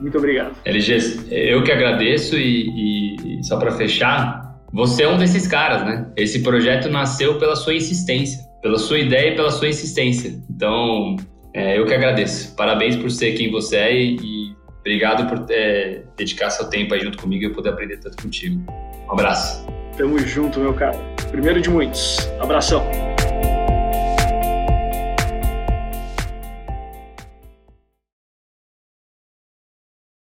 Muito 0.00 0.18
obrigado. 0.18 0.56
LG, 0.64 1.26
eu 1.30 1.62
que 1.62 1.70
agradeço 1.70 2.36
e, 2.36 3.38
e 3.38 3.44
só 3.44 3.58
para 3.58 3.72
fechar, 3.72 4.56
você 4.72 5.02
é 5.02 5.08
um 5.08 5.18
desses 5.18 5.46
caras, 5.46 5.84
né? 5.84 6.06
Esse 6.16 6.42
projeto 6.42 6.88
nasceu 6.88 7.38
pela 7.38 7.56
sua 7.56 7.74
insistência, 7.74 8.40
pela 8.62 8.78
sua 8.78 8.98
ideia 8.98 9.32
e 9.32 9.36
pela 9.36 9.50
sua 9.50 9.68
insistência. 9.68 10.40
Então, 10.48 11.16
é, 11.54 11.78
eu 11.78 11.86
que 11.86 11.94
agradeço. 11.94 12.54
Parabéns 12.56 12.96
por 12.96 13.10
ser 13.10 13.32
quem 13.32 13.50
você 13.50 13.76
é 13.76 13.94
e, 13.94 14.16
e 14.16 14.56
obrigado 14.80 15.28
por 15.28 15.46
é, 15.50 16.02
dedicar 16.16 16.50
seu 16.50 16.68
tempo 16.68 16.94
aí 16.94 17.00
junto 17.00 17.18
comigo 17.18 17.44
e 17.44 17.50
poder 17.50 17.70
aprender 17.70 17.98
tanto 17.98 18.22
contigo. 18.22 18.62
Um 19.08 19.12
abraço. 19.12 19.66
Tamo 19.96 20.18
junto, 20.18 20.60
meu 20.60 20.72
cara. 20.72 20.98
Primeiro 21.30 21.60
de 21.60 21.68
muitos. 21.68 22.18
Abração. 22.40 22.84